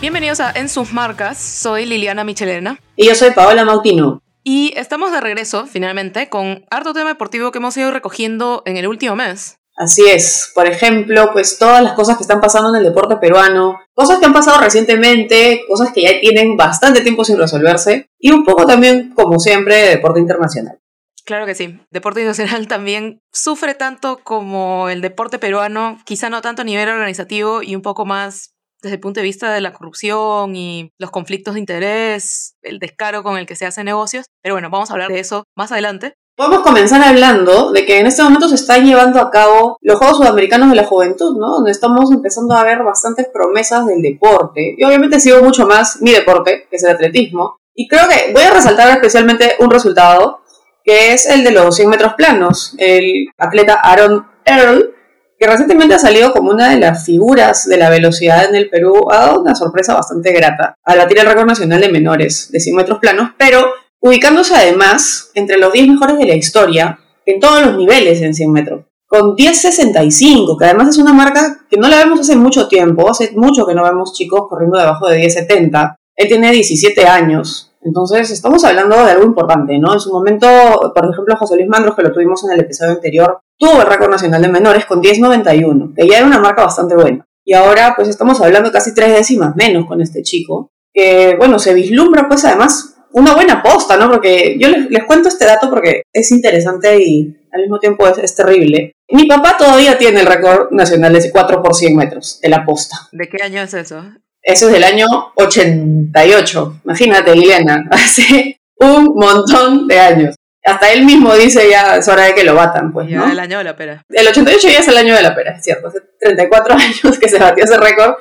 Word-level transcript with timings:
Bienvenidos 0.00 0.40
a 0.40 0.50
En 0.52 0.70
sus 0.70 0.94
marcas, 0.94 1.36
soy 1.36 1.84
Liliana 1.84 2.24
Michelena. 2.24 2.80
Y 2.96 3.08
yo 3.08 3.14
soy 3.14 3.32
Paola 3.32 3.66
Mautino. 3.66 4.22
Y 4.42 4.72
estamos 4.74 5.12
de 5.12 5.20
regreso, 5.20 5.66
finalmente, 5.66 6.30
con 6.30 6.64
harto 6.70 6.94
tema 6.94 7.10
deportivo 7.10 7.52
que 7.52 7.58
hemos 7.58 7.76
ido 7.76 7.90
recogiendo 7.90 8.62
en 8.64 8.78
el 8.78 8.86
último 8.88 9.14
mes. 9.14 9.58
Así 9.76 10.08
es, 10.08 10.52
por 10.54 10.66
ejemplo, 10.66 11.32
pues 11.34 11.58
todas 11.58 11.82
las 11.82 11.92
cosas 11.92 12.16
que 12.16 12.22
están 12.22 12.40
pasando 12.40 12.70
en 12.70 12.76
el 12.76 12.84
deporte 12.84 13.16
peruano, 13.16 13.78
cosas 13.92 14.18
que 14.18 14.24
han 14.24 14.32
pasado 14.32 14.58
recientemente, 14.62 15.64
cosas 15.68 15.92
que 15.92 16.00
ya 16.00 16.18
tienen 16.18 16.56
bastante 16.56 17.02
tiempo 17.02 17.22
sin 17.22 17.36
resolverse, 17.36 18.08
y 18.18 18.30
un 18.30 18.46
poco 18.46 18.64
también, 18.64 19.12
como 19.14 19.38
siempre, 19.38 19.76
de 19.76 19.88
deporte 19.90 20.20
internacional. 20.20 20.80
Claro 21.26 21.44
que 21.44 21.54
sí. 21.54 21.78
Deporte 21.90 22.20
internacional 22.20 22.68
también 22.68 23.20
sufre 23.32 23.74
tanto 23.74 24.20
como 24.24 24.88
el 24.88 25.02
deporte 25.02 25.38
peruano, 25.38 25.98
quizá 26.06 26.30
no 26.30 26.40
tanto 26.40 26.62
a 26.62 26.64
nivel 26.64 26.88
organizativo 26.88 27.62
y 27.62 27.76
un 27.76 27.82
poco 27.82 28.06
más 28.06 28.49
desde 28.82 28.94
el 28.94 29.00
punto 29.00 29.20
de 29.20 29.24
vista 29.24 29.52
de 29.52 29.60
la 29.60 29.72
corrupción 29.72 30.56
y 30.56 30.90
los 30.98 31.10
conflictos 31.10 31.54
de 31.54 31.60
interés, 31.60 32.54
el 32.62 32.78
descaro 32.78 33.22
con 33.22 33.36
el 33.38 33.46
que 33.46 33.56
se 33.56 33.66
hacen 33.66 33.84
negocios. 33.84 34.26
Pero 34.42 34.54
bueno, 34.54 34.70
vamos 34.70 34.90
a 34.90 34.94
hablar 34.94 35.10
de 35.10 35.20
eso 35.20 35.44
más 35.56 35.72
adelante. 35.72 36.14
Podemos 36.36 36.60
comenzar 36.60 37.02
hablando 37.02 37.70
de 37.70 37.84
que 37.84 37.98
en 37.98 38.06
este 38.06 38.22
momento 38.22 38.48
se 38.48 38.54
están 38.54 38.86
llevando 38.86 39.20
a 39.20 39.30
cabo 39.30 39.76
los 39.82 39.98
Juegos 39.98 40.16
Sudamericanos 40.16 40.70
de 40.70 40.76
la 40.76 40.86
Juventud, 40.86 41.36
¿no? 41.38 41.56
Donde 41.56 41.70
estamos 41.70 42.10
empezando 42.12 42.54
a 42.54 42.64
ver 42.64 42.82
bastantes 42.82 43.26
promesas 43.30 43.86
del 43.86 44.00
deporte. 44.00 44.74
Y 44.78 44.84
obviamente 44.84 45.20
sigo 45.20 45.42
mucho 45.42 45.66
más 45.66 46.00
mi 46.00 46.12
deporte, 46.12 46.66
que 46.70 46.76
es 46.76 46.84
el 46.84 46.92
atletismo. 46.92 47.58
Y 47.74 47.88
creo 47.88 48.08
que 48.08 48.32
voy 48.32 48.42
a 48.42 48.52
resaltar 48.52 48.88
especialmente 48.90 49.56
un 49.58 49.70
resultado, 49.70 50.40
que 50.82 51.12
es 51.12 51.26
el 51.26 51.44
de 51.44 51.50
los 51.50 51.76
100 51.76 51.90
metros 51.90 52.14
planos. 52.14 52.74
El 52.78 53.26
atleta 53.36 53.74
Aaron 53.74 54.26
Earl 54.46 54.94
que 55.40 55.46
recientemente 55.46 55.94
ha 55.94 55.98
salido 55.98 56.32
como 56.34 56.50
una 56.50 56.68
de 56.68 56.78
las 56.78 57.06
figuras 57.06 57.64
de 57.64 57.78
la 57.78 57.88
velocidad 57.88 58.44
en 58.44 58.54
el 58.54 58.68
Perú, 58.68 59.10
ha 59.10 59.20
dado 59.20 59.40
una 59.40 59.54
sorpresa 59.54 59.94
bastante 59.94 60.32
grata 60.32 60.74
al 60.84 60.98
batir 60.98 61.18
el 61.18 61.26
récord 61.26 61.46
nacional 61.46 61.80
de 61.80 61.88
menores 61.88 62.50
de 62.52 62.60
100 62.60 62.76
metros 62.76 62.98
planos, 62.98 63.30
pero 63.38 63.64
ubicándose 64.00 64.54
además 64.54 65.30
entre 65.34 65.58
los 65.58 65.72
10 65.72 65.88
mejores 65.88 66.18
de 66.18 66.26
la 66.26 66.34
historia 66.34 66.98
en 67.24 67.40
todos 67.40 67.64
los 67.64 67.76
niveles 67.78 68.20
en 68.20 68.34
100 68.34 68.52
metros. 68.52 68.84
Con 69.06 69.34
10.65, 69.34 70.58
que 70.58 70.66
además 70.66 70.88
es 70.88 70.98
una 70.98 71.14
marca 71.14 71.64
que 71.70 71.78
no 71.78 71.88
la 71.88 71.96
vemos 71.96 72.20
hace 72.20 72.36
mucho 72.36 72.68
tiempo, 72.68 73.10
hace 73.10 73.32
mucho 73.34 73.66
que 73.66 73.74
no 73.74 73.82
vemos 73.82 74.12
chicos 74.12 74.42
corriendo 74.46 74.78
debajo 74.78 75.08
de 75.08 75.26
10.70. 75.26 75.96
Él 76.16 76.28
tiene 76.28 76.52
17 76.52 77.06
años, 77.06 77.69
entonces 77.82 78.30
estamos 78.30 78.64
hablando 78.64 78.96
de 79.04 79.12
algo 79.12 79.24
importante, 79.24 79.78
¿no? 79.78 79.92
En 79.92 80.00
su 80.00 80.12
momento, 80.12 80.46
por 80.94 81.10
ejemplo, 81.10 81.36
José 81.36 81.56
Luis 81.56 81.68
Mandros, 81.68 81.96
que 81.96 82.02
lo 82.02 82.12
tuvimos 82.12 82.44
en 82.44 82.52
el 82.52 82.60
episodio 82.60 82.92
anterior, 82.92 83.40
tuvo 83.58 83.80
el 83.80 83.86
récord 83.86 84.10
nacional 84.10 84.42
de 84.42 84.48
menores 84.48 84.86
con 84.86 85.02
10.91, 85.02 85.94
que 85.94 86.06
ya 86.06 86.18
era 86.18 86.26
una 86.26 86.40
marca 86.40 86.62
bastante 86.62 86.94
buena. 86.94 87.24
Y 87.44 87.54
ahora 87.54 87.94
pues 87.96 88.08
estamos 88.08 88.40
hablando 88.40 88.70
casi 88.70 88.94
tres 88.94 89.14
décimas 89.14 89.56
menos 89.56 89.86
con 89.86 90.00
este 90.00 90.22
chico, 90.22 90.70
que 90.92 91.36
bueno, 91.38 91.58
se 91.58 91.74
vislumbra 91.74 92.28
pues 92.28 92.44
además 92.44 92.96
una 93.12 93.34
buena 93.34 93.54
aposta, 93.54 93.96
¿no? 93.96 94.10
Porque 94.10 94.56
yo 94.58 94.68
les, 94.68 95.04
cuento 95.04 95.28
este 95.28 95.46
dato 95.46 95.68
porque 95.70 96.02
es 96.12 96.30
interesante 96.32 97.02
y 97.02 97.36
al 97.50 97.62
mismo 97.62 97.78
tiempo 97.78 98.06
es, 98.06 98.34
terrible. 98.34 98.92
Mi 99.10 99.26
papá 99.26 99.56
todavía 99.58 99.98
tiene 99.98 100.20
el 100.20 100.26
récord 100.26 100.70
nacional 100.70 101.12
de 101.12 101.30
4 101.30 101.62
por 101.62 101.74
100 101.74 101.96
metros 101.96 102.38
de 102.40 102.48
la 102.48 102.64
posta. 102.64 102.96
¿De 103.10 103.28
qué 103.28 103.42
año 103.42 103.62
es 103.62 103.74
eso? 103.74 104.04
Eso 104.42 104.66
es 104.68 104.72
del 104.72 104.84
año 104.84 105.06
88. 105.34 106.80
Imagínate, 106.84 107.32
Elena, 107.32 107.84
hace 107.90 108.60
un 108.78 109.14
montón 109.14 109.86
de 109.86 109.98
años 109.98 110.34
hasta 110.64 110.92
él 110.92 111.04
mismo 111.04 111.34
dice 111.34 111.68
ya 111.70 111.96
es 111.96 112.08
hora 112.08 112.24
de 112.24 112.34
que 112.34 112.44
lo 112.44 112.54
batan, 112.54 112.92
pues, 112.92 113.08
¿no? 113.08 113.26
Ya 113.26 113.32
el 113.32 113.38
año 113.38 113.58
de 113.58 113.64
la 113.64 113.76
pera. 113.76 114.04
El 114.08 114.28
88 114.28 114.68
ya 114.68 114.78
es 114.78 114.88
el 114.88 114.96
año 114.96 115.14
de 115.14 115.22
la 115.22 115.34
pera, 115.34 115.52
es 115.52 115.64
cierto. 115.64 115.88
Hace 115.88 116.00
34 116.20 116.74
años 116.78 117.18
que 117.18 117.28
se 117.28 117.38
batió 117.38 117.64
ese 117.64 117.78
récord. 117.78 118.14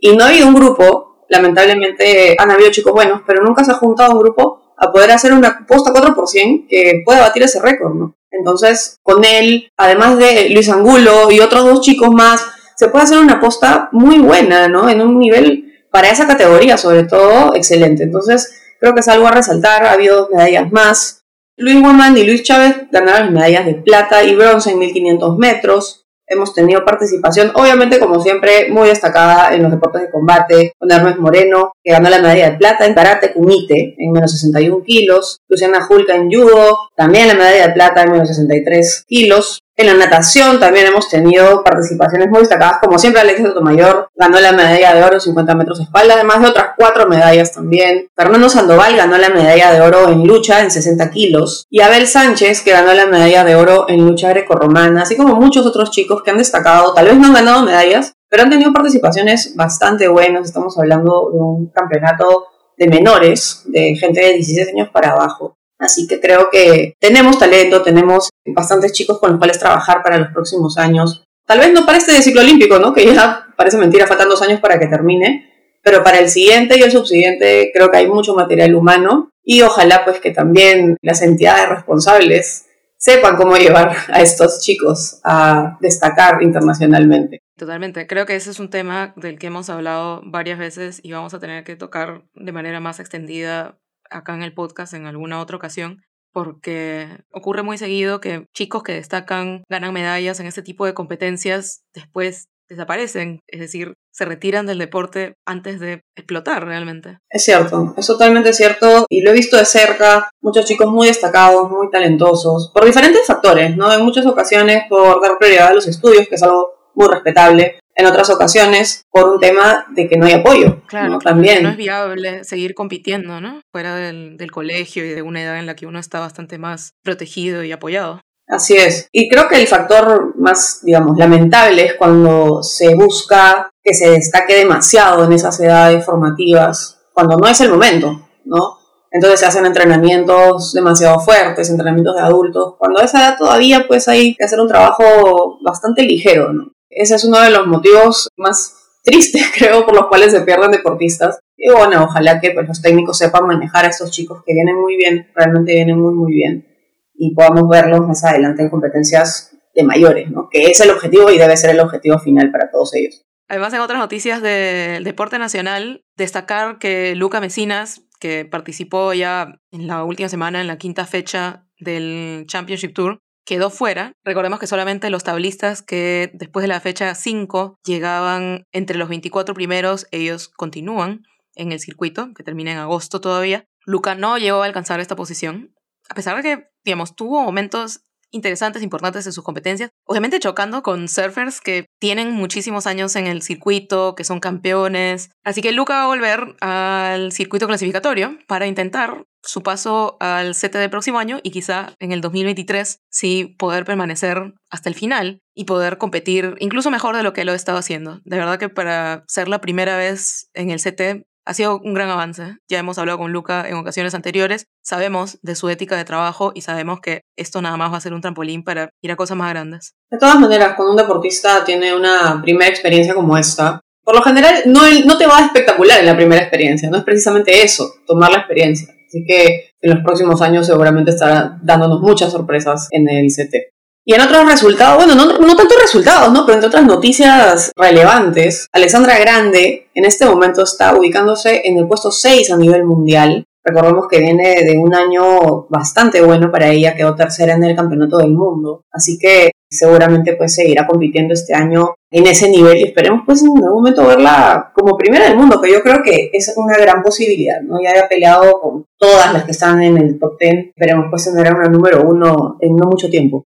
Y 0.00 0.16
no 0.16 0.24
ha 0.24 0.28
habido 0.28 0.46
un 0.46 0.54
grupo, 0.54 1.24
lamentablemente 1.28 2.36
han 2.38 2.50
habido 2.50 2.70
chicos 2.70 2.92
buenos, 2.92 3.22
pero 3.26 3.42
nunca 3.42 3.64
se 3.64 3.70
ha 3.70 3.74
juntado 3.74 4.12
un 4.12 4.20
grupo 4.20 4.74
a 4.76 4.90
poder 4.90 5.10
hacer 5.12 5.32
una 5.32 5.64
posta 5.66 5.92
4% 5.92 6.66
que 6.68 7.02
pueda 7.04 7.20
batir 7.20 7.42
ese 7.42 7.60
récord, 7.60 7.94
¿no? 7.94 8.14
Entonces, 8.30 8.98
con 9.02 9.24
él, 9.24 9.70
además 9.76 10.18
de 10.18 10.50
Luis 10.50 10.68
Angulo 10.68 11.30
y 11.30 11.40
otros 11.40 11.64
dos 11.64 11.80
chicos 11.80 12.10
más, 12.12 12.44
se 12.76 12.88
puede 12.88 13.04
hacer 13.04 13.18
una 13.18 13.40
posta 13.40 13.88
muy 13.92 14.18
buena, 14.18 14.68
¿no? 14.68 14.88
En 14.88 15.00
un 15.00 15.18
nivel 15.18 15.72
para 15.90 16.10
esa 16.10 16.26
categoría, 16.26 16.76
sobre 16.76 17.04
todo, 17.04 17.54
excelente. 17.54 18.02
Entonces, 18.02 18.60
creo 18.80 18.94
que 18.94 19.00
es 19.00 19.08
algo 19.08 19.26
a 19.26 19.30
resaltar. 19.30 19.84
Ha 19.84 19.92
habido 19.92 20.16
dos 20.16 20.30
medallas 20.30 20.70
más. 20.72 21.24
Luis 21.56 21.80
Guamán 21.80 22.16
y 22.18 22.24
Luis 22.24 22.42
Chávez 22.42 22.88
ganaron 22.90 23.32
medallas 23.32 23.64
de 23.64 23.74
plata 23.74 24.24
y 24.24 24.34
bronce 24.34 24.72
en 24.72 24.78
1500 24.80 25.38
metros. 25.38 26.04
Hemos 26.26 26.54
tenido 26.54 26.84
participación, 26.84 27.52
obviamente, 27.54 28.00
como 28.00 28.20
siempre, 28.20 28.70
muy 28.70 28.88
destacada 28.88 29.54
en 29.54 29.62
los 29.62 29.70
deportes 29.70 30.02
de 30.02 30.10
combate, 30.10 30.72
con 30.78 30.90
Hermes 30.90 31.18
Moreno, 31.18 31.72
que 31.82 31.92
ganó 31.92 32.08
la 32.08 32.18
medalla 32.18 32.50
de 32.50 32.56
plata 32.56 32.86
en 32.86 32.94
karate 32.94 33.32
kumite 33.32 33.94
en 33.98 34.10
menos 34.10 34.32
61 34.32 34.82
kilos, 34.84 35.38
Luciana 35.48 35.82
Julka 35.82 36.16
en 36.16 36.32
judo, 36.32 36.78
también 36.96 37.28
la 37.28 37.34
medalla 37.34 37.68
de 37.68 37.74
plata 37.74 38.02
en 38.02 38.12
menos 38.12 38.28
63 38.28 39.04
kilos, 39.06 39.60
en 39.76 39.86
la 39.86 39.94
natación 39.94 40.60
también 40.60 40.86
hemos 40.86 41.08
tenido 41.08 41.64
participaciones 41.64 42.28
muy 42.28 42.40
destacadas, 42.40 42.78
como 42.80 42.98
siempre 42.98 43.20
Alexis 43.20 43.46
Sotomayor 43.46 44.08
ganó 44.14 44.38
la 44.38 44.52
medalla 44.52 44.94
de 44.94 45.02
oro 45.02 45.18
50 45.18 45.54
metros 45.54 45.78
de 45.78 45.84
espalda, 45.84 46.14
además 46.14 46.42
de 46.42 46.48
otras 46.48 46.70
cuatro 46.76 47.08
medallas 47.08 47.52
también. 47.52 48.08
Fernando 48.14 48.48
Sandoval 48.48 48.96
ganó 48.96 49.18
la 49.18 49.30
medalla 49.30 49.72
de 49.72 49.80
oro 49.80 50.08
en 50.08 50.26
lucha 50.26 50.60
en 50.60 50.70
60 50.70 51.10
kilos 51.10 51.66
y 51.70 51.80
Abel 51.80 52.06
Sánchez 52.06 52.62
que 52.62 52.72
ganó 52.72 52.94
la 52.94 53.06
medalla 53.06 53.44
de 53.44 53.56
oro 53.56 53.86
en 53.88 54.06
lucha 54.06 54.28
grecorromana, 54.30 55.02
así 55.02 55.16
como 55.16 55.34
muchos 55.34 55.66
otros 55.66 55.90
chicos 55.90 56.22
que 56.22 56.30
han 56.30 56.38
destacado, 56.38 56.94
tal 56.94 57.06
vez 57.06 57.16
no 57.16 57.26
han 57.26 57.34
ganado 57.34 57.62
medallas, 57.62 58.14
pero 58.28 58.44
han 58.44 58.50
tenido 58.50 58.72
participaciones 58.72 59.54
bastante 59.56 60.08
buenas. 60.08 60.46
Estamos 60.46 60.78
hablando 60.78 61.30
de 61.32 61.38
un 61.38 61.66
campeonato 61.66 62.46
de 62.76 62.88
menores, 62.88 63.62
de 63.66 63.94
gente 63.96 64.20
de 64.20 64.34
16 64.34 64.68
años 64.68 64.88
para 64.92 65.12
abajo. 65.12 65.56
Así 65.84 66.06
que 66.06 66.18
creo 66.18 66.48
que 66.50 66.94
tenemos 66.98 67.38
talento, 67.38 67.82
tenemos 67.82 68.30
bastantes 68.46 68.92
chicos 68.92 69.18
con 69.20 69.32
los 69.32 69.38
cuales 69.38 69.58
trabajar 69.58 70.02
para 70.02 70.16
los 70.16 70.28
próximos 70.28 70.78
años. 70.78 71.24
Tal 71.46 71.58
vez 71.58 71.74
no 71.74 71.84
para 71.84 71.98
este 71.98 72.22
ciclo 72.22 72.40
olímpico, 72.40 72.78
¿no? 72.78 72.94
Que 72.94 73.04
ya 73.14 73.48
parece 73.54 73.76
mentira, 73.76 74.06
faltan 74.06 74.30
dos 74.30 74.40
años 74.40 74.60
para 74.60 74.78
que 74.78 74.86
termine. 74.86 75.52
Pero 75.82 76.02
para 76.02 76.20
el 76.20 76.30
siguiente 76.30 76.78
y 76.78 76.82
el 76.82 76.90
subsiguiente 76.90 77.70
creo 77.74 77.90
que 77.90 77.98
hay 77.98 78.06
mucho 78.06 78.34
material 78.34 78.74
humano 78.74 79.28
y 79.44 79.60
ojalá 79.60 80.06
pues 80.06 80.20
que 80.20 80.30
también 80.30 80.96
las 81.02 81.20
entidades 81.20 81.68
responsables 81.68 82.64
sepan 82.96 83.36
cómo 83.36 83.58
llevar 83.58 83.94
a 84.08 84.22
estos 84.22 84.62
chicos 84.62 85.20
a 85.22 85.76
destacar 85.82 86.42
internacionalmente. 86.42 87.42
Totalmente, 87.58 88.06
creo 88.06 88.24
que 88.24 88.36
ese 88.36 88.50
es 88.50 88.58
un 88.58 88.70
tema 88.70 89.12
del 89.16 89.38
que 89.38 89.48
hemos 89.48 89.68
hablado 89.68 90.22
varias 90.24 90.58
veces 90.58 91.00
y 91.02 91.12
vamos 91.12 91.34
a 91.34 91.40
tener 91.40 91.62
que 91.64 91.76
tocar 91.76 92.22
de 92.34 92.52
manera 92.52 92.80
más 92.80 93.00
extendida 93.00 93.76
acá 94.10 94.34
en 94.34 94.42
el 94.42 94.54
podcast 94.54 94.94
en 94.94 95.06
alguna 95.06 95.40
otra 95.40 95.56
ocasión, 95.56 96.02
porque 96.32 97.08
ocurre 97.32 97.62
muy 97.62 97.78
seguido 97.78 98.20
que 98.20 98.46
chicos 98.54 98.82
que 98.82 98.92
destacan, 98.92 99.62
ganan 99.70 99.94
medallas 99.94 100.40
en 100.40 100.46
este 100.46 100.62
tipo 100.62 100.84
de 100.84 100.94
competencias, 100.94 101.82
después 101.94 102.48
desaparecen, 102.68 103.40
es 103.46 103.60
decir, 103.60 103.94
se 104.12 104.24
retiran 104.24 104.66
del 104.66 104.78
deporte 104.78 105.34
antes 105.46 105.80
de 105.80 106.00
explotar 106.16 106.64
realmente. 106.64 107.18
Es 107.30 107.44
cierto, 107.44 107.94
es 107.96 108.06
totalmente 108.06 108.52
cierto 108.52 109.06
y 109.08 109.20
lo 109.20 109.30
he 109.30 109.34
visto 109.34 109.56
de 109.56 109.64
cerca, 109.64 110.30
muchos 110.40 110.64
chicos 110.64 110.90
muy 110.90 111.08
destacados, 111.08 111.70
muy 111.70 111.90
talentosos, 111.90 112.70
por 112.72 112.84
diferentes 112.84 113.26
factores, 113.26 113.76
¿no? 113.76 113.92
En 113.92 114.02
muchas 114.02 114.26
ocasiones 114.26 114.84
por 114.88 115.20
dar 115.20 115.38
prioridad 115.38 115.68
a 115.68 115.74
los 115.74 115.86
estudios, 115.86 116.26
que 116.28 116.36
es 116.36 116.42
algo 116.42 116.90
muy 116.94 117.08
respetable, 117.08 117.78
en 117.94 118.06
otras 118.06 118.30
ocasiones 118.30 119.04
por 119.10 119.28
un 119.28 119.40
tema 119.40 119.86
de 119.94 120.08
que 120.08 120.16
no 120.16 120.26
hay 120.26 120.32
apoyo. 120.32 120.82
Claro, 120.86 121.18
también. 121.18 121.62
No 121.62 121.70
es 121.70 121.76
viable 121.76 122.44
seguir 122.44 122.74
compitiendo, 122.74 123.40
¿no? 123.40 123.60
Fuera 123.72 123.94
del, 123.96 124.36
del, 124.36 124.50
colegio 124.50 125.04
y 125.04 125.10
de 125.10 125.22
una 125.22 125.42
edad 125.42 125.58
en 125.58 125.66
la 125.66 125.76
que 125.76 125.86
uno 125.86 125.98
está 125.98 126.20
bastante 126.20 126.58
más 126.58 126.94
protegido 127.02 127.62
y 127.62 127.72
apoyado. 127.72 128.20
Así 128.46 128.76
es. 128.76 129.08
Y 129.12 129.28
creo 129.28 129.48
que 129.48 129.60
el 129.60 129.66
factor 129.66 130.34
más, 130.36 130.80
digamos, 130.82 131.16
lamentable 131.16 131.86
es 131.86 131.94
cuando 131.94 132.62
se 132.62 132.94
busca 132.94 133.70
que 133.82 133.94
se 133.94 134.10
destaque 134.10 134.56
demasiado 134.56 135.24
en 135.24 135.32
esas 135.32 135.58
edades 135.60 136.04
formativas, 136.04 137.00
cuando 137.12 137.36
no 137.36 137.48
es 137.48 137.60
el 137.60 137.70
momento, 137.70 138.28
¿no? 138.44 138.78
Entonces 139.10 139.40
se 139.40 139.46
hacen 139.46 139.64
entrenamientos 139.64 140.72
demasiado 140.72 141.20
fuertes, 141.20 141.70
entrenamientos 141.70 142.16
de 142.16 142.22
adultos, 142.22 142.74
cuando 142.78 143.00
a 143.00 143.04
esa 143.04 143.20
edad 143.20 143.38
todavía 143.38 143.86
pues 143.86 144.08
hay 144.08 144.34
que 144.34 144.44
hacer 144.44 144.60
un 144.60 144.68
trabajo 144.68 145.58
bastante 145.62 146.02
ligero, 146.02 146.52
¿no? 146.52 146.72
Ese 146.94 147.14
es 147.16 147.24
uno 147.24 147.40
de 147.40 147.50
los 147.50 147.66
motivos 147.66 148.28
más 148.36 148.76
tristes, 149.02 149.42
creo, 149.58 149.84
por 149.84 149.94
los 149.94 150.06
cuales 150.06 150.32
se 150.32 150.40
pierden 150.40 150.70
deportistas. 150.70 151.38
Y 151.56 151.70
bueno, 151.72 152.04
ojalá 152.04 152.40
que 152.40 152.50
pues, 152.50 152.66
los 152.66 152.82
técnicos 152.82 153.18
sepan 153.18 153.46
manejar 153.46 153.84
a 153.84 153.88
estos 153.88 154.10
chicos 154.10 154.42
que 154.44 154.54
vienen 154.54 154.76
muy 154.76 154.96
bien, 154.96 155.30
realmente 155.34 155.72
vienen 155.74 155.98
muy, 155.98 156.14
muy 156.14 156.32
bien, 156.32 156.66
y 157.14 157.34
podamos 157.34 157.68
verlos 157.68 158.06
más 158.06 158.24
adelante 158.24 158.62
en 158.62 158.70
competencias 158.70 159.56
de 159.74 159.84
mayores, 159.84 160.30
¿no? 160.30 160.48
Que 160.50 160.66
es 160.66 160.80
el 160.80 160.90
objetivo 160.90 161.30
y 161.30 161.38
debe 161.38 161.56
ser 161.56 161.70
el 161.70 161.80
objetivo 161.80 162.18
final 162.18 162.50
para 162.50 162.70
todos 162.70 162.94
ellos. 162.94 163.24
Además, 163.48 163.74
en 163.74 163.80
otras 163.80 163.98
noticias 163.98 164.40
del 164.40 165.04
deporte 165.04 165.38
nacional, 165.38 166.02
destacar 166.16 166.78
que 166.78 167.14
Luca 167.14 167.40
Mesinas, 167.40 168.02
que 168.18 168.44
participó 168.44 169.12
ya 169.12 169.60
en 169.70 169.86
la 169.86 170.04
última 170.04 170.28
semana, 170.28 170.60
en 170.60 170.66
la 170.66 170.78
quinta 170.78 171.04
fecha 171.06 171.66
del 171.78 172.46
Championship 172.46 172.94
Tour, 172.94 173.18
quedó 173.44 173.70
fuera. 173.70 174.12
Recordemos 174.24 174.58
que 174.58 174.66
solamente 174.66 175.10
los 175.10 175.24
tablistas 175.24 175.82
que 175.82 176.30
después 176.34 176.62
de 176.62 176.68
la 176.68 176.80
fecha 176.80 177.14
5 177.14 177.78
llegaban 177.84 178.64
entre 178.72 178.98
los 178.98 179.08
24 179.08 179.54
primeros, 179.54 180.06
ellos 180.10 180.48
continúan 180.48 181.22
en 181.54 181.72
el 181.72 181.80
circuito, 181.80 182.32
que 182.34 182.42
termina 182.42 182.72
en 182.72 182.78
agosto 182.78 183.20
todavía. 183.20 183.64
Luca 183.84 184.14
no 184.14 184.38
llegó 184.38 184.62
a 184.62 184.66
alcanzar 184.66 185.00
esta 185.00 185.16
posición, 185.16 185.74
a 186.08 186.14
pesar 186.14 186.36
de 186.36 186.42
que, 186.42 186.66
digamos, 186.84 187.14
tuvo 187.14 187.42
momentos 187.42 188.04
interesantes, 188.30 188.82
importantes 188.82 189.26
en 189.26 189.32
sus 189.32 189.44
competencias. 189.44 189.90
Obviamente 190.06 190.40
chocando 190.40 190.82
con 190.82 191.08
surfers 191.08 191.60
que 191.60 191.86
tienen 191.98 192.32
muchísimos 192.32 192.86
años 192.86 193.16
en 193.16 193.26
el 193.26 193.42
circuito, 193.42 194.14
que 194.14 194.24
son 194.24 194.40
campeones. 194.40 195.30
Así 195.44 195.62
que 195.62 195.72
Luca 195.72 195.94
va 195.94 196.04
a 196.04 196.08
volver 196.08 196.56
al 196.60 197.32
circuito 197.32 197.66
clasificatorio 197.66 198.38
para 198.46 198.66
intentar 198.66 199.24
su 199.42 199.62
paso 199.62 200.16
al 200.20 200.54
CT 200.54 200.76
del 200.76 200.90
próximo 200.90 201.18
año 201.18 201.38
y 201.42 201.50
quizá 201.50 201.94
en 201.98 202.12
el 202.12 202.20
2023 202.20 203.00
sí 203.10 203.54
poder 203.58 203.84
permanecer 203.84 204.54
hasta 204.70 204.88
el 204.88 204.94
final 204.94 205.40
y 205.54 205.64
poder 205.64 205.98
competir 205.98 206.54
incluso 206.58 206.90
mejor 206.90 207.16
de 207.16 207.22
lo 207.22 207.32
que 207.32 207.44
lo 207.44 207.52
he 207.52 207.56
estado 207.56 207.78
haciendo. 207.78 208.20
De 208.24 208.38
verdad 208.38 208.58
que 208.58 208.68
para 208.68 209.24
ser 209.28 209.48
la 209.48 209.60
primera 209.60 209.96
vez 209.96 210.48
en 210.54 210.70
el 210.70 210.80
CT 210.80 211.26
ha 211.44 211.54
sido 211.54 211.78
un 211.78 211.94
gran 211.94 212.08
avance. 212.08 212.56
Ya 212.68 212.78
hemos 212.78 212.98
hablado 212.98 213.18
con 213.18 213.32
Luca 213.32 213.68
en 213.68 213.76
ocasiones 213.76 214.14
anteriores, 214.14 214.66
sabemos 214.82 215.38
de 215.42 215.54
su 215.54 215.68
ética 215.68 215.96
de 215.96 216.04
trabajo 216.04 216.52
y 216.54 216.62
sabemos 216.62 217.00
que 217.00 217.22
esto 217.36 217.60
nada 217.62 217.76
más 217.76 217.92
va 217.92 217.98
a 217.98 218.00
ser 218.00 218.14
un 218.14 218.20
trampolín 218.20 218.64
para 218.64 218.90
ir 219.02 219.12
a 219.12 219.16
cosas 219.16 219.36
más 219.36 219.50
grandes. 219.50 219.94
De 220.10 220.18
todas 220.18 220.38
maneras, 220.40 220.74
cuando 220.76 220.92
un 220.92 220.98
deportista 220.98 221.64
tiene 221.64 221.94
una 221.94 222.40
primera 222.42 222.70
experiencia 222.70 223.14
como 223.14 223.36
esta, 223.36 223.80
por 224.02 224.14
lo 224.14 224.22
general 224.22 224.62
no, 224.66 225.18
te 225.18 225.26
va 225.26 225.40
espectacular 225.40 226.00
en 226.00 226.06
la 226.06 226.16
primera 226.16 226.42
experiencia, 226.42 226.90
no 226.90 226.98
es 226.98 227.04
precisamente 227.04 227.62
eso, 227.62 227.94
tomar 228.06 228.30
la 228.30 228.38
experiencia. 228.38 228.94
Así 229.06 229.24
que 229.26 229.70
en 229.80 229.94
los 229.94 230.02
próximos 230.02 230.42
años 230.42 230.66
seguramente 230.66 231.10
estará 231.10 231.58
dándonos 231.62 232.00
muchas 232.00 232.32
sorpresas 232.32 232.88
en 232.90 233.08
el 233.08 233.28
CT. 233.28 233.73
Y 234.06 234.14
en 234.14 234.20
otros 234.20 234.46
resultados, 234.46 234.96
bueno, 234.96 235.14
no, 235.14 235.38
no 235.38 235.54
resultados, 235.80 236.32
¿no? 236.32 236.44
Pero 236.44 236.56
entre 236.56 236.68
otras 236.68 236.84
noticias 236.84 237.72
relevantes, 237.76 238.68
Alexandra 238.72 239.18
Grande 239.18 239.88
en 239.94 240.04
este 240.04 240.26
momento 240.26 240.62
está 240.62 240.94
ubicándose 240.94 241.62
en 241.64 241.78
el 241.78 241.86
puesto 241.86 242.10
6 242.10 242.50
a 242.50 242.56
nivel 242.56 242.84
mundial. 242.84 243.44
Recordemos 243.62 244.06
que 244.08 244.20
viene 244.20 244.62
de 244.62 244.76
un 244.76 244.94
año 244.94 245.66
bastante 245.70 246.20
bueno 246.20 246.50
para 246.50 246.68
ella, 246.68 246.94
quedó 246.94 247.14
tercera 247.14 247.54
en 247.54 247.64
el 247.64 247.74
campeonato 247.74 248.18
del 248.18 248.32
mundo. 248.32 248.82
Así 248.92 249.18
que 249.18 249.52
seguramente 249.70 250.36
pues 250.36 250.54
seguirá 250.54 250.86
compitiendo 250.86 251.32
este 251.32 251.54
año 251.54 251.94
en 252.10 252.26
ese 252.26 252.50
nivel 252.50 252.76
y 252.78 252.84
esperemos 252.84 253.22
pues 253.24 253.42
en 253.42 253.56
algún 253.64 253.82
momento 253.82 254.06
verla 254.06 254.70
como 254.74 254.96
primera 254.98 255.26
del 255.26 255.38
mundo, 255.38 255.60
que 255.60 255.72
yo 255.72 255.82
creo 255.82 256.02
que 256.02 256.30
es 256.32 256.52
una 256.56 256.76
gran 256.76 257.02
posibilidad, 257.02 257.60
¿no? 257.62 257.82
Ya 257.82 257.90
haya 257.90 258.08
peleado 258.08 258.60
con 258.60 258.84
todas 258.98 259.32
las 259.32 259.44
que 259.44 259.52
están 259.52 259.82
en 259.82 259.96
el 259.96 260.18
top 260.18 260.38
10, 260.38 260.66
esperemos 260.76 261.06
pues 261.10 261.24
tener 261.24 261.54
una 261.54 261.68
número 261.68 262.02
uno 262.08 262.58
en 262.60 262.76
no 262.76 262.86
mucho 262.86 263.08
tiempo. 263.08 263.44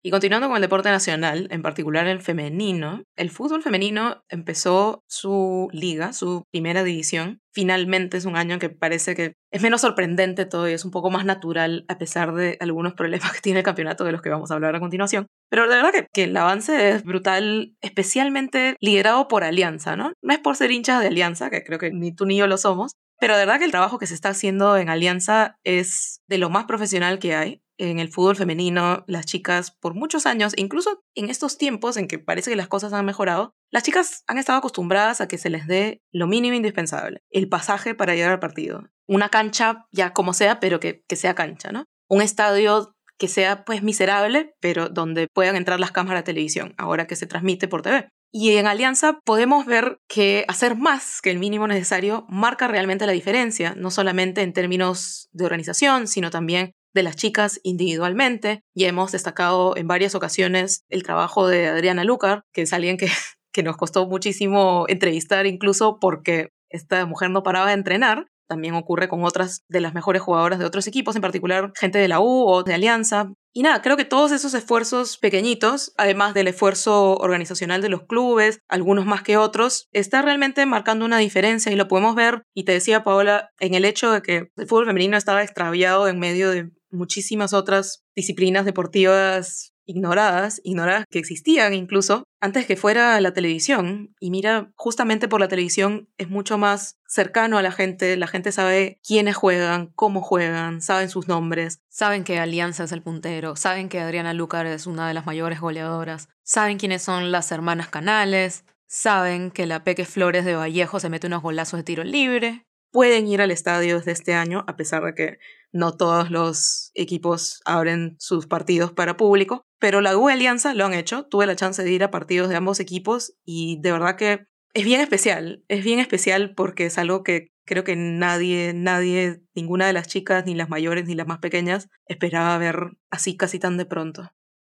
Y 0.00 0.10
continuando 0.10 0.46
con 0.46 0.56
el 0.56 0.62
deporte 0.62 0.90
nacional, 0.90 1.48
en 1.50 1.60
particular 1.60 2.06
el 2.06 2.20
femenino, 2.20 3.02
el 3.16 3.30
fútbol 3.30 3.62
femenino 3.62 4.22
empezó 4.28 5.02
su 5.08 5.68
liga, 5.72 6.12
su 6.12 6.44
primera 6.52 6.84
división. 6.84 7.40
Finalmente 7.52 8.16
es 8.16 8.24
un 8.24 8.36
año 8.36 8.60
que 8.60 8.70
parece 8.70 9.16
que 9.16 9.32
es 9.50 9.60
menos 9.60 9.80
sorprendente 9.80 10.46
todo 10.46 10.68
y 10.68 10.72
es 10.72 10.84
un 10.84 10.92
poco 10.92 11.10
más 11.10 11.24
natural 11.24 11.84
a 11.88 11.98
pesar 11.98 12.32
de 12.32 12.56
algunos 12.60 12.94
problemas 12.94 13.32
que 13.32 13.40
tiene 13.40 13.58
el 13.58 13.64
campeonato 13.64 14.04
de 14.04 14.12
los 14.12 14.22
que 14.22 14.30
vamos 14.30 14.52
a 14.52 14.54
hablar 14.54 14.76
a 14.76 14.80
continuación. 14.80 15.26
Pero 15.50 15.68
de 15.68 15.74
verdad 15.74 15.92
que, 15.92 16.06
que 16.12 16.24
el 16.24 16.36
avance 16.36 16.90
es 16.90 17.02
brutal, 17.02 17.74
especialmente 17.80 18.76
liderado 18.80 19.26
por 19.26 19.42
Alianza, 19.42 19.96
¿no? 19.96 20.12
No 20.22 20.32
es 20.32 20.38
por 20.38 20.54
ser 20.54 20.70
hinchas 20.70 21.00
de 21.00 21.08
Alianza, 21.08 21.50
que 21.50 21.64
creo 21.64 21.80
que 21.80 21.90
ni 21.90 22.14
tú 22.14 22.24
ni 22.24 22.36
yo 22.36 22.46
lo 22.46 22.56
somos, 22.56 22.92
pero 23.18 23.36
de 23.36 23.44
verdad 23.44 23.58
que 23.58 23.64
el 23.64 23.70
trabajo 23.70 23.98
que 23.98 24.06
se 24.06 24.14
está 24.14 24.30
haciendo 24.30 24.76
en 24.76 24.88
Alianza 24.88 25.56
es 25.64 26.20
de 26.28 26.38
lo 26.38 26.50
más 26.50 26.66
profesional 26.66 27.18
que 27.18 27.34
hay 27.34 27.62
en 27.78 28.00
el 28.00 28.10
fútbol 28.10 28.36
femenino, 28.36 29.04
las 29.06 29.24
chicas 29.24 29.70
por 29.70 29.94
muchos 29.94 30.26
años, 30.26 30.52
incluso 30.56 31.04
en 31.14 31.30
estos 31.30 31.58
tiempos 31.58 31.96
en 31.96 32.08
que 32.08 32.18
parece 32.18 32.50
que 32.50 32.56
las 32.56 32.68
cosas 32.68 32.92
han 32.92 33.06
mejorado, 33.06 33.54
las 33.70 33.84
chicas 33.84 34.24
han 34.26 34.38
estado 34.38 34.58
acostumbradas 34.58 35.20
a 35.20 35.28
que 35.28 35.38
se 35.38 35.48
les 35.48 35.66
dé 35.66 36.02
lo 36.12 36.26
mínimo 36.26 36.56
indispensable, 36.56 37.22
el 37.30 37.48
pasaje 37.48 37.94
para 37.94 38.14
llegar 38.14 38.32
al 38.32 38.40
partido. 38.40 38.88
Una 39.06 39.28
cancha, 39.28 39.86
ya 39.92 40.12
como 40.12 40.34
sea, 40.34 40.60
pero 40.60 40.80
que, 40.80 41.04
que 41.08 41.16
sea 41.16 41.34
cancha, 41.34 41.70
¿no? 41.70 41.84
Un 42.08 42.20
estadio 42.20 42.96
que 43.16 43.28
sea 43.28 43.64
pues 43.64 43.82
miserable, 43.82 44.54
pero 44.60 44.88
donde 44.88 45.28
puedan 45.32 45.56
entrar 45.56 45.80
las 45.80 45.92
cámaras 45.92 46.22
de 46.22 46.32
televisión, 46.32 46.74
ahora 46.78 47.06
que 47.06 47.16
se 47.16 47.26
transmite 47.26 47.68
por 47.68 47.82
TV. 47.82 48.08
Y 48.30 48.56
en 48.56 48.66
Alianza 48.66 49.20
podemos 49.24 49.64
ver 49.64 50.00
que 50.06 50.44
hacer 50.48 50.76
más 50.76 51.22
que 51.22 51.30
el 51.30 51.38
mínimo 51.38 51.66
necesario 51.66 52.26
marca 52.28 52.68
realmente 52.68 53.06
la 53.06 53.12
diferencia, 53.12 53.74
no 53.74 53.90
solamente 53.90 54.42
en 54.42 54.52
términos 54.52 55.28
de 55.32 55.46
organización, 55.46 56.06
sino 56.06 56.30
también 56.30 56.74
de 56.94 57.02
las 57.02 57.16
chicas 57.16 57.58
individualmente. 57.62 58.62
Y 58.74 58.84
hemos 58.84 59.12
destacado 59.12 59.76
en 59.76 59.88
varias 59.88 60.14
ocasiones 60.14 60.84
el 60.90 61.04
trabajo 61.04 61.46
de 61.46 61.68
Adriana 61.68 62.04
Lucar, 62.04 62.44
que 62.52 62.62
es 62.62 62.72
alguien 62.72 62.98
que, 62.98 63.08
que 63.52 63.62
nos 63.62 63.76
costó 63.76 64.06
muchísimo 64.06 64.84
entrevistar 64.88 65.46
incluso 65.46 65.98
porque 65.98 66.50
esta 66.68 67.06
mujer 67.06 67.30
no 67.30 67.42
paraba 67.42 67.68
de 67.68 67.74
entrenar. 67.74 68.26
También 68.48 68.74
ocurre 68.74 69.08
con 69.08 69.24
otras 69.24 69.62
de 69.68 69.80
las 69.80 69.94
mejores 69.94 70.22
jugadoras 70.22 70.58
de 70.58 70.64
otros 70.64 70.86
equipos, 70.86 71.14
en 71.14 71.22
particular 71.22 71.72
gente 71.78 71.98
de 71.98 72.08
la 72.08 72.20
U 72.20 72.46
o 72.46 72.62
de 72.62 72.74
Alianza. 72.74 73.32
Y 73.52 73.62
nada, 73.62 73.82
creo 73.82 73.96
que 73.96 74.04
todos 74.04 74.32
esos 74.32 74.54
esfuerzos 74.54 75.18
pequeñitos, 75.18 75.92
además 75.96 76.34
del 76.34 76.48
esfuerzo 76.48 77.14
organizacional 77.16 77.82
de 77.82 77.88
los 77.88 78.02
clubes, 78.04 78.60
algunos 78.68 79.04
más 79.04 79.22
que 79.22 79.36
otros, 79.36 79.88
está 79.92 80.22
realmente 80.22 80.64
marcando 80.66 81.04
una 81.04 81.18
diferencia 81.18 81.72
y 81.72 81.76
lo 81.76 81.88
podemos 81.88 82.14
ver, 82.14 82.42
y 82.54 82.64
te 82.64 82.72
decía 82.72 83.04
Paola, 83.04 83.50
en 83.60 83.74
el 83.74 83.84
hecho 83.84 84.10
de 84.10 84.22
que 84.22 84.48
el 84.56 84.66
fútbol 84.66 84.86
femenino 84.86 85.16
estaba 85.16 85.42
extraviado 85.42 86.08
en 86.08 86.18
medio 86.18 86.50
de 86.50 86.70
muchísimas 86.90 87.52
otras 87.52 88.04
disciplinas 88.16 88.64
deportivas 88.64 89.72
ignoradas, 89.88 90.60
ignoradas 90.62 91.06
que 91.10 91.18
existían 91.18 91.74
incluso 91.74 92.24
antes 92.40 92.66
que 92.66 92.76
fuera 92.76 93.20
la 93.20 93.32
televisión. 93.32 94.14
Y 94.20 94.30
mira, 94.30 94.70
justamente 94.76 95.26
por 95.26 95.40
la 95.40 95.48
televisión 95.48 96.08
es 96.18 96.28
mucho 96.28 96.58
más 96.58 96.98
cercano 97.06 97.58
a 97.58 97.62
la 97.62 97.72
gente, 97.72 98.16
la 98.16 98.28
gente 98.28 98.52
sabe 98.52 99.00
quiénes 99.04 99.34
juegan, 99.34 99.88
cómo 99.96 100.20
juegan, 100.20 100.82
saben 100.82 101.08
sus 101.08 101.26
nombres, 101.26 101.80
saben 101.88 102.22
que 102.22 102.38
Alianza 102.38 102.84
es 102.84 102.92
el 102.92 103.02
puntero, 103.02 103.56
saben 103.56 103.88
que 103.88 103.98
Adriana 103.98 104.34
Lucar 104.34 104.66
es 104.66 104.86
una 104.86 105.08
de 105.08 105.14
las 105.14 105.26
mayores 105.26 105.60
goleadoras, 105.60 106.28
saben 106.44 106.78
quiénes 106.78 107.02
son 107.02 107.32
las 107.32 107.50
hermanas 107.50 107.88
Canales, 107.88 108.64
saben 108.86 109.50
que 109.50 109.66
la 109.66 109.84
Peque 109.84 110.04
Flores 110.04 110.44
de 110.44 110.54
Vallejo 110.54 111.00
se 111.00 111.08
mete 111.08 111.26
unos 111.26 111.42
golazos 111.42 111.78
de 111.78 111.84
tiro 111.84 112.04
libre, 112.04 112.66
pueden 112.90 113.26
ir 113.26 113.40
al 113.40 113.50
estadio 113.50 113.98
desde 113.98 114.12
este 114.12 114.34
año, 114.34 114.64
a 114.66 114.76
pesar 114.76 115.04
de 115.04 115.14
que 115.14 115.38
no 115.72 115.96
todos 115.96 116.30
los 116.30 116.90
equipos 116.94 117.60
abren 117.64 118.16
sus 118.18 118.46
partidos 118.46 118.92
para 118.92 119.16
público, 119.16 119.62
pero 119.78 120.00
la 120.00 120.16
U 120.16 120.28
Alianza 120.28 120.74
lo 120.74 120.84
han 120.84 120.94
hecho. 120.94 121.26
Tuve 121.26 121.46
la 121.46 121.56
chance 121.56 121.82
de 121.82 121.90
ir 121.90 122.02
a 122.02 122.10
partidos 122.10 122.48
de 122.48 122.56
ambos 122.56 122.80
equipos 122.80 123.34
y 123.44 123.80
de 123.80 123.92
verdad 123.92 124.16
que 124.16 124.46
es 124.74 124.84
bien 124.84 125.00
especial. 125.00 125.64
Es 125.68 125.84
bien 125.84 125.98
especial 125.98 126.54
porque 126.54 126.86
es 126.86 126.98
algo 126.98 127.22
que 127.22 127.52
creo 127.64 127.84
que 127.84 127.96
nadie, 127.96 128.72
nadie, 128.74 129.42
ninguna 129.54 129.86
de 129.86 129.92
las 129.92 130.08
chicas, 130.08 130.46
ni 130.46 130.54
las 130.54 130.70
mayores, 130.70 131.06
ni 131.06 131.14
las 131.14 131.26
más 131.26 131.38
pequeñas, 131.38 131.88
esperaba 132.06 132.56
ver 132.58 132.96
así 133.10 133.36
casi 133.36 133.58
tan 133.58 133.76
de 133.76 133.84
pronto. 133.84 134.30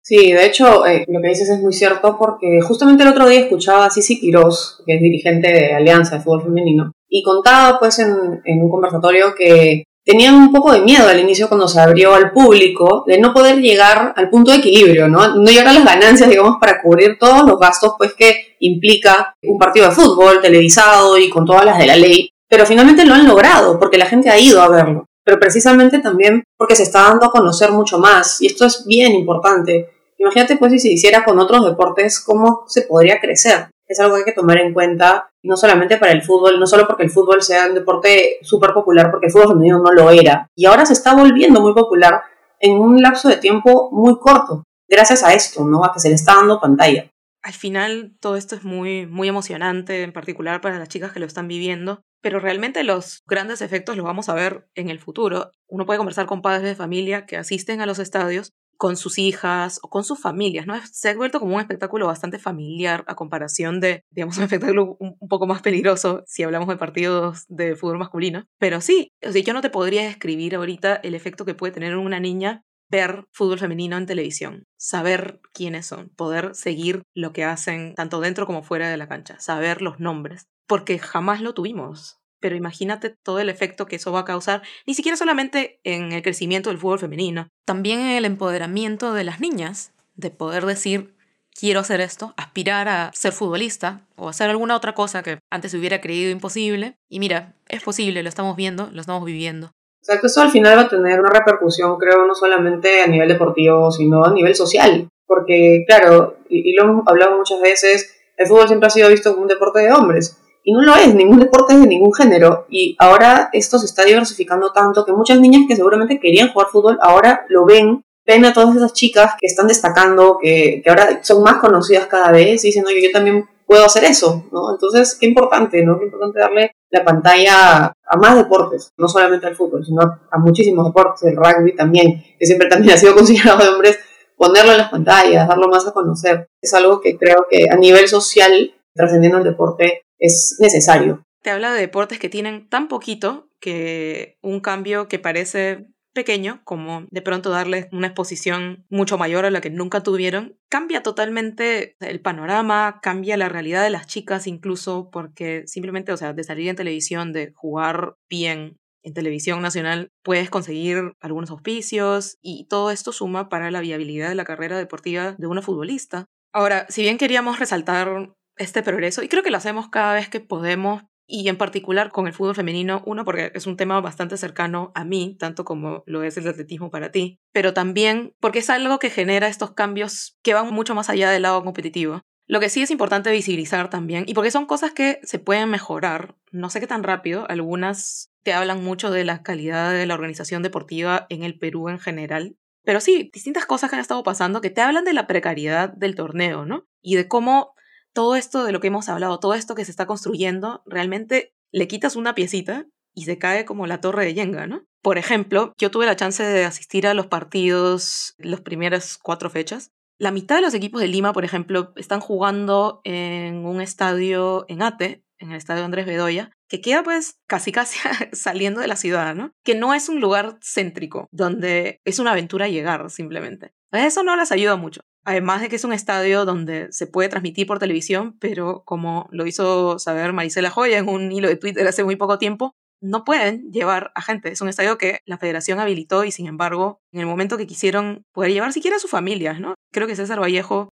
Sí, 0.08 0.30
de 0.30 0.46
hecho, 0.46 0.86
eh, 0.86 1.04
lo 1.08 1.20
que 1.20 1.30
dices 1.30 1.48
es 1.48 1.60
muy 1.60 1.72
cierto 1.72 2.16
porque 2.16 2.60
justamente 2.62 3.02
el 3.02 3.08
otro 3.08 3.26
día 3.26 3.40
escuchaba 3.40 3.86
a 3.86 3.90
Cici 3.90 4.20
Quirós, 4.20 4.80
que 4.86 4.94
es 4.94 5.00
dirigente 5.00 5.52
de 5.52 5.74
Alianza 5.74 6.14
de 6.14 6.22
Fútbol 6.22 6.44
Femenino, 6.44 6.92
y 7.08 7.24
contaba 7.24 7.80
pues 7.80 7.98
en, 7.98 8.40
en 8.44 8.62
un 8.62 8.70
conversatorio 8.70 9.34
que 9.36 9.82
tenían 10.04 10.36
un 10.36 10.52
poco 10.52 10.70
de 10.70 10.82
miedo 10.82 11.08
al 11.08 11.18
inicio 11.18 11.48
cuando 11.48 11.66
se 11.66 11.80
abrió 11.80 12.14
al 12.14 12.30
público 12.30 13.02
de 13.04 13.18
no 13.18 13.34
poder 13.34 13.56
llegar 13.56 14.12
al 14.14 14.30
punto 14.30 14.52
de 14.52 14.58
equilibrio, 14.58 15.08
¿no? 15.08 15.34
No 15.34 15.50
llegar 15.50 15.66
a 15.66 15.72
las 15.72 15.84
ganancias, 15.84 16.30
digamos, 16.30 16.58
para 16.60 16.80
cubrir 16.80 17.18
todos 17.18 17.44
los 17.44 17.58
gastos 17.58 17.94
pues 17.98 18.14
que 18.14 18.54
implica 18.60 19.34
un 19.42 19.58
partido 19.58 19.88
de 19.88 19.92
fútbol 19.96 20.40
televisado 20.40 21.18
y 21.18 21.28
con 21.28 21.44
todas 21.44 21.64
las 21.64 21.78
de 21.78 21.86
la 21.88 21.96
ley, 21.96 22.30
pero 22.48 22.64
finalmente 22.64 23.04
lo 23.04 23.14
han 23.14 23.26
logrado 23.26 23.80
porque 23.80 23.98
la 23.98 24.06
gente 24.06 24.30
ha 24.30 24.38
ido 24.38 24.62
a 24.62 24.68
verlo, 24.68 25.06
pero 25.24 25.40
precisamente 25.40 25.98
también 25.98 26.44
porque 26.56 26.76
se 26.76 26.84
está 26.84 27.02
dando 27.02 27.26
a 27.26 27.32
conocer 27.32 27.72
mucho 27.72 27.98
más 27.98 28.40
y 28.40 28.46
esto 28.46 28.66
es 28.66 28.84
bien 28.86 29.10
importante. 29.10 29.95
Imagínate 30.18 30.56
pues 30.56 30.72
si 30.72 30.78
se 30.78 30.88
hiciera 30.88 31.24
con 31.24 31.38
otros 31.38 31.64
deportes, 31.64 32.20
cómo 32.20 32.64
se 32.68 32.82
podría 32.82 33.20
crecer 33.20 33.68
es 33.88 34.00
algo 34.00 34.14
que 34.14 34.20
hay 34.20 34.24
que 34.24 34.32
tomar 34.32 34.58
en 34.58 34.72
cuenta, 34.72 35.30
no 35.42 35.56
solamente 35.56 35.96
para 35.96 36.12
el 36.12 36.22
fútbol, 36.22 36.58
no 36.58 36.66
solo 36.66 36.86
porque 36.86 37.04
el 37.04 37.10
fútbol 37.10 37.42
sea 37.42 37.66
un 37.66 37.74
deporte 37.74 38.38
súper 38.42 38.72
popular, 38.72 39.10
porque 39.10 39.26
el 39.26 39.32
fútbol 39.32 39.48
femenino 39.48 39.78
no 39.78 39.92
lo 39.92 40.10
era, 40.10 40.48
y 40.56 40.66
ahora 40.66 40.84
se 40.86 40.92
está 40.92 41.14
volviendo 41.14 41.60
muy 41.60 41.74
popular 41.74 42.22
en 42.60 42.78
un 42.78 43.00
lapso 43.00 43.28
de 43.28 43.36
tiempo 43.36 43.90
muy 43.92 44.18
corto, 44.18 44.64
gracias 44.88 45.22
a 45.22 45.34
esto, 45.34 45.64
¿no? 45.64 45.84
A 45.84 45.92
que 45.92 46.00
se 46.00 46.08
le 46.08 46.14
está 46.14 46.34
dando 46.34 46.60
pantalla. 46.60 47.08
Al 47.42 47.52
final 47.52 48.16
todo 48.20 48.36
esto 48.36 48.56
es 48.56 48.64
muy, 48.64 49.06
muy 49.06 49.28
emocionante, 49.28 50.02
en 50.02 50.12
particular 50.12 50.60
para 50.60 50.80
las 50.80 50.88
chicas 50.88 51.12
que 51.12 51.20
lo 51.20 51.26
están 51.26 51.46
viviendo, 51.46 52.00
pero 52.20 52.40
realmente 52.40 52.82
los 52.82 53.22
grandes 53.24 53.60
efectos 53.60 53.96
los 53.96 54.04
vamos 54.04 54.28
a 54.28 54.34
ver 54.34 54.66
en 54.74 54.90
el 54.90 54.98
futuro. 54.98 55.52
Uno 55.68 55.86
puede 55.86 55.98
conversar 55.98 56.26
con 56.26 56.42
padres 56.42 56.64
de 56.64 56.74
familia 56.74 57.24
que 57.24 57.36
asisten 57.36 57.80
a 57.80 57.86
los 57.86 58.00
estadios 58.00 58.50
con 58.76 58.96
sus 58.96 59.18
hijas 59.18 59.78
o 59.82 59.88
con 59.88 60.04
sus 60.04 60.20
familias, 60.20 60.66
¿no? 60.66 60.74
Se 60.90 61.08
ha 61.08 61.14
vuelto 61.16 61.40
como 61.40 61.54
un 61.54 61.60
espectáculo 61.60 62.06
bastante 62.06 62.38
familiar 62.38 63.04
a 63.06 63.14
comparación 63.14 63.80
de, 63.80 64.04
digamos, 64.10 64.36
un 64.38 64.44
espectáculo 64.44 64.96
un, 64.98 65.16
poco 65.28 65.46
más 65.46 65.62
peligroso 65.62 66.22
si 66.26 66.42
hablamos 66.42 66.68
de 66.68 66.76
partidos 66.76 67.44
de 67.48 67.76
fútbol 67.76 67.98
masculino. 67.98 68.46
Pero 68.58 68.80
sí, 68.80 69.12
o 69.26 69.30
yo 69.30 69.52
no 69.52 69.60
te 69.60 69.70
podría 69.70 70.02
describir 70.02 70.54
ahorita 70.54 70.96
el 70.96 71.14
efecto 71.14 71.44
que 71.44 71.54
puede 71.54 71.72
tener 71.72 71.96
una 71.96 72.20
niña 72.20 72.64
ver 72.88 73.26
fútbol 73.32 73.58
femenino 73.58 73.96
en 73.96 74.06
televisión, 74.06 74.64
saber 74.76 75.40
quiénes 75.52 75.86
son, 75.86 76.10
poder 76.10 76.54
seguir 76.54 77.02
lo 77.14 77.32
que 77.32 77.44
hacen 77.44 77.94
tanto 77.94 78.20
dentro 78.20 78.46
como 78.46 78.62
fuera 78.62 78.88
de 78.88 78.96
la 78.96 79.08
cancha, 79.08 79.38
saber 79.40 79.82
los 79.82 79.98
nombres, 79.98 80.46
porque 80.66 80.98
jamás 80.98 81.40
lo 81.40 81.54
tuvimos. 81.54 82.20
Pero 82.46 82.54
imagínate 82.54 83.10
todo 83.10 83.40
el 83.40 83.48
efecto 83.48 83.86
que 83.86 83.96
eso 83.96 84.12
va 84.12 84.20
a 84.20 84.24
causar, 84.24 84.62
ni 84.86 84.94
siquiera 84.94 85.16
solamente 85.16 85.80
en 85.82 86.12
el 86.12 86.22
crecimiento 86.22 86.70
del 86.70 86.78
fútbol 86.78 87.00
femenino, 87.00 87.48
también 87.64 87.98
en 87.98 88.10
el 88.10 88.24
empoderamiento 88.24 89.12
de 89.14 89.24
las 89.24 89.40
niñas, 89.40 89.92
de 90.14 90.30
poder 90.30 90.64
decir, 90.64 91.16
quiero 91.58 91.80
hacer 91.80 92.00
esto, 92.00 92.34
aspirar 92.36 92.86
a 92.86 93.10
ser 93.14 93.32
futbolista 93.32 94.02
o 94.14 94.28
hacer 94.28 94.48
alguna 94.48 94.76
otra 94.76 94.94
cosa 94.94 95.24
que 95.24 95.40
antes 95.50 95.74
hubiera 95.74 96.00
creído 96.00 96.30
imposible. 96.30 96.94
Y 97.08 97.18
mira, 97.18 97.56
es 97.66 97.82
posible, 97.82 98.22
lo 98.22 98.28
estamos 98.28 98.54
viendo, 98.54 98.90
lo 98.92 99.00
estamos 99.00 99.24
viviendo. 99.24 99.66
O 99.66 100.04
sea, 100.04 100.20
que 100.20 100.28
eso 100.28 100.40
al 100.40 100.52
final 100.52 100.78
va 100.78 100.82
a 100.82 100.88
tener 100.88 101.18
una 101.18 101.30
repercusión, 101.30 101.98
creo, 101.98 102.28
no 102.28 102.34
solamente 102.36 103.02
a 103.02 103.08
nivel 103.08 103.26
deportivo, 103.26 103.90
sino 103.90 104.24
a 104.24 104.32
nivel 104.32 104.54
social. 104.54 105.08
Porque, 105.26 105.82
claro, 105.84 106.36
y, 106.48 106.76
lo 106.76 106.84
hemos 106.84 107.08
hablado 107.08 107.36
muchas 107.38 107.60
veces, 107.60 108.14
el 108.36 108.46
fútbol 108.46 108.68
siempre 108.68 108.86
ha 108.86 108.90
sido 108.90 109.08
visto 109.08 109.32
como 109.32 109.42
un 109.42 109.48
deporte 109.48 109.80
de 109.80 109.92
hombres. 109.92 110.40
Y 110.66 110.72
no 110.72 110.82
lo 110.82 110.96
es, 110.96 111.14
ningún 111.14 111.38
deporte 111.38 111.74
es 111.74 111.80
de 111.80 111.86
ningún 111.86 112.12
género. 112.12 112.66
Y 112.68 112.96
ahora 112.98 113.50
esto 113.52 113.78
se 113.78 113.86
está 113.86 114.04
diversificando 114.04 114.72
tanto 114.72 115.04
que 115.04 115.12
muchas 115.12 115.38
niñas 115.38 115.62
que 115.68 115.76
seguramente 115.76 116.18
querían 116.18 116.48
jugar 116.52 116.68
fútbol 116.72 116.98
ahora 117.00 117.46
lo 117.48 117.64
ven 117.64 118.02
ven 118.26 118.44
a 118.44 118.52
todas 118.52 118.74
esas 118.74 118.92
chicas 118.92 119.34
que 119.40 119.46
están 119.46 119.68
destacando, 119.68 120.38
que, 120.42 120.82
que 120.82 120.90
ahora 120.90 121.20
son 121.22 121.44
más 121.44 121.58
conocidas 121.58 122.06
cada 122.06 122.32
vez 122.32 122.64
y 122.64 122.68
dicen, 122.68 122.84
oye, 122.84 123.00
yo 123.00 123.12
también 123.12 123.48
puedo 123.64 123.84
hacer 123.84 124.02
eso, 124.02 124.44
¿no? 124.50 124.72
Entonces, 124.72 125.16
qué 125.20 125.26
importante, 125.26 125.84
¿no? 125.84 125.98
Qué 126.00 126.06
importante 126.06 126.40
darle 126.40 126.72
la 126.90 127.04
pantalla 127.04 127.86
a 127.86 128.16
más 128.16 128.36
deportes, 128.36 128.90
no 128.96 129.08
solamente 129.08 129.46
al 129.46 129.54
fútbol, 129.54 129.86
sino 129.86 130.02
a 130.02 130.38
muchísimos 130.38 130.86
deportes, 130.86 131.22
el 131.22 131.36
rugby 131.36 131.76
también, 131.76 132.24
que 132.36 132.46
siempre 132.46 132.68
también 132.68 132.92
ha 132.94 132.98
sido 132.98 133.14
considerado 133.14 133.62
de 133.62 133.68
hombres, 133.68 133.98
ponerlo 134.36 134.72
en 134.72 134.78
las 134.78 134.90
pantallas, 134.90 135.46
darlo 135.46 135.68
más 135.68 135.86
a 135.86 135.92
conocer, 135.92 136.48
es 136.60 136.74
algo 136.74 137.00
que 137.00 137.16
creo 137.16 137.46
que 137.48 137.66
a 137.70 137.76
nivel 137.76 138.08
social, 138.08 138.74
trascendiendo 138.92 139.38
el 139.38 139.44
deporte, 139.44 140.02
es 140.18 140.56
necesario. 140.60 141.22
Te 141.42 141.50
habla 141.50 141.72
de 141.72 141.80
deportes 141.80 142.18
que 142.18 142.28
tienen 142.28 142.68
tan 142.68 142.88
poquito 142.88 143.48
que 143.60 144.36
un 144.42 144.60
cambio 144.60 145.08
que 145.08 145.18
parece 145.18 145.86
pequeño, 146.16 146.62
como 146.64 147.06
de 147.10 147.22
pronto 147.22 147.50
darles 147.50 147.86
una 147.92 148.08
exposición 148.08 148.86
mucho 148.88 149.18
mayor 149.18 149.44
a 149.44 149.50
la 149.50 149.60
que 149.60 149.70
nunca 149.70 150.02
tuvieron, 150.02 150.58
cambia 150.68 151.02
totalmente 151.02 151.94
el 152.00 152.20
panorama, 152.20 153.00
cambia 153.02 153.36
la 153.36 153.48
realidad 153.48 153.84
de 153.84 153.90
las 153.90 154.06
chicas 154.06 154.46
incluso, 154.46 155.10
porque 155.12 155.64
simplemente, 155.66 156.12
o 156.12 156.16
sea, 156.16 156.32
de 156.32 156.42
salir 156.42 156.68
en 156.68 156.76
televisión, 156.76 157.32
de 157.32 157.52
jugar 157.54 158.16
bien 158.28 158.78
en 159.04 159.14
televisión 159.14 159.62
nacional, 159.62 160.10
puedes 160.24 160.50
conseguir 160.50 161.12
algunos 161.20 161.50
auspicios 161.50 162.38
y 162.42 162.66
todo 162.66 162.90
esto 162.90 163.12
suma 163.12 163.48
para 163.48 163.70
la 163.70 163.80
viabilidad 163.80 164.30
de 164.30 164.34
la 164.34 164.44
carrera 164.44 164.78
deportiva 164.78 165.36
de 165.38 165.46
una 165.46 165.62
futbolista. 165.62 166.26
Ahora, 166.52 166.86
si 166.88 167.02
bien 167.02 167.18
queríamos 167.18 167.60
resaltar 167.60 168.34
este 168.56 168.82
progreso, 168.82 169.22
y 169.22 169.28
creo 169.28 169.42
que 169.42 169.50
lo 169.50 169.58
hacemos 169.58 169.88
cada 169.88 170.14
vez 170.14 170.28
que 170.28 170.40
podemos 170.40 171.04
y 171.26 171.48
en 171.48 171.56
particular 171.56 172.10
con 172.10 172.26
el 172.26 172.32
fútbol 172.32 172.54
femenino, 172.54 173.02
uno, 173.04 173.24
porque 173.24 173.50
es 173.54 173.66
un 173.66 173.76
tema 173.76 174.00
bastante 174.00 174.36
cercano 174.36 174.92
a 174.94 175.04
mí, 175.04 175.36
tanto 175.38 175.64
como 175.64 176.04
lo 176.06 176.22
es 176.22 176.36
el 176.36 176.46
atletismo 176.48 176.90
para 176.90 177.10
ti, 177.10 177.40
pero 177.52 177.74
también 177.74 178.34
porque 178.40 178.60
es 178.60 178.70
algo 178.70 178.98
que 178.98 179.10
genera 179.10 179.48
estos 179.48 179.72
cambios 179.72 180.38
que 180.42 180.54
van 180.54 180.72
mucho 180.72 180.94
más 180.94 181.10
allá 181.10 181.30
del 181.30 181.42
lado 181.42 181.64
competitivo. 181.64 182.22
Lo 182.46 182.60
que 182.60 182.68
sí 182.68 182.80
es 182.80 182.92
importante 182.92 183.32
visibilizar 183.32 183.90
también, 183.90 184.24
y 184.28 184.34
porque 184.34 184.52
son 184.52 184.66
cosas 184.66 184.92
que 184.92 185.18
se 185.24 185.40
pueden 185.40 185.68
mejorar, 185.68 186.36
no 186.52 186.70
sé 186.70 186.78
qué 186.78 186.86
tan 186.86 187.02
rápido, 187.02 187.44
algunas 187.48 188.30
te 188.44 188.52
hablan 188.52 188.84
mucho 188.84 189.10
de 189.10 189.24
la 189.24 189.42
calidad 189.42 189.90
de 189.90 190.06
la 190.06 190.14
organización 190.14 190.62
deportiva 190.62 191.26
en 191.28 191.42
el 191.42 191.58
Perú 191.58 191.88
en 191.88 191.98
general, 191.98 192.56
pero 192.84 193.00
sí, 193.00 193.30
distintas 193.34 193.66
cosas 193.66 193.90
que 193.90 193.96
han 193.96 194.00
estado 194.00 194.22
pasando 194.22 194.60
que 194.60 194.70
te 194.70 194.80
hablan 194.80 195.02
de 195.02 195.12
la 195.12 195.26
precariedad 195.26 195.88
del 195.88 196.14
torneo, 196.14 196.64
¿no? 196.64 196.86
Y 197.02 197.16
de 197.16 197.26
cómo 197.26 197.74
todo 198.16 198.34
esto 198.34 198.64
de 198.64 198.72
lo 198.72 198.80
que 198.80 198.86
hemos 198.86 199.10
hablado, 199.10 199.38
todo 199.38 199.52
esto 199.52 199.74
que 199.74 199.84
se 199.84 199.90
está 199.90 200.06
construyendo, 200.06 200.82
realmente 200.86 201.52
le 201.70 201.86
quitas 201.86 202.16
una 202.16 202.34
piecita 202.34 202.86
y 203.14 203.26
se 203.26 203.36
cae 203.36 203.66
como 203.66 203.86
la 203.86 204.00
torre 204.00 204.24
de 204.24 204.32
Yenga, 204.32 204.66
¿no? 204.66 204.86
Por 205.02 205.18
ejemplo, 205.18 205.74
yo 205.78 205.90
tuve 205.90 206.06
la 206.06 206.16
chance 206.16 206.42
de 206.42 206.64
asistir 206.64 207.06
a 207.06 207.12
los 207.12 207.26
partidos 207.26 208.34
las 208.38 208.62
primeras 208.62 209.18
cuatro 209.22 209.50
fechas. 209.50 209.90
La 210.18 210.30
mitad 210.30 210.56
de 210.56 210.62
los 210.62 210.72
equipos 210.72 211.02
de 211.02 211.08
Lima, 211.08 211.34
por 211.34 211.44
ejemplo, 211.44 211.92
están 211.96 212.20
jugando 212.20 213.02
en 213.04 213.66
un 213.66 213.82
estadio 213.82 214.64
en 214.68 214.80
Ate, 214.80 215.22
en 215.38 215.50
el 215.50 215.58
estadio 215.58 215.84
Andrés 215.84 216.06
Bedoya, 216.06 216.52
que 216.70 216.80
queda 216.80 217.02
pues 217.02 217.36
casi 217.46 217.70
casi 217.70 217.98
saliendo 218.32 218.80
de 218.80 218.88
la 218.88 218.96
ciudad, 218.96 219.34
¿no? 219.34 219.52
Que 219.62 219.74
no 219.74 219.92
es 219.92 220.08
un 220.08 220.22
lugar 220.22 220.58
céntrico, 220.62 221.28
donde 221.32 222.00
es 222.06 222.18
una 222.18 222.32
aventura 222.32 222.66
llegar 222.66 223.10
simplemente. 223.10 223.74
Eso 223.92 224.22
no 224.22 224.36
les 224.36 224.52
ayuda 224.52 224.76
mucho. 224.76 225.02
Además 225.26 225.60
de 225.60 225.68
que 225.68 225.74
es 225.74 225.82
un 225.82 225.92
estadio 225.92 226.44
donde 226.44 226.86
se 226.92 227.08
puede 227.08 227.28
transmitir 227.28 227.66
por 227.66 227.80
televisión, 227.80 228.38
pero 228.38 228.84
como 228.84 229.26
lo 229.32 229.44
hizo 229.44 229.98
saber 229.98 230.32
Marisela 230.32 230.70
Joya 230.70 230.98
en 230.98 231.08
un 231.08 231.32
hilo 231.32 231.48
de 231.48 231.56
Twitter 231.56 231.84
hace 231.84 232.04
muy 232.04 232.14
poco 232.14 232.38
tiempo, 232.38 232.76
no 233.02 233.24
pueden 233.24 233.72
llevar 233.72 234.12
a 234.14 234.22
gente. 234.22 234.52
Es 234.52 234.60
un 234.60 234.68
estadio 234.68 234.98
que 234.98 235.18
la 235.26 235.36
federación 235.36 235.80
habilitó 235.80 236.22
y 236.22 236.30
sin 236.30 236.46
embargo, 236.46 237.00
en 237.12 237.18
el 237.18 237.26
momento 237.26 237.58
que 237.58 237.66
quisieron 237.66 238.22
poder 238.32 238.52
llevar 238.52 238.72
siquiera 238.72 238.98
a 238.98 239.00
sus 239.00 239.10
familias, 239.10 239.58
¿no? 239.58 239.74
Creo 239.92 240.06
que 240.06 240.14
César 240.14 240.40
Vallejo 240.40 240.90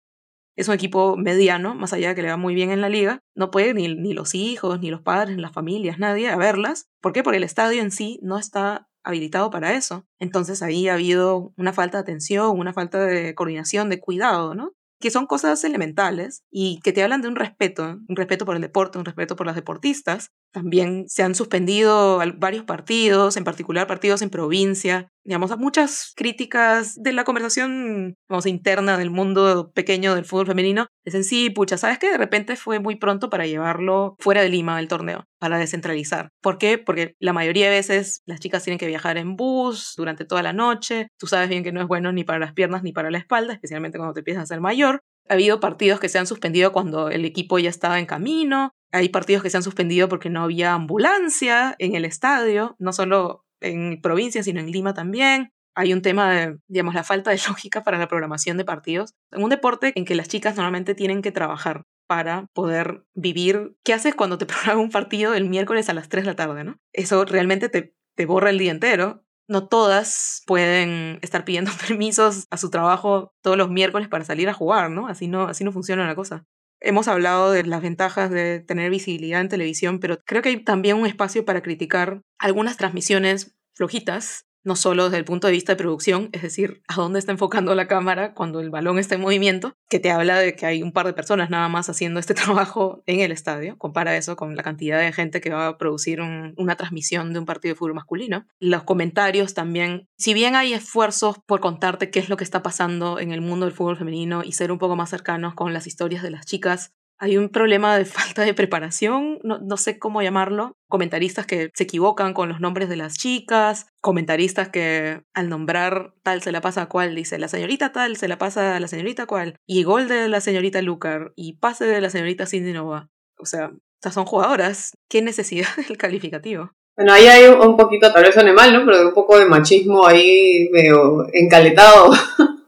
es 0.57 0.67
un 0.67 0.73
equipo 0.73 1.15
mediano, 1.15 1.75
más 1.75 1.93
allá 1.93 2.09
de 2.09 2.15
que 2.15 2.23
le 2.23 2.29
va 2.29 2.37
muy 2.37 2.55
bien 2.55 2.71
en 2.71 2.81
la 2.81 2.89
liga, 2.89 3.19
no 3.35 3.51
puede 3.51 3.75
ni, 3.75 3.95
ni 3.95 4.13
los 4.13 4.33
hijos, 4.33 4.79
ni 4.79 4.89
los 4.89 5.01
padres, 5.01 5.35
ni 5.35 5.43
las 5.43 5.53
familias, 5.53 5.99
nadie 5.99 6.29
a 6.29 6.37
verlas. 6.37 6.87
¿Por 7.01 7.13
qué? 7.13 7.21
Porque 7.21 7.37
el 7.37 7.43
estadio 7.43 7.83
en 7.83 7.91
sí 7.91 8.19
no 8.23 8.39
está 8.39 8.87
habilitado 9.03 9.49
para 9.49 9.73
eso. 9.73 10.05
Entonces 10.19 10.61
ahí 10.61 10.87
ha 10.87 10.93
habido 10.93 11.53
una 11.57 11.73
falta 11.73 11.97
de 11.97 12.03
atención, 12.03 12.57
una 12.57 12.73
falta 12.73 13.05
de 13.05 13.35
coordinación, 13.35 13.89
de 13.89 13.99
cuidado, 13.99 14.55
¿no? 14.55 14.71
Que 14.99 15.11
son 15.11 15.25
cosas 15.25 15.63
elementales 15.65 16.43
y 16.49 16.79
que 16.81 16.93
te 16.93 17.03
hablan 17.03 17.21
de 17.21 17.27
un 17.27 17.35
respeto, 17.35 17.99
un 18.07 18.15
respeto 18.15 18.45
por 18.45 18.55
el 18.55 18.61
deporte, 18.61 18.97
un 18.97 19.05
respeto 19.05 19.35
por 19.35 19.45
las 19.45 19.55
deportistas. 19.55 20.29
También 20.53 21.05
se 21.07 21.23
han 21.23 21.35
suspendido 21.35 22.21
varios 22.37 22.63
partidos, 22.63 23.35
en 23.35 23.43
particular 23.43 23.85
partidos 23.85 24.21
en 24.21 24.29
provincia, 24.29 25.09
digamos, 25.23 25.57
muchas 25.57 26.13
críticas 26.15 27.01
de 27.01 27.13
la 27.13 27.23
conversación, 27.23 28.15
vamos, 28.29 28.45
interna 28.45 28.97
del 28.97 29.09
mundo 29.09 29.71
pequeño 29.73 30.15
del 30.15 30.25
fútbol 30.25 30.47
femenino. 30.47 30.87
Dicen, 31.05 31.23
sí, 31.23 31.49
pucha, 31.49 31.77
¿sabes 31.77 31.99
que 31.99 32.09
De 32.09 32.17
repente 32.17 32.55
fue 32.55 32.79
muy 32.79 32.95
pronto 32.95 33.29
para 33.29 33.45
llevarlo 33.45 34.15
fuera 34.19 34.41
de 34.41 34.49
Lima, 34.49 34.79
el 34.79 34.87
torneo, 34.87 35.25
para 35.39 35.57
descentralizar. 35.57 36.29
¿Por 36.41 36.57
qué? 36.57 36.77
Porque 36.77 37.15
la 37.19 37.33
mayoría 37.33 37.65
de 37.65 37.75
veces 37.75 38.21
las 38.25 38.39
chicas 38.39 38.63
tienen 38.63 38.79
que 38.79 38.87
viajar 38.87 39.17
en 39.17 39.35
bus 39.35 39.93
durante 39.97 40.25
toda 40.25 40.43
la 40.43 40.53
noche. 40.53 41.07
Tú 41.17 41.27
sabes 41.27 41.49
bien 41.49 41.63
que 41.63 41.71
no 41.71 41.81
es 41.81 41.87
bueno 41.87 42.11
ni 42.11 42.23
para 42.23 42.39
las 42.39 42.53
piernas 42.53 42.83
ni 42.83 42.91
para 42.91 43.11
la 43.11 43.17
espalda, 43.17 43.53
especialmente 43.53 43.97
cuando 43.97 44.13
te 44.13 44.21
empiezas 44.21 44.43
a 44.43 44.47
ser 44.47 44.61
mayor. 44.61 45.01
Ha 45.29 45.33
habido 45.35 45.59
partidos 45.59 45.99
que 45.99 46.09
se 46.09 46.19
han 46.19 46.27
suspendido 46.27 46.73
cuando 46.73 47.09
el 47.09 47.23
equipo 47.23 47.57
ya 47.59 47.69
estaba 47.69 47.99
en 47.99 48.05
camino. 48.05 48.71
Hay 48.91 49.09
partidos 49.09 49.41
que 49.41 49.49
se 49.49 49.57
han 49.57 49.63
suspendido 49.63 50.09
porque 50.09 50.29
no 50.29 50.43
había 50.43 50.73
ambulancia 50.73 51.75
en 51.79 51.95
el 51.95 52.05
estadio, 52.05 52.75
no 52.77 52.91
solo 52.93 53.42
en 53.63 54.01
provincias, 54.01 54.45
sino 54.45 54.59
en 54.59 54.71
Lima 54.71 54.93
también. 54.93 55.51
Hay 55.75 55.91
un 55.91 56.01
tema 56.03 56.31
de, 56.31 56.57
digamos, 56.67 56.93
la 56.93 57.03
falta 57.03 57.31
de 57.31 57.39
lógica 57.47 57.83
para 57.83 57.97
la 57.97 58.07
programación 58.07 58.57
de 58.57 58.65
partidos. 58.65 59.13
En 59.31 59.43
un 59.43 59.49
deporte 59.49 59.91
en 59.95 60.05
que 60.05 60.15
las 60.15 60.27
chicas 60.27 60.55
normalmente 60.55 60.95
tienen 60.95 61.21
que 61.21 61.31
trabajar 61.31 61.83
para 62.07 62.47
poder 62.53 63.05
vivir. 63.15 63.75
¿Qué 63.83 63.93
haces 63.93 64.13
cuando 64.15 64.37
te 64.37 64.45
programas 64.45 64.83
un 64.83 64.91
partido 64.91 65.33
el 65.33 65.49
miércoles 65.49 65.89
a 65.89 65.93
las 65.93 66.09
3 66.09 66.23
de 66.23 66.31
la 66.31 66.35
tarde, 66.35 66.63
no? 66.63 66.77
Eso 66.91 67.25
realmente 67.25 67.69
te, 67.69 67.95
te 68.15 68.25
borra 68.25 68.49
el 68.49 68.59
día 68.59 68.71
entero. 68.71 69.23
No 69.49 69.67
todas 69.67 70.43
pueden 70.45 71.19
estar 71.21 71.43
pidiendo 71.43 71.71
permisos 71.87 72.45
a 72.49 72.57
su 72.57 72.69
trabajo 72.69 73.33
todos 73.41 73.57
los 73.57 73.69
miércoles 73.69 74.07
para 74.07 74.25
salir 74.25 74.49
a 74.49 74.53
jugar, 74.53 74.91
¿no? 74.91 75.07
Así 75.07 75.27
no, 75.27 75.47
así 75.47 75.63
no 75.63 75.71
funciona 75.71 76.05
la 76.07 76.15
cosa. 76.15 76.45
Hemos 76.85 77.07
hablado 77.07 77.51
de 77.51 77.63
las 77.63 77.81
ventajas 77.81 78.29
de 78.29 78.59
tener 78.59 78.91
visibilidad 78.91 79.39
en 79.39 79.47
televisión, 79.47 79.99
pero 79.99 80.17
creo 80.25 80.41
que 80.41 80.49
hay 80.49 80.63
también 80.65 80.97
un 80.97 81.07
espacio 81.07 81.45
para 81.45 81.61
criticar 81.61 82.21
algunas 82.37 82.75
transmisiones 82.75 83.55
flojitas 83.73 84.45
no 84.63 84.75
solo 84.75 85.05
desde 85.05 85.17
el 85.17 85.25
punto 85.25 85.47
de 85.47 85.53
vista 85.53 85.73
de 85.73 85.77
producción, 85.77 86.29
es 86.31 86.41
decir, 86.41 86.81
a 86.87 86.95
dónde 86.95 87.19
está 87.19 87.31
enfocando 87.31 87.75
la 87.75 87.87
cámara 87.87 88.33
cuando 88.33 88.59
el 88.59 88.69
balón 88.69 88.99
está 88.99 89.15
en 89.15 89.21
movimiento, 89.21 89.75
que 89.89 89.99
te 89.99 90.11
habla 90.11 90.39
de 90.39 90.55
que 90.55 90.65
hay 90.65 90.83
un 90.83 90.91
par 90.91 91.05
de 91.05 91.13
personas 91.13 91.49
nada 91.49 91.67
más 91.69 91.89
haciendo 91.89 92.19
este 92.19 92.33
trabajo 92.33 93.03
en 93.05 93.19
el 93.19 93.31
estadio. 93.31 93.77
Compara 93.77 94.15
eso 94.17 94.35
con 94.35 94.55
la 94.55 94.63
cantidad 94.63 94.99
de 94.99 95.11
gente 95.11 95.41
que 95.41 95.49
va 95.49 95.67
a 95.67 95.77
producir 95.77 96.21
una 96.21 96.75
transmisión 96.75 97.33
de 97.33 97.39
un 97.39 97.45
partido 97.45 97.73
de 97.73 97.77
fútbol 97.77 97.95
masculino. 97.95 98.45
Los 98.59 98.83
comentarios 98.83 99.53
también, 99.53 100.07
si 100.17 100.33
bien 100.33 100.55
hay 100.55 100.73
esfuerzos 100.73 101.37
por 101.45 101.59
contarte 101.59 102.09
qué 102.09 102.19
es 102.19 102.29
lo 102.29 102.37
que 102.37 102.43
está 102.43 102.63
pasando 102.63 103.19
en 103.19 103.31
el 103.31 103.41
mundo 103.41 103.65
del 103.65 103.75
fútbol 103.75 103.97
femenino 103.97 104.43
y 104.43 104.53
ser 104.53 104.71
un 104.71 104.79
poco 104.79 104.95
más 104.95 105.09
cercanos 105.09 105.53
con 105.53 105.73
las 105.73 105.87
historias 105.87 106.23
de 106.23 106.31
las 106.31 106.45
chicas, 106.45 106.93
hay 107.19 107.37
un 107.37 107.49
problema 107.49 107.97
de 107.97 108.05
falta 108.05 108.43
de 108.43 108.53
preparación, 108.53 109.39
no, 109.43 109.77
sé 109.77 109.99
cómo 109.99 110.21
llamarlo. 110.21 110.73
Comentaristas 110.87 111.45
que 111.45 111.71
se 111.73 111.83
equivocan 111.83 112.33
con 112.33 112.49
los 112.49 112.59
nombres 112.59 112.89
de 112.89 112.97
las 112.97 113.15
chicas, 113.15 113.87
comentaristas 114.01 114.69
que 114.69 115.21
al 115.33 115.49
nombrar 115.49 116.13
tal 116.23 116.41
se 116.41 116.51
la 116.51 116.61
pasa 116.61 116.83
a 116.83 116.89
cual, 116.89 117.15
dice 117.15 117.39
la 117.39 117.47
señorita 117.47 117.91
tal 117.91 118.17
se 118.17 118.27
la 118.27 118.37
pasa 118.37 118.75
a 118.75 118.79
la 118.79 118.87
señorita 118.87 119.25
cual, 119.25 119.55
y 119.65 119.83
gol 119.83 120.07
de 120.07 120.29
la 120.29 120.41
señorita 120.41 120.81
Lucar, 120.81 121.33
y 121.35 121.53
pase 121.53 121.85
de 121.85 122.01
la 122.01 122.09
señorita 122.09 122.45
Cindy 122.45 122.73
Nova. 122.73 123.09
O 123.39 123.45
sea, 123.45 123.71
estas 123.95 124.13
son 124.13 124.25
jugadoras. 124.25 124.91
¿Qué 125.09 125.21
necesidad 125.21 125.67
del 125.87 125.97
calificativo? 125.97 126.71
Bueno, 126.95 127.13
ahí 127.13 127.25
hay 127.25 127.45
un 127.47 127.75
poquito, 127.75 128.11
tal 128.11 128.23
vez 128.23 128.35
suene 128.35 128.51
¿no? 128.53 128.85
Pero 128.85 129.07
un 129.07 129.13
poco 129.13 129.39
de 129.39 129.45
machismo 129.45 130.05
ahí 130.05 130.69
medio 130.71 131.25
encaletado. 131.33 132.11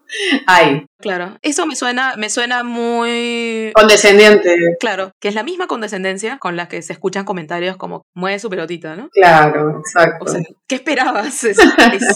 hay. 0.48 0.86
Claro, 1.00 1.38
eso 1.42 1.66
me 1.66 1.76
suena, 1.76 2.16
me 2.18 2.30
suena 2.30 2.64
muy... 2.64 3.72
Condescendiente. 3.76 4.56
Claro, 4.80 5.12
que 5.20 5.28
es 5.28 5.36
la 5.36 5.44
misma 5.44 5.68
condescendencia 5.68 6.38
con 6.40 6.56
la 6.56 6.68
que 6.68 6.82
se 6.82 6.94
escuchan 6.94 7.26
comentarios 7.26 7.78
como 7.78 8.02
mueve 8.16 8.40
su 8.40 8.50
pelotita, 8.50 8.96
¿no? 8.96 9.10
Claro, 9.12 9.80
exacto. 9.80 10.26
O 10.26 10.28
sea, 10.28 10.42
¿qué 10.68 10.76
esperabas? 10.76 11.46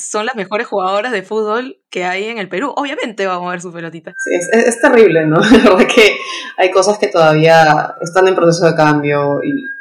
son 0.01 0.25
las 0.25 0.35
mejores 0.35 0.67
jugadoras 0.67 1.11
de 1.11 1.21
fútbol 1.21 1.77
que 1.91 2.05
hay 2.05 2.25
en 2.25 2.37
el 2.37 2.49
Perú. 2.49 2.73
Obviamente 2.75 3.27
va 3.27 3.35
a 3.35 3.39
mover 3.39 3.61
su 3.61 3.71
pelotita. 3.71 4.13
Sí, 4.17 4.31
es, 4.33 4.49
es 4.53 4.81
terrible, 4.81 5.25
¿no? 5.25 5.37
La 5.63 5.75
verdad 5.75 5.87
que 5.87 6.17
hay 6.57 6.71
cosas 6.71 6.97
que 6.97 7.07
todavía 7.07 7.95
están 8.01 8.27
en 8.27 8.35
proceso 8.35 8.65
de 8.65 8.75
cambio 8.75 9.43
y 9.43 9.79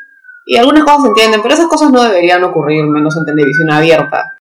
y 0.48 0.56
algunas 0.56 0.82
cosas 0.82 1.02
se 1.02 1.08
entienden, 1.08 1.42
pero 1.42 1.52
esas 1.52 1.66
cosas 1.66 1.92
no 1.92 2.02
deberían 2.02 2.42
ocurrir, 2.42 2.82
menos 2.86 3.14
en 3.18 3.26
televisión 3.26 3.70
abierta. 3.70 4.37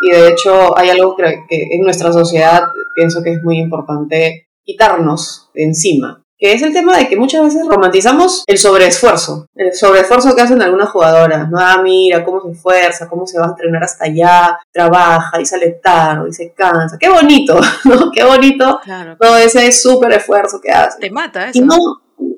Y 0.00 0.10
de 0.10 0.28
hecho 0.28 0.76
hay 0.78 0.90
algo 0.90 1.14
que, 1.16 1.44
en 1.50 1.82
nuestra 1.82 2.12
sociedad 2.12 2.64
pienso 2.94 3.22
que 3.22 3.32
es 3.32 3.42
muy 3.42 3.58
importante 3.58 4.48
quitarnos 4.64 5.50
de 5.54 5.64
encima, 5.64 6.22
que 6.38 6.52
es 6.52 6.62
el 6.62 6.72
tema 6.72 6.96
de 6.96 7.08
que 7.08 7.16
muchas 7.16 7.42
veces 7.42 7.66
romantizamos 7.68 8.44
el 8.46 8.56
sobreesfuerzo, 8.56 9.46
el 9.54 9.74
sobreesfuerzo 9.74 10.34
que 10.34 10.42
hacen 10.42 10.62
algunas 10.62 10.88
jugadoras, 10.88 11.50
¿no? 11.50 11.58
Ah, 11.58 11.82
mira 11.82 12.24
cómo 12.24 12.40
se 12.40 12.50
esfuerza, 12.52 13.08
cómo 13.08 13.26
se 13.26 13.38
va 13.38 13.46
a 13.46 13.50
entrenar 13.50 13.84
hasta 13.84 14.06
allá, 14.06 14.58
trabaja 14.72 15.40
y 15.40 15.44
sale 15.44 15.78
tarde 15.82 16.30
y 16.30 16.32
se 16.32 16.52
cansa, 16.52 16.96
qué 16.98 17.10
bonito, 17.10 17.60
¿no? 17.84 18.10
Qué 18.10 18.24
bonito 18.24 18.80
todo 19.18 19.36
ese 19.36 19.70
súper 19.72 20.12
esfuerzo 20.12 20.60
que 20.62 20.70
hace. 20.70 20.98
Te 20.98 21.10
mata 21.10 21.50
eso. 21.50 21.58
Y 21.58 21.62
no, 21.62 21.76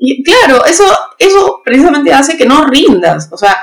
y 0.00 0.22
claro, 0.24 0.64
eso, 0.64 0.84
eso 1.18 1.60
precisamente 1.64 2.12
hace 2.12 2.36
que 2.36 2.46
no 2.46 2.64
rindas. 2.64 3.28
O 3.30 3.36
sea, 3.36 3.56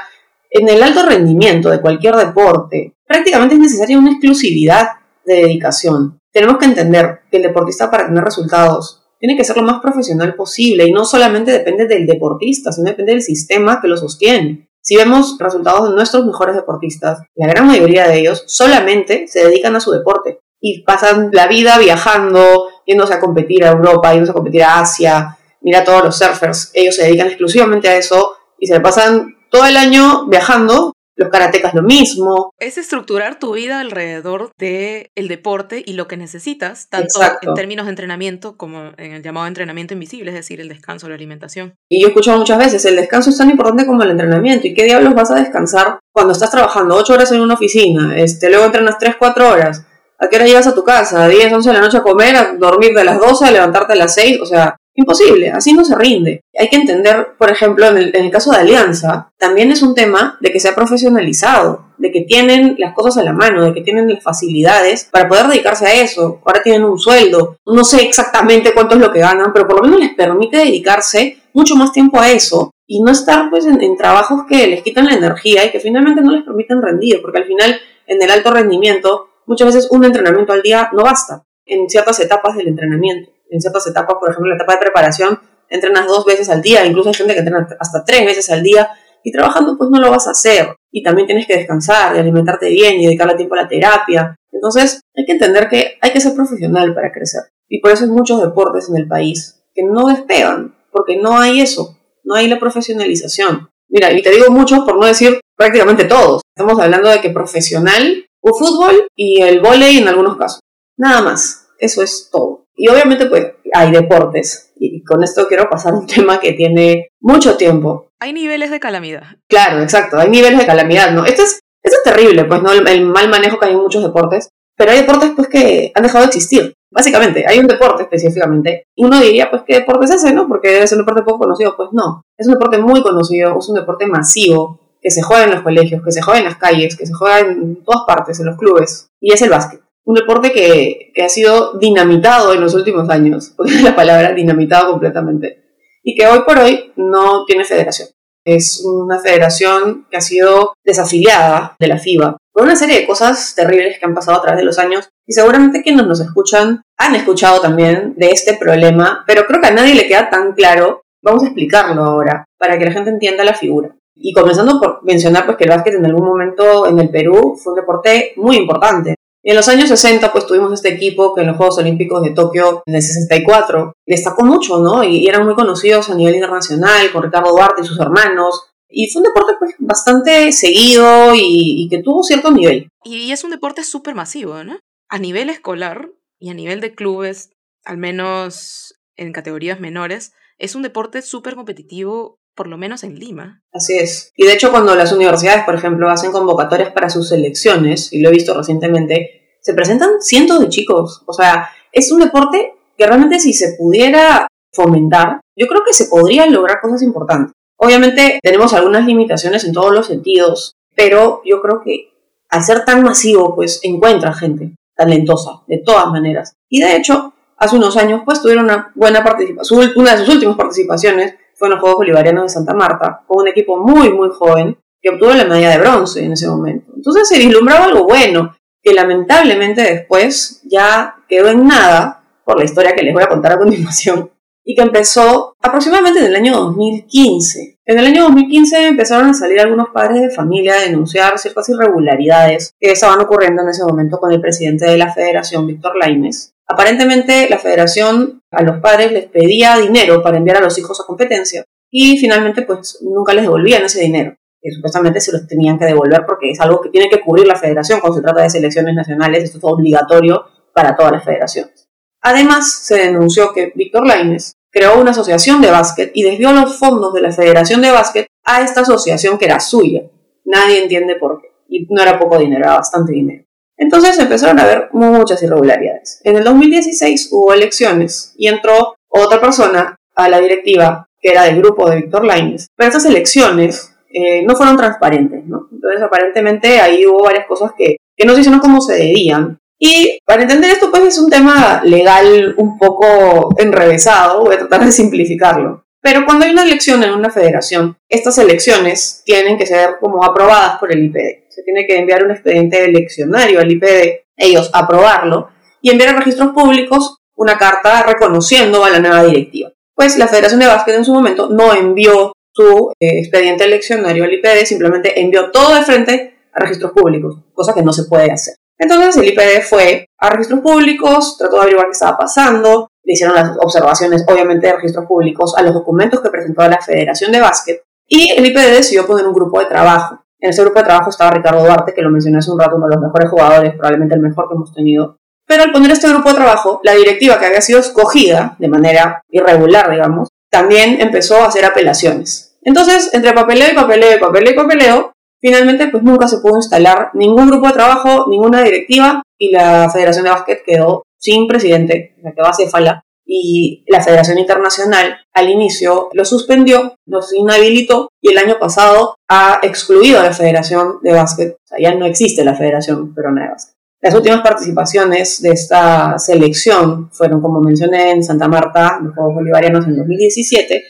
en 0.50 0.68
el 0.68 0.82
alto 0.82 1.06
rendimiento 1.06 1.70
de 1.70 1.82
cualquier 1.82 2.16
deporte, 2.16 2.96
prácticamente 3.10 3.56
es 3.56 3.62
necesaria 3.62 3.98
una 3.98 4.12
exclusividad 4.12 4.90
de 5.26 5.36
dedicación. 5.36 6.20
Tenemos 6.32 6.58
que 6.60 6.66
entender 6.66 7.22
que 7.32 7.38
el 7.38 7.44
deportista 7.44 7.90
para 7.90 8.06
tener 8.06 8.24
resultados 8.24 9.02
tiene 9.20 9.36
que 9.36 9.44
ser 9.44 9.58
lo 9.58 9.64
más 9.64 9.82
profesional 9.82 10.36
posible 10.36 10.86
y 10.88 10.92
no 10.92 11.04
solamente 11.04 11.52
depende 11.52 11.88
del 11.88 12.06
deportista, 12.06 12.72
sino 12.72 12.88
depende 12.88 13.14
del 13.14 13.24
sistema 13.24 13.82
que 13.82 13.88
lo 13.88 13.98
sostiene. 13.98 14.70
Si 14.82 14.96
vemos 14.96 15.38
resultados 15.40 15.90
de 15.90 15.96
nuestros 15.96 16.26
mejores 16.26 16.56
deportistas, 16.56 17.20
la 17.36 17.48
gran 17.48 17.68
mayoría 17.68 18.08
de 18.08 18.20
ellos 18.20 18.44
solamente 18.48 19.28
se 19.28 19.44
dedican 19.44 19.76
a 19.76 19.82
su 19.82 19.92
deporte 19.92 20.40
y 20.62 20.84
pasan 20.84 21.32
la 21.34 21.48
vida 21.48 21.78
viajando, 21.80 22.70
yéndose 22.86 23.16
a 23.16 23.20
competir 23.20 23.66
a 23.66 23.72
Europa, 23.72 24.12
yéndose 24.12 24.32
a 24.32 24.36
competir 24.36 24.64
a 24.64 24.80
Asia, 24.80 25.38
mira 25.62 25.84
todos 25.84 26.04
los 26.04 26.18
surfers, 26.18 26.72
ellos 26.74 26.96
se 26.96 27.06
dedican 27.06 27.28
exclusivamente 27.28 27.90
a 27.90 27.98
eso 27.98 28.38
y 28.60 28.68
se 28.68 28.80
pasan 28.80 29.36
todo 29.50 29.66
el 29.66 29.78
año 29.78 30.28
viajando. 30.28 30.94
Los 31.20 31.28
karatecas 31.28 31.74
lo 31.74 31.82
mismo. 31.82 32.54
Es 32.60 32.78
estructurar 32.78 33.40
tu 33.40 33.54
vida 33.54 33.82
alrededor 33.82 34.52
del 34.58 35.10
el 35.16 35.28
deporte 35.28 35.84
y 35.86 35.94
lo 35.94 36.08
que 36.08 36.16
necesitas, 36.16 36.88
tanto 36.88 37.20
en 37.42 37.54
términos 37.56 37.88
de 37.88 37.90
entrenamiento 37.90 38.56
como 38.56 38.92
en 38.96 39.12
el 39.12 39.22
llamado 39.22 39.46
entrenamiento 39.46 39.94
invisible, 39.94 40.32
es 40.32 40.36
decir, 40.36 40.62
el 40.62 40.70
descanso, 40.70 41.10
la 41.10 41.16
alimentación. 41.16 41.76
Y 41.90 42.02
yo 42.02 42.08
he 42.08 42.12
escuchado 42.12 42.38
muchas 42.38 42.58
veces, 42.58 42.86
el 42.86 42.96
descanso 42.96 43.32
es 43.32 43.38
tan 43.38 43.50
importante 43.50 43.86
como 43.86 44.02
el 44.04 44.12
entrenamiento. 44.12 44.66
¿Y 44.66 44.74
qué 44.74 44.86
diablos 44.86 45.14
vas 45.14 45.30
a 45.32 45.36
descansar 45.36 46.00
cuando 46.14 46.32
estás 46.32 46.52
trabajando 46.52 46.96
8 46.96 47.14
horas 47.14 47.32
en 47.34 47.42
una 47.42 47.56
oficina? 47.56 48.18
Este, 48.18 48.50
luego 48.50 48.68
entrenas 48.68 48.98
3, 48.98 49.18
4 49.20 49.50
horas. 49.50 49.86
¿A 50.20 50.30
qué 50.30 50.38
hora 50.38 50.46
llegas 50.46 50.68
a 50.68 50.74
tu 50.74 50.86
casa? 50.86 51.26
¿A 51.26 51.28
10, 51.28 51.52
11 51.52 51.70
de 51.70 51.74
la 51.74 51.82
noche 51.82 51.98
a 51.98 52.02
comer? 52.02 52.38
¿A 52.38 52.54
dormir 52.54 52.94
de 52.94 53.04
las 53.04 53.20
12? 53.20 53.44
¿A 53.44 53.52
levantarte 53.52 53.92
a 53.92 53.98
las 53.98 54.14
6? 54.14 54.40
O 54.42 54.46
sea, 54.46 54.78
Imposible, 55.00 55.50
así 55.50 55.72
no 55.72 55.86
se 55.86 55.96
rinde. 55.96 56.42
Hay 56.60 56.68
que 56.68 56.76
entender, 56.76 57.30
por 57.38 57.50
ejemplo, 57.50 57.88
en 57.88 58.14
el, 58.14 58.30
caso 58.30 58.52
de 58.52 58.58
Alianza, 58.58 59.32
también 59.38 59.72
es 59.72 59.82
un 59.82 59.96
tema 59.96 60.38
de 60.42 60.52
que 60.52 60.60
se 60.60 60.68
ha 60.68 60.76
profesionalizado, 60.76 61.86
de 61.98 62.12
que 62.12 62.24
tienen 62.24 62.76
las 62.78 62.94
cosas 62.94 63.18
a 63.18 63.24
la 63.24 63.32
mano, 63.32 63.64
de 63.64 63.74
que 63.74 63.80
tienen 63.80 64.10
las 64.10 64.22
facilidades 64.22 65.08
para 65.10 65.30
poder 65.30 65.48
dedicarse 65.48 65.86
a 65.86 65.94
eso. 65.94 66.42
Ahora 66.44 66.62
tienen 66.62 66.84
un 66.84 67.00
sueldo, 67.00 67.56
no 67.66 67.86
sé 67.86 68.02
exactamente 68.04 68.74
cuánto 68.74 68.96
es 68.96 69.02
lo 69.02 69.14
que 69.14 69.22
ganan, 69.22 69.54
pero 69.54 69.70
por 69.70 69.78
lo 69.78 69.84
menos 69.84 70.02
les 70.02 70.16
permite 70.16 70.58
dedicarse 70.58 71.38
mucho 71.54 71.78
más 71.78 71.94
tiempo 71.94 72.20
a 72.20 72.30
eso 72.30 72.74
y 72.86 73.02
no 73.02 73.10
estar 73.10 73.50
pues 73.50 73.66
en, 73.66 73.82
en 73.82 73.96
trabajos 73.96 74.42
que 74.50 74.68
les 74.68 74.84
quitan 74.84 75.06
la 75.06 75.14
energía 75.14 75.64
y 75.64 75.72
que 75.72 75.80
finalmente 75.80 76.22
no 76.22 76.34
les 76.34 76.44
permiten 76.44 76.82
rendir, 76.82 77.22
porque 77.22 77.38
al 77.38 77.46
final 77.46 77.80
en 78.06 78.22
el 78.22 78.30
alto 78.30 78.52
rendimiento 78.52 79.30
muchas 79.46 79.68
veces 79.74 79.88
un 79.92 80.04
entrenamiento 80.04 80.52
al 80.52 80.62
día 80.62 80.90
no 80.92 81.04
basta 81.04 81.46
en 81.66 81.90
ciertas 81.90 82.20
etapas 82.20 82.58
del 82.58 82.68
entrenamiento 82.68 83.32
en 83.50 83.62
ciertas 83.62 83.88
etapas, 83.88 84.18
por 84.20 84.30
ejemplo, 84.30 84.50
la 84.50 84.56
etapa 84.56 84.74
de 84.74 84.80
preparación, 84.80 85.40
entrenas 85.70 86.08
dos 86.08 86.26
veces 86.26 86.50
al 86.50 86.62
día, 86.62 86.86
incluso 86.86 87.10
hay 87.10 87.16
gente 87.16 87.34
que 87.34 87.40
entrena 87.40 87.68
hasta 87.80 88.04
tres 88.04 88.26
veces 88.26 88.50
al 88.50 88.64
día, 88.64 88.90
y 89.24 89.32
trabajando 89.32 89.78
pues 89.78 89.90
no 89.90 90.00
lo 90.00 90.10
vas 90.10 90.28
a 90.28 90.32
hacer. 90.32 90.76
Y 90.92 91.04
también 91.04 91.28
tienes 91.28 91.46
que 91.46 91.58
descansar, 91.58 92.16
y 92.16 92.20
alimentarte 92.20 92.70
bien, 92.70 93.00
y 93.00 93.06
dedicarle 93.06 93.36
tiempo 93.36 93.56
a 93.56 93.64
la 93.64 93.68
terapia. 93.68 94.36
Entonces, 94.52 95.02
hay 95.16 95.26
que 95.26 95.34
entender 95.34 95.70
que 95.70 95.98
hay 96.02 96.12
que 96.12 96.22
ser 96.22 96.34
profesional 96.34 96.94
para 96.94 97.12
crecer. 97.12 97.42
Y 97.68 97.82
por 97.82 97.92
eso 97.92 98.06
hay 98.06 98.10
muchos 98.10 98.42
deportes 98.42 98.90
en 98.90 98.98
el 98.98 99.08
país 99.08 99.62
que 99.74 99.84
no 99.84 100.08
despegan, 100.08 100.76
porque 100.92 101.18
no 101.18 101.38
hay 101.38 101.62
eso, 101.62 101.98
no 102.24 102.36
hay 102.36 102.48
la 102.48 102.60
profesionalización. 102.60 103.70
Mira, 103.90 104.12
y 104.12 104.22
te 104.22 104.32
digo 104.32 104.52
muchos 104.52 104.80
por 104.80 104.98
no 104.98 105.06
decir 105.06 105.40
prácticamente 105.56 106.06
todos. 106.06 106.42
Estamos 106.56 106.80
hablando 106.80 107.10
de 107.10 107.22
que 107.22 107.30
profesional, 107.30 108.26
un 108.42 108.54
fútbol 108.54 109.08
y 109.16 109.42
el 109.42 109.60
vóley 109.60 109.98
en 109.98 110.08
algunos 110.08 110.38
casos. 110.38 110.60
Nada 110.98 111.22
más. 111.22 111.68
Eso 111.80 112.04
es 112.04 112.30
todo. 112.30 112.66
Y 112.80 112.88
obviamente 112.88 113.26
pues 113.26 113.52
hay 113.74 113.92
deportes. 113.92 114.72
Y 114.78 115.04
con 115.04 115.22
esto 115.22 115.48
quiero 115.50 115.70
pasar 115.70 115.94
un 115.94 116.08
tema 116.16 116.40
que 116.40 116.54
tiene 116.54 117.10
mucho 117.20 117.58
tiempo. 117.58 118.08
Hay 118.20 118.32
niveles 118.32 118.72
de 118.72 118.80
calamidad. 118.80 119.24
Claro, 119.50 119.84
exacto. 119.84 120.18
Hay 120.18 120.30
niveles 120.30 120.60
de 120.60 120.66
calamidad, 120.66 121.12
¿no? 121.12 121.26
Esto 121.26 121.44
es, 121.44 121.60
esto 121.84 121.98
es 121.98 122.04
terrible, 122.04 122.46
pues, 122.46 122.62
¿no? 122.64 122.72
El, 122.72 123.06
mal 123.06 123.30
manejo 123.30 123.60
que 123.60 123.66
hay 123.66 123.74
en 123.74 123.80
muchos 123.80 124.02
deportes. 124.02 124.50
Pero 124.78 124.92
hay 124.92 125.02
deportes, 125.02 125.32
pues, 125.36 125.50
que 125.50 125.92
han 125.94 126.04
dejado 126.04 126.24
de 126.24 126.28
existir. 126.28 126.74
Básicamente, 126.90 127.44
hay 127.46 127.60
un 127.60 127.68
deporte 127.68 128.04
específicamente. 128.04 128.86
Uno 128.96 129.20
diría, 129.20 129.52
pues, 129.52 129.64
¿qué 129.68 129.76
deporte 129.76 130.06
es 130.06 130.12
ese, 130.12 130.34
no? 130.34 130.48
Porque 130.48 130.70
debe 130.70 130.88
ser 130.88 130.98
un 130.98 131.06
deporte 131.06 131.24
poco 131.24 131.40
conocido. 131.40 131.76
Pues 131.76 131.90
no. 131.92 132.22
Es 132.38 132.48
un 132.48 132.54
deporte 132.54 132.78
muy 132.78 133.02
conocido, 133.02 133.60
es 133.60 133.68
un 133.68 133.76
deporte 133.76 134.08
masivo, 134.08 134.96
que 135.02 135.12
se 135.12 135.22
juega 135.22 135.44
en 135.44 135.52
los 135.52 135.64
colegios, 135.64 136.02
que 136.04 136.14
se 136.14 136.22
juega 136.22 136.40
en 136.40 136.46
las 136.46 136.58
calles, 136.58 136.96
que 136.96 137.06
se 137.06 137.14
juega 137.14 137.40
en 137.40 137.84
todas 137.84 138.04
partes, 138.08 138.40
en 138.40 138.46
los 138.46 138.58
clubes. 138.58 139.10
Y 139.20 139.34
es 139.34 139.42
el 139.42 139.50
básquet 139.50 139.82
un 140.06 140.16
deporte 140.16 140.52
que, 140.52 141.12
ha 141.24 141.30
sido 141.30 141.78
dinamitado 141.78 142.54
en 142.54 142.62
los 142.62 142.74
últimos 142.74 143.10
años, 143.10 143.54
porque 143.58 143.82
la 143.82 143.96
palabra 143.96 144.34
dinamitado 144.34 144.92
completamente, 144.92 145.64
y 146.04 146.16
que 146.16 146.28
hoy 146.28 146.40
por 146.46 146.60
hoy 146.60 146.92
no 146.96 147.46
tiene 147.46 147.66
federación. 147.66 148.10
Es 148.46 148.84
una 148.84 149.20
federación 149.20 150.08
que 150.10 150.18
ha 150.18 150.22
sido 150.22 150.74
desafiliada 150.84 151.76
de 151.78 151.88
la 151.88 151.98
FIBA 151.98 152.38
por 152.60 152.64
una 152.64 152.76
serie 152.76 153.00
de 153.00 153.08
cosas 153.08 153.54
terribles 153.56 154.00
que 154.00 154.06
han 154.06 154.14
pasado 154.14 154.38
a 154.38 154.42
través 154.42 154.60
de 154.60 154.66
los 154.66 154.80
años 154.80 155.10
y 155.26 155.34
seguramente 155.34 155.82
quienes 155.82 156.06
nos 156.06 156.20
escuchan 156.20 156.82
han 156.98 157.16
escuchado 157.16 157.62
también 157.62 158.16
de 158.18 158.32
este 158.32 158.58
problema, 158.58 159.24
pero 159.28 159.46
creo 159.46 159.62
que 159.62 159.68
a 159.68 159.74
nadie 159.74 159.96
le 159.96 160.08
queda 160.08 160.30
tan 160.30 160.54
claro. 160.54 161.04
Vamos 161.22 161.44
a 161.44 161.46
explicarlo 161.48 162.04
ahora 162.04 162.46
para 162.58 162.78
que 162.78 162.86
la 162.86 162.92
gente 162.92 163.10
entienda 163.10 163.44
la 163.44 163.54
figura. 163.54 163.96
Y 164.16 164.34
comenzando 164.34 164.80
por 164.80 165.04
mencionar 165.04 165.46
pues, 165.46 165.58
que 165.58 165.64
el 165.64 165.70
básquet 165.70 165.94
en 165.96 166.06
algún 166.06 166.26
momento 166.26 166.88
en 166.88 167.00
el 167.00 167.10
Perú 167.10 167.58
fue 167.62 167.74
un 167.74 167.80
deporte 167.80 168.34
muy 168.36 168.58
importante. 168.58 169.16
En 169.50 169.56
los 169.56 169.68
años 169.68 169.90
60, 169.90 170.32
pues 170.32 170.46
tuvimos 170.46 170.72
este 170.74 170.90
equipo 170.90 171.34
que 171.34 171.42
en 171.42 171.48
los 171.48 171.58
Juegos 171.58 171.80
Olímpicos 171.80 172.22
de 172.22 172.36
Tokio 172.36 172.84
en 172.86 172.94
el 172.94 173.02
64 173.02 173.94
destacó 174.06 174.46
mucho, 174.46 174.78
¿no? 174.78 175.04
Y, 175.04 175.28
eran 175.28 175.44
muy 175.44 175.56
conocidos 175.56 176.08
a 176.12 176.14
nivel 176.14 176.36
internacional, 176.36 177.12
con 177.12 177.24
Ricardo 177.24 177.50
Duarte 177.50 177.82
y 177.82 177.84
sus 177.84 178.00
hermanos. 178.00 178.70
Y 178.88 179.10
fue 179.10 179.22
un 179.22 179.24
deporte 179.24 179.54
pues, 179.58 179.74
bastante 179.80 180.52
seguido 180.52 181.34
y, 181.34 181.84
y 181.84 181.90
que 181.90 182.04
tuvo 182.04 182.22
cierto 182.22 182.52
nivel. 182.52 182.90
Y 183.04 183.32
es 183.32 183.44
un 183.44 183.50
deporte 183.50 183.84
súper 183.84 184.14
masivo, 184.14 184.64
¿no? 184.64 184.78
A 185.10 185.18
nivel 185.18 185.50
escolar 185.50 186.12
y 186.38 186.52
a 186.52 186.54
nivel 186.54 186.80
de 186.80 186.94
clubes, 186.94 187.50
al 187.86 187.98
menos 187.98 189.00
en 189.18 189.34
categorías 189.34 189.80
menores, 189.80 190.34
es 190.60 190.76
un 190.76 190.84
deporte 190.84 191.24
súper 191.24 191.56
competitivo 191.56 192.38
por 192.60 192.68
lo 192.68 192.78
menos 192.78 193.06
en 193.06 193.18
Lima. 193.18 193.64
Así 193.72 193.98
es. 193.98 194.34
Y 194.36 194.46
de 194.46 194.52
hecho 194.52 194.70
cuando 194.70 194.94
las 194.94 195.14
universidades, 195.14 195.64
por 195.64 195.76
ejemplo, 195.76 196.10
hacen 196.10 196.34
convocatorias 196.34 196.92
para 196.92 197.10
sus 197.10 197.30
selecciones, 197.30 198.12
y 198.12 198.20
lo 198.20 198.28
he 198.28 198.34
visto 198.34 198.54
recientemente, 198.54 199.39
se 199.62 199.74
presentan 199.74 200.22
cientos 200.22 200.60
de 200.60 200.70
chicos. 200.70 201.24
O 201.26 201.34
sea, 201.34 201.70
es 201.92 202.12
un 202.12 202.20
deporte 202.20 202.74
que 202.98 203.08
realmente 203.08 203.40
si 203.40 203.54
se 203.54 203.76
pudiera 203.78 204.48
fomentar, 204.74 205.42
yo 205.56 205.68
creo 205.68 205.84
que 205.86 205.94
se 205.94 206.06
podrían 206.06 206.54
lograr 206.54 206.82
cosas 206.82 207.02
importantes. 207.02 207.54
Obviamente 207.78 208.40
tenemos 208.42 208.74
algunas 208.74 209.06
limitaciones 209.06 209.64
en 209.64 209.74
todos 209.74 209.94
los 209.94 210.08
sentidos, 210.08 210.76
pero 210.96 211.42
yo 211.46 211.62
creo 211.62 211.82
que 211.82 212.12
al 212.50 212.64
ser 212.64 212.84
tan 212.84 213.04
masivo, 213.04 213.56
pues 213.56 213.80
encuentra 213.84 214.34
gente 214.34 214.72
talentosa, 214.96 215.62
de 215.68 215.78
todas 215.78 216.08
maneras. 216.08 216.54
Y 216.68 216.82
de 216.82 216.98
hecho, 216.98 217.34
hace 217.58 217.78
unos 217.78 217.96
años, 217.96 218.22
pues 218.26 218.42
tuvieron 218.42 218.66
una 218.66 218.92
buena 218.96 219.24
participación, 219.24 219.92
una 219.96 220.12
de 220.12 220.18
sus 220.18 220.36
últimas 220.36 220.58
participaciones 220.58 221.36
fue 221.56 221.68
en 221.68 221.74
los 221.74 221.82
Juegos 221.82 221.98
Bolivarianos 222.00 222.44
de 222.44 222.50
Santa 222.50 222.74
Marta, 222.74 223.22
con 223.28 223.42
un 223.42 223.48
equipo 223.48 223.78
muy, 223.78 224.12
muy 224.12 224.30
joven 224.30 224.78
que 225.02 225.10
obtuvo 225.10 225.34
la 225.34 225.46
medalla 225.46 225.72
de 225.72 225.80
bronce 225.80 226.24
en 226.24 226.34
ese 226.34 226.48
momento. 226.48 226.92
Entonces 226.96 227.28
se 227.30 227.38
vislumbraba 227.38 227.86
algo 227.86 228.06
bueno, 228.06 228.56
que 228.82 228.94
lamentablemente 228.94 229.82
después 229.82 230.62
ya 230.64 231.16
quedó 231.28 231.50
en 231.50 231.68
nada 231.68 232.24
por 232.46 232.58
la 232.58 232.66
historia 232.66 232.94
que 232.94 233.04
les 233.04 233.14
voy 233.14 233.24
a 233.24 233.28
contar 233.28 233.54
a 233.54 233.58
continuación. 233.58 234.32
y 234.66 234.76
que 234.76 234.84
empezó 234.84 235.56
aproximadamente 235.62 236.20
en 236.20 236.28
el 236.28 236.36
año 236.36 236.54
2015. 236.54 237.80
En 237.86 237.98
el 237.98 238.06
año 238.06 238.26
2015 238.26 238.88
empezaron 238.88 239.30
a 239.30 239.34
salir 239.34 239.60
algunos 239.60 239.88
padres 239.92 240.22
de 240.22 240.30
familia 240.30 240.76
a 240.76 240.82
denunciar 240.82 241.40
ciertas 241.40 241.70
irregularidades 241.70 242.76
que 242.80 242.92
estaban 242.92 243.20
ocurriendo 243.20 243.64
en 243.64 243.70
ese 243.70 243.84
momento 243.84 244.20
con 244.20 244.32
el 244.32 244.40
presidente 244.40 244.86
de 244.86 244.98
la 244.98 245.12
federación, 245.12 245.66
Víctor 245.66 245.94
Laimes. 245.98 246.54
Aparentemente 246.68 247.50
la 247.50 247.58
federación 247.58 248.44
a 248.52 248.62
los 248.62 248.80
padres 248.80 249.12
les 249.12 249.26
pedía 249.26 249.76
dinero 249.78 250.22
para 250.22 250.38
enviar 250.38 250.58
a 250.58 250.62
los 250.62 250.78
hijos 250.78 251.02
a 251.02 251.08
competencia 251.08 251.64
y 251.90 252.20
finalmente 252.20 252.62
pues 252.62 253.00
nunca 253.02 253.34
les 253.34 253.46
devolvían 253.46 253.84
ese 253.84 254.02
dinero. 254.02 254.36
Que 254.62 254.72
supuestamente 254.72 255.22
se 255.22 255.32
los 255.32 255.48
tenían 255.48 255.80
que 255.80 255.86
devolver 255.86 256.26
porque 256.26 256.52
es 256.52 256.60
algo 256.60 256.82
que 256.82 256.90
tiene 256.90 257.10
que 257.10 257.22
cubrir 257.22 257.48
la 257.48 257.56
federación 257.56 258.00
cuando 258.00 258.18
se 258.18 258.24
trata 258.24 258.42
de 258.42 258.50
selecciones 258.50 258.94
nacionales, 258.96 259.44
esto 259.44 259.58
es 259.58 259.64
obligatorio 259.64 260.46
para 260.74 260.96
todas 260.96 261.14
las 261.14 261.24
federaciones. 261.24 261.88
Además, 262.22 262.80
se 262.84 262.98
denunció 262.98 263.54
que 263.54 263.72
Víctor 263.76 264.06
Laines 264.06 264.54
creó 264.72 265.00
una 265.00 265.12
asociación 265.12 265.62
de 265.62 265.72
básquet 265.72 266.12
y 266.14 266.24
desvió 266.24 266.52
los 266.52 266.78
fondos 266.78 267.14
de 267.14 267.22
la 267.22 267.32
Federación 267.32 267.82
de 267.82 267.92
Básquet 267.92 268.28
a 268.44 268.62
esta 268.62 268.82
asociación 268.82 269.38
que 269.38 269.46
era 269.46 269.60
suya. 269.60 270.04
Nadie 270.46 270.84
entiende 270.84 271.16
por 271.16 271.42
qué. 271.42 271.48
Y 271.70 271.88
no 271.90 272.02
era 272.02 272.20
poco 272.20 272.38
dinero, 272.38 272.66
era 272.66 272.76
bastante 272.76 273.14
dinero. 273.14 273.46
Entonces 273.78 274.20
empezaron 274.20 274.60
a 274.60 274.64
haber 274.64 274.90
muchas 274.92 275.42
irregularidades. 275.42 276.20
En 276.24 276.36
el 276.36 276.44
2016 276.44 277.30
hubo 277.32 277.54
elecciones 277.54 278.34
y 278.38 278.48
entró 278.48 278.96
otra 279.08 279.40
persona 279.40 279.96
a 280.16 280.30
la 280.30 280.40
directiva 280.40 281.08
que 281.22 281.32
era 281.32 281.44
del 281.44 281.58
grupo 281.62 281.90
de 281.90 281.98
Víctor 281.98 282.26
Laines. 282.26 282.68
Pero 282.76 282.90
esas 282.90 283.06
elecciones 283.06 283.89
eh, 284.10 284.44
no 284.46 284.56
fueron 284.56 284.78
transparentes, 284.78 285.46
¿no? 285.46 285.68
Entonces 285.72 286.02
aparentemente 286.02 286.80
ahí 286.80 287.06
hubo 287.06 287.24
varias 287.24 287.48
cosas 287.48 287.72
que, 287.78 287.98
que 288.16 288.26
no 288.26 288.34
se 288.34 288.42
hicieron 288.42 288.60
como 288.60 288.82
se 288.82 288.96
debían 288.96 289.60
y 289.80 290.20
para 290.26 290.42
entender 290.42 290.72
esto, 290.72 290.92
pues 290.92 291.04
es 291.04 291.18
un 291.18 291.30
tema 291.30 291.82
legal 291.86 292.54
un 292.58 292.78
poco 292.78 293.50
enrevesado, 293.58 294.44
voy 294.44 294.56
a 294.56 294.60
tratar 294.60 294.84
de 294.84 294.92
simplificarlo. 294.92 295.86
Pero 296.02 296.26
cuando 296.26 296.46
hay 296.46 296.52
una 296.52 296.64
elección 296.64 297.02
en 297.04 297.14
una 297.14 297.30
federación, 297.30 297.98
estas 298.10 298.38
elecciones 298.38 299.22
tienen 299.26 299.58
que 299.58 299.66
ser 299.66 299.96
como 300.02 300.24
aprobadas 300.24 300.80
por 300.80 300.92
el 300.92 301.06
IPD. 301.06 301.50
Se 301.50 301.64
tiene 301.64 301.86
que 301.86 301.98
enviar 301.98 302.24
un 302.24 302.32
expediente 302.32 302.86
eleccionario 302.86 303.60
al 303.60 303.72
IPD, 303.72 304.26
ellos 304.36 304.70
aprobarlo 304.74 305.50
y 305.82 305.92
enviar 305.92 306.16
a 306.16 306.20
registros 306.20 306.52
públicos 306.52 307.18
una 307.36 307.58
carta 307.58 308.04
reconociendo 308.04 308.84
a 308.84 308.90
la 308.90 309.00
nueva 309.00 309.24
directiva. 309.24 309.72
Pues 309.96 310.18
la 310.18 310.28
Federación 310.28 310.60
de 310.60 310.68
Básquet 310.68 310.96
en 310.96 311.06
su 311.06 311.14
momento 311.14 311.50
no 311.50 311.74
envió 311.74 312.34
su 312.60 312.92
eh, 313.00 313.20
expediente 313.20 313.64
eleccionario 313.64 314.26
al 314.26 314.34
IPD, 314.34 314.66
simplemente 314.66 315.20
envió 315.20 315.50
todo 315.50 315.74
de 315.74 315.84
frente 315.84 316.40
a 316.52 316.60
registros 316.60 316.92
públicos, 316.92 317.38
cosa 317.54 317.74
que 317.74 317.82
no 317.82 317.94
se 317.94 318.04
puede 318.04 318.30
hacer. 318.32 318.56
Entonces 318.78 319.16
el 319.18 319.30
IPD 319.30 319.62
fue 319.62 320.08
a 320.18 320.30
registros 320.30 320.60
públicos, 320.60 321.38
trató 321.38 321.56
de 321.56 321.62
averiguar 321.62 321.86
qué 321.88 321.94
estaba 321.94 322.18
pasando, 322.18 322.90
le 323.04 323.14
hicieron 323.14 323.36
las 323.36 323.58
observaciones, 323.62 324.26
obviamente, 324.28 324.68
de 324.68 324.74
registros 324.74 325.06
públicos 325.06 325.56
a 325.58 325.62
los 325.62 325.74
documentos 325.74 326.22
que 326.22 326.30
presentó 326.30 326.68
la 326.68 326.82
Federación 326.82 327.32
de 327.32 327.40
Básquet 327.40 327.82
y 328.08 328.32
el 328.32 328.46
IPD 328.46 328.74
decidió 328.74 329.06
poner 329.06 329.26
un 329.26 329.34
grupo 329.34 329.60
de 329.60 329.68
trabajo. 329.68 330.22
En 330.40 330.50
ese 330.50 330.62
grupo 330.62 330.80
de 330.80 330.86
trabajo 330.86 331.10
estaba 331.10 331.32
Ricardo 331.32 331.64
Duarte, 331.64 331.94
que 331.94 332.02
lo 332.02 332.10
mencioné 332.10 332.40
hace 332.40 332.52
un 332.52 332.60
rato, 332.60 332.76
uno 332.76 332.88
de 332.88 332.96
los 332.96 333.04
mejores 333.04 333.30
jugadores, 333.30 333.74
probablemente 333.74 334.16
el 334.16 334.22
mejor 334.22 334.48
que 334.48 334.56
hemos 334.56 334.74
tenido. 334.74 335.18
Pero 335.46 335.64
al 335.64 335.72
poner 335.72 335.92
este 335.92 336.10
grupo 336.10 336.30
de 336.30 336.36
trabajo, 336.36 336.82
la 336.84 336.94
directiva 336.94 337.40
que 337.40 337.46
había 337.46 337.62
sido 337.62 337.80
escogida 337.80 338.56
de 338.60 338.68
manera 338.68 339.22
irregular, 339.30 339.90
digamos, 339.90 340.30
también 340.50 341.00
empezó 341.00 341.42
a 341.42 341.48
hacer 341.48 341.66
apelaciones. 341.66 342.49
Entonces, 342.62 343.10
entre 343.14 343.34
papeleo 343.34 343.72
y 343.72 343.76
papeleo 343.76 344.18
y 344.18 344.20
papeleo 344.20 344.54
y 344.54 344.56
papeleo, 344.56 345.14
Finalmente, 345.42 345.88
pues 345.88 346.04
nunca 346.04 346.28
se 346.28 346.40
pudo 346.40 346.58
instalar 346.58 347.12
ningún 347.14 347.48
grupo 347.50 347.68
de 347.68 347.74
trabajo, 347.74 348.26
ninguna 348.30 348.62
directiva 348.62 349.24
y 349.38 349.52
la 349.52 349.90
Federación 349.90 350.26
de 350.26 350.32
Básquet 350.32 350.64
quedó 350.66 351.04
sin 351.18 351.48
presidente, 351.48 352.16
o 352.20 352.22
sea, 352.22 352.34
quedó 352.34 352.46
acéfala. 352.48 353.04
Y 353.32 353.86
la 353.88 354.02
Federación 354.02 354.40
Internacional 354.40 355.20
al 355.34 355.50
inicio 355.50 356.10
lo 356.14 356.26
suspendió, 356.26 356.96
lo 357.06 357.20
inhabilitó 357.38 358.10
y 358.20 358.32
el 358.32 358.40
año 358.40 358.58
pasado 358.60 359.16
ha 359.30 359.60
excluido 359.62 360.20
a 360.20 360.24
la 360.24 360.34
Federación 360.34 360.96
de 361.04 361.14
Básquet. 361.14 361.54
O 361.54 361.68
sea, 361.68 361.78
ya 361.80 361.96
no 361.96 362.08
existe 362.08 362.44
la 362.44 362.56
Federación 362.56 363.14
Peruana 363.14 363.44
de 363.44 363.50
Básquet. 363.52 363.76
Las 364.02 364.16
últimas 364.16 364.42
participaciones 364.42 365.42
de 365.42 365.52
esta 365.52 366.18
selección 366.18 367.12
fueron, 367.12 367.40
como 367.42 367.62
mencioné, 367.62 368.12
en 368.12 368.24
Santa 368.24 368.48
Marta, 368.48 368.98
los 369.04 369.14
Juegos 369.14 369.36
Bolivarianos 369.36 369.86
en 369.86 369.98
2017, 369.98 370.84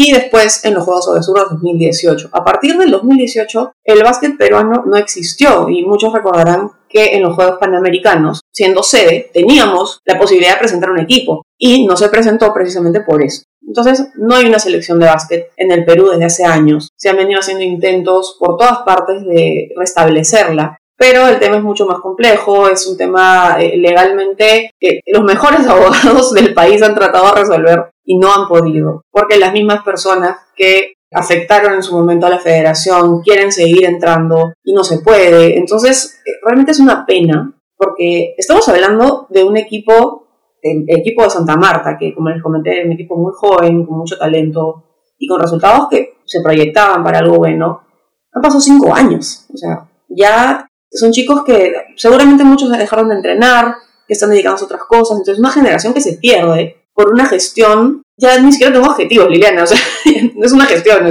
y 0.00 0.12
después 0.12 0.64
en 0.64 0.74
los 0.74 0.84
Juegos 0.84 1.06
Sur 1.26 1.48
2018. 1.50 2.28
A 2.30 2.44
partir 2.44 2.78
del 2.78 2.92
2018, 2.92 3.72
el 3.82 4.04
básquet 4.04 4.38
peruano 4.38 4.84
no 4.86 4.96
existió 4.96 5.68
y 5.68 5.84
muchos 5.84 6.12
recordarán 6.12 6.70
que 6.88 7.16
en 7.16 7.22
los 7.22 7.34
Juegos 7.34 7.56
Panamericanos, 7.58 8.42
siendo 8.52 8.84
sede, 8.84 9.28
teníamos 9.34 10.00
la 10.04 10.16
posibilidad 10.16 10.52
de 10.52 10.60
presentar 10.60 10.92
un 10.92 11.00
equipo 11.00 11.42
y 11.58 11.84
no 11.84 11.96
se 11.96 12.08
presentó 12.10 12.54
precisamente 12.54 13.00
por 13.00 13.24
eso. 13.24 13.42
Entonces, 13.66 14.10
no 14.14 14.36
hay 14.36 14.46
una 14.46 14.60
selección 14.60 15.00
de 15.00 15.06
básquet 15.06 15.50
en 15.56 15.72
el 15.72 15.84
Perú 15.84 16.10
desde 16.10 16.26
hace 16.26 16.44
años. 16.44 16.90
Se 16.96 17.08
han 17.08 17.16
venido 17.16 17.40
haciendo 17.40 17.64
intentos 17.64 18.36
por 18.38 18.56
todas 18.56 18.78
partes 18.86 19.26
de 19.26 19.72
restablecerla, 19.76 20.78
pero 20.96 21.26
el 21.26 21.38
tema 21.38 21.56
es 21.56 21.62
mucho 21.62 21.86
más 21.86 22.00
complejo, 22.00 22.68
es 22.68 22.86
un 22.86 22.96
tema 22.96 23.56
eh, 23.60 23.76
legalmente 23.76 24.70
que 24.78 25.00
los 25.06 25.24
mejores 25.24 25.66
abogados 25.66 26.32
del 26.34 26.54
país 26.54 26.82
han 26.82 26.94
tratado 26.94 27.34
de 27.34 27.40
resolver 27.40 27.90
y 28.10 28.16
no 28.16 28.32
han 28.32 28.48
podido, 28.48 29.04
porque 29.10 29.38
las 29.38 29.52
mismas 29.52 29.84
personas 29.84 30.38
que 30.56 30.94
afectaron 31.12 31.74
en 31.74 31.82
su 31.82 31.94
momento 31.94 32.26
a 32.26 32.30
la 32.30 32.38
federación 32.38 33.20
quieren 33.20 33.52
seguir 33.52 33.84
entrando 33.84 34.54
y 34.64 34.72
no 34.72 34.82
se 34.82 35.00
puede. 35.00 35.58
Entonces, 35.58 36.18
eh, 36.24 36.30
realmente 36.42 36.72
es 36.72 36.80
una 36.80 37.04
pena, 37.04 37.54
porque 37.76 38.34
estamos 38.38 38.66
hablando 38.70 39.26
de 39.28 39.44
un 39.44 39.58
equipo, 39.58 40.26
el 40.62 40.86
equipo 40.88 41.22
de 41.22 41.28
Santa 41.28 41.56
Marta, 41.56 41.98
que 41.98 42.14
como 42.14 42.30
les 42.30 42.42
comenté, 42.42 42.80
es 42.80 42.86
un 42.86 42.92
equipo 42.92 43.14
muy 43.14 43.32
joven, 43.34 43.84
con 43.84 43.98
mucho 43.98 44.16
talento 44.16 44.84
y 45.18 45.28
con 45.28 45.42
resultados 45.42 45.88
que 45.90 46.14
se 46.24 46.40
proyectaban 46.40 47.04
para 47.04 47.18
algo 47.18 47.36
bueno. 47.36 47.82
Han 48.32 48.40
pasado 48.40 48.62
cinco 48.62 48.94
años, 48.94 49.46
o 49.52 49.56
sea, 49.58 49.86
ya 50.08 50.66
son 50.90 51.12
chicos 51.12 51.44
que 51.44 51.74
seguramente 51.96 52.42
muchos 52.42 52.70
dejaron 52.70 53.10
de 53.10 53.16
entrenar, 53.16 53.74
que 54.06 54.14
están 54.14 54.30
dedicados 54.30 54.62
a 54.62 54.64
otras 54.64 54.84
cosas, 54.84 55.18
entonces 55.18 55.38
una 55.38 55.50
generación 55.50 55.92
que 55.92 56.00
se 56.00 56.14
pierde 56.14 56.77
por 56.98 57.12
una 57.12 57.26
gestión, 57.26 58.02
ya 58.16 58.40
ni 58.40 58.50
siquiera 58.50 58.72
tengo 58.72 58.88
objetivos, 58.88 59.30
Liliana, 59.30 59.62
o 59.62 59.66
sea, 59.68 59.78
no 60.34 60.44
es 60.44 60.50
una 60.50 60.66
gestión, 60.66 61.06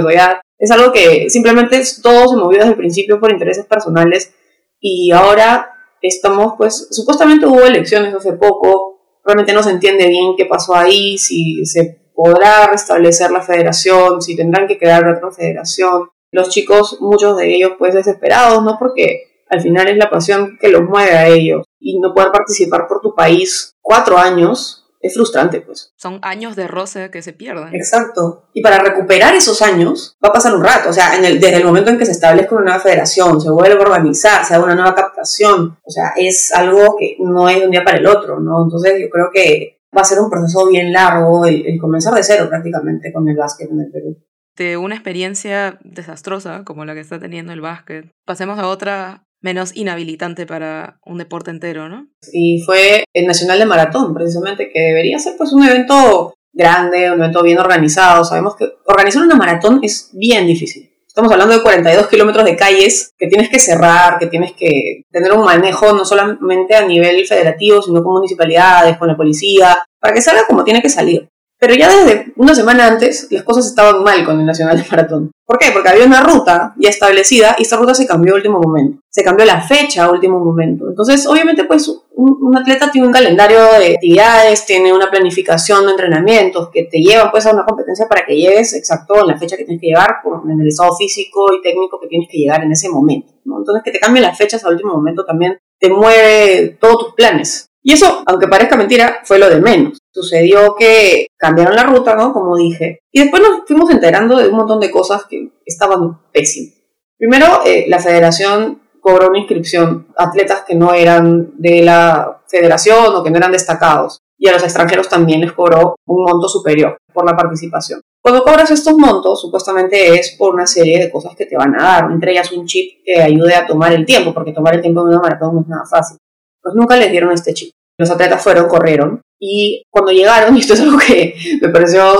es 0.58 0.70
algo 0.70 0.92
que 0.92 1.30
simplemente 1.30 1.82
todo 2.02 2.28
se 2.28 2.36
movió 2.36 2.58
desde 2.58 2.72
el 2.72 2.76
principio 2.76 3.18
por 3.18 3.32
intereses 3.32 3.64
personales 3.64 4.34
y 4.80 5.10
ahora 5.12 5.70
estamos, 6.02 6.56
pues, 6.58 6.88
supuestamente 6.90 7.46
hubo 7.46 7.62
elecciones 7.62 8.14
hace 8.14 8.34
poco, 8.34 9.00
realmente 9.24 9.54
no 9.54 9.62
se 9.62 9.70
entiende 9.70 10.08
bien 10.08 10.34
qué 10.36 10.44
pasó 10.44 10.74
ahí, 10.74 11.16
si 11.16 11.64
se 11.64 12.10
podrá 12.14 12.66
restablecer 12.66 13.30
la 13.30 13.40
federación, 13.40 14.20
si 14.20 14.36
tendrán 14.36 14.66
que 14.66 14.76
crear 14.76 15.08
otra 15.08 15.30
federación. 15.30 16.10
Los 16.30 16.50
chicos, 16.50 16.98
muchos 17.00 17.38
de 17.38 17.54
ellos, 17.54 17.72
pues, 17.78 17.94
desesperados, 17.94 18.62
¿no? 18.62 18.76
Porque 18.78 19.42
al 19.48 19.62
final 19.62 19.88
es 19.88 19.96
la 19.96 20.10
pasión 20.10 20.58
que 20.60 20.68
los 20.68 20.82
mueve 20.82 21.12
a 21.12 21.28
ellos 21.28 21.64
y 21.80 21.98
no 21.98 22.12
poder 22.12 22.30
participar 22.30 22.86
por 22.86 23.00
tu 23.00 23.14
país 23.14 23.74
cuatro 23.80 24.18
años 24.18 24.84
es 25.00 25.14
frustrante, 25.14 25.60
pues. 25.60 25.92
Son 25.96 26.18
años 26.22 26.56
de 26.56 26.66
roce 26.66 27.10
que 27.10 27.22
se 27.22 27.32
pierden. 27.32 27.74
Exacto. 27.74 28.48
Y 28.52 28.62
para 28.62 28.78
recuperar 28.78 29.34
esos 29.34 29.62
años 29.62 30.16
va 30.24 30.30
a 30.30 30.32
pasar 30.32 30.54
un 30.54 30.64
rato. 30.64 30.90
O 30.90 30.92
sea, 30.92 31.16
en 31.16 31.24
el, 31.24 31.40
desde 31.40 31.58
el 31.58 31.64
momento 31.64 31.90
en 31.90 31.98
que 31.98 32.06
se 32.06 32.12
establezca 32.12 32.54
una 32.54 32.64
nueva 32.64 32.80
federación, 32.80 33.40
se 33.40 33.50
vuelve 33.50 33.78
a 33.78 33.86
organizar, 33.86 34.44
se 34.44 34.54
haga 34.54 34.64
una 34.64 34.74
nueva 34.74 34.94
captación. 34.94 35.78
O 35.82 35.90
sea, 35.90 36.12
es 36.16 36.52
algo 36.52 36.96
que 36.98 37.16
no 37.20 37.48
es 37.48 37.60
de 37.60 37.66
un 37.66 37.70
día 37.70 37.84
para 37.84 37.98
el 37.98 38.06
otro, 38.06 38.40
¿no? 38.40 38.64
Entonces 38.64 38.94
yo 39.00 39.08
creo 39.08 39.30
que 39.32 39.80
va 39.96 40.02
a 40.02 40.04
ser 40.04 40.18
un 40.20 40.30
proceso 40.30 40.66
bien 40.66 40.92
largo 40.92 41.44
el, 41.46 41.66
el 41.66 41.80
comenzar 41.80 42.14
de 42.14 42.22
cero 42.22 42.46
prácticamente 42.48 43.12
con 43.12 43.28
el 43.28 43.36
básquet 43.36 43.70
en 43.70 43.80
el 43.80 43.90
Perú. 43.90 44.18
De 44.56 44.76
una 44.76 44.96
experiencia 44.96 45.78
desastrosa 45.84 46.64
como 46.64 46.84
la 46.84 46.94
que 46.94 47.00
está 47.00 47.20
teniendo 47.20 47.52
el 47.52 47.60
básquet, 47.60 48.10
pasemos 48.26 48.58
a 48.58 48.66
otra 48.66 49.27
menos 49.40 49.76
inhabilitante 49.76 50.46
para 50.46 50.98
un 51.04 51.18
deporte 51.18 51.50
entero, 51.50 51.88
¿no? 51.88 52.08
Y 52.32 52.62
fue 52.64 53.04
el 53.12 53.26
Nacional 53.26 53.58
de 53.58 53.66
Maratón, 53.66 54.14
precisamente, 54.14 54.70
que 54.72 54.80
debería 54.80 55.18
ser 55.18 55.34
pues 55.36 55.52
un 55.52 55.64
evento 55.64 56.34
grande, 56.52 57.10
un 57.10 57.20
evento 57.20 57.42
bien 57.42 57.58
organizado. 57.58 58.24
Sabemos 58.24 58.56
que 58.56 58.68
organizar 58.86 59.22
una 59.22 59.36
maratón 59.36 59.80
es 59.82 60.10
bien 60.12 60.46
difícil. 60.46 60.90
Estamos 61.06 61.32
hablando 61.32 61.54
de 61.54 61.62
42 61.62 62.06
kilómetros 62.08 62.44
de 62.44 62.56
calles 62.56 63.12
que 63.18 63.26
tienes 63.26 63.48
que 63.48 63.58
cerrar, 63.58 64.18
que 64.18 64.26
tienes 64.26 64.52
que 64.52 65.02
tener 65.10 65.32
un 65.32 65.44
manejo 65.44 65.92
no 65.92 66.04
solamente 66.04 66.76
a 66.76 66.86
nivel 66.86 67.26
federativo, 67.26 67.82
sino 67.82 68.02
con 68.04 68.12
municipalidades, 68.12 68.98
con 68.98 69.08
la 69.08 69.16
policía, 69.16 69.82
para 69.98 70.14
que 70.14 70.20
salga 70.20 70.46
como 70.46 70.64
tiene 70.64 70.82
que 70.82 70.88
salir. 70.88 71.28
Pero 71.60 71.74
ya 71.74 71.88
desde 71.88 72.32
una 72.36 72.54
semana 72.54 72.86
antes 72.86 73.26
las 73.30 73.42
cosas 73.42 73.66
estaban 73.66 74.04
mal 74.04 74.24
con 74.24 74.38
el 74.38 74.46
Nacional 74.46 74.76
de 74.76 74.88
Maratón. 74.88 75.32
¿Por 75.44 75.58
qué? 75.58 75.70
Porque 75.72 75.88
había 75.88 76.04
una 76.04 76.22
ruta 76.22 76.74
ya 76.76 76.88
establecida 76.88 77.56
y 77.58 77.62
esta 77.62 77.76
ruta 77.76 77.94
se 77.94 78.06
cambió 78.06 78.34
a 78.34 78.36
último 78.36 78.60
momento. 78.60 79.00
Se 79.10 79.24
cambió 79.24 79.44
la 79.44 79.60
fecha 79.60 80.04
a 80.04 80.10
último 80.10 80.38
momento. 80.38 80.88
Entonces, 80.88 81.26
obviamente, 81.26 81.64
pues 81.64 81.90
un, 82.14 82.56
atleta 82.56 82.90
tiene 82.90 83.06
un 83.06 83.12
calendario 83.12 83.60
de 83.78 83.94
actividades, 83.94 84.66
tiene 84.66 84.92
una 84.92 85.10
planificación 85.10 85.86
de 85.86 85.92
entrenamientos 85.92 86.68
que 86.70 86.84
te 86.84 86.98
llevan 86.98 87.30
pues 87.30 87.46
a 87.46 87.52
una 87.52 87.64
competencia 87.64 88.06
para 88.08 88.24
que 88.26 88.36
llegues 88.36 88.74
exacto 88.74 89.20
en 89.20 89.26
la 89.26 89.38
fecha 89.38 89.56
que 89.56 89.64
tienes 89.64 89.80
que 89.80 89.88
llegar, 89.88 90.16
en 90.48 90.60
el 90.60 90.68
estado 90.68 90.94
físico 90.96 91.46
y 91.54 91.62
técnico 91.62 91.98
que 91.98 92.08
tienes 92.08 92.28
que 92.30 92.38
llegar 92.38 92.62
en 92.62 92.72
ese 92.72 92.88
momento. 92.88 93.32
Entonces, 93.44 93.82
que 93.82 93.90
te 93.90 93.98
cambien 93.98 94.24
las 94.24 94.36
fechas 94.36 94.62
a 94.64 94.68
último 94.68 94.94
momento 94.94 95.24
también 95.24 95.58
te 95.80 95.88
mueve 95.88 96.76
todos 96.80 96.98
tus 96.98 97.14
planes. 97.14 97.70
Y 97.82 97.92
eso, 97.92 98.22
aunque 98.26 98.48
parezca 98.48 98.76
mentira, 98.76 99.20
fue 99.24 99.38
lo 99.38 99.48
de 99.48 99.60
menos. 99.60 99.98
Sucedió 100.22 100.74
que 100.78 101.26
cambiaron 101.36 101.76
la 101.76 101.84
ruta, 101.84 102.14
¿no? 102.14 102.32
Como 102.32 102.56
dije. 102.56 103.00
Y 103.12 103.20
después 103.20 103.42
nos 103.42 103.62
fuimos 103.66 103.90
enterando 103.90 104.36
de 104.36 104.48
un 104.48 104.56
montón 104.56 104.80
de 104.80 104.90
cosas 104.90 105.24
que 105.28 105.50
estaban 105.64 106.20
pésimas. 106.32 106.74
Primero, 107.18 107.60
eh, 107.64 107.86
la 107.88 107.98
federación 107.98 108.80
cobró 109.00 109.28
una 109.28 109.38
inscripción 109.38 110.08
a 110.16 110.24
atletas 110.24 110.64
que 110.66 110.74
no 110.74 110.92
eran 110.94 111.52
de 111.58 111.82
la 111.82 112.42
federación 112.46 113.14
o 113.14 113.22
que 113.22 113.30
no 113.30 113.38
eran 113.38 113.52
destacados. 113.52 114.18
Y 114.38 114.48
a 114.48 114.52
los 114.52 114.62
extranjeros 114.62 115.08
también 115.08 115.40
les 115.40 115.52
cobró 115.52 115.96
un 116.06 116.24
monto 116.24 116.48
superior 116.48 116.96
por 117.12 117.24
la 117.24 117.36
participación. 117.36 118.00
Cuando 118.22 118.44
cobras 118.44 118.70
estos 118.70 118.96
montos, 118.96 119.40
supuestamente 119.40 120.14
es 120.14 120.36
por 120.38 120.54
una 120.54 120.66
serie 120.66 120.98
de 120.98 121.10
cosas 121.10 121.34
que 121.34 121.46
te 121.46 121.56
van 121.56 121.74
a 121.74 121.82
dar, 121.82 122.12
entre 122.12 122.32
ellas 122.32 122.52
un 122.52 122.66
chip 122.66 123.02
que 123.04 123.20
ayude 123.20 123.54
a 123.54 123.66
tomar 123.66 123.92
el 123.92 124.04
tiempo, 124.04 124.34
porque 124.34 124.52
tomar 124.52 124.74
el 124.74 124.82
tiempo 124.82 125.00
en 125.00 125.08
una 125.08 125.20
maratón 125.20 125.54
no 125.54 125.60
es 125.62 125.68
nada 125.68 125.84
fácil. 125.90 126.18
Pues 126.62 126.74
nunca 126.74 126.96
les 126.96 127.10
dieron 127.10 127.32
este 127.32 127.54
chip. 127.54 127.72
Los 127.98 128.10
atletas 128.10 128.42
fueron, 128.42 128.68
corrieron, 128.68 129.20
y 129.40 129.82
cuando 129.90 130.12
llegaron, 130.12 130.56
y 130.56 130.60
esto 130.60 130.74
es 130.74 130.80
algo 130.80 130.98
que 130.98 131.34
me 131.60 131.68
pareció 131.68 132.14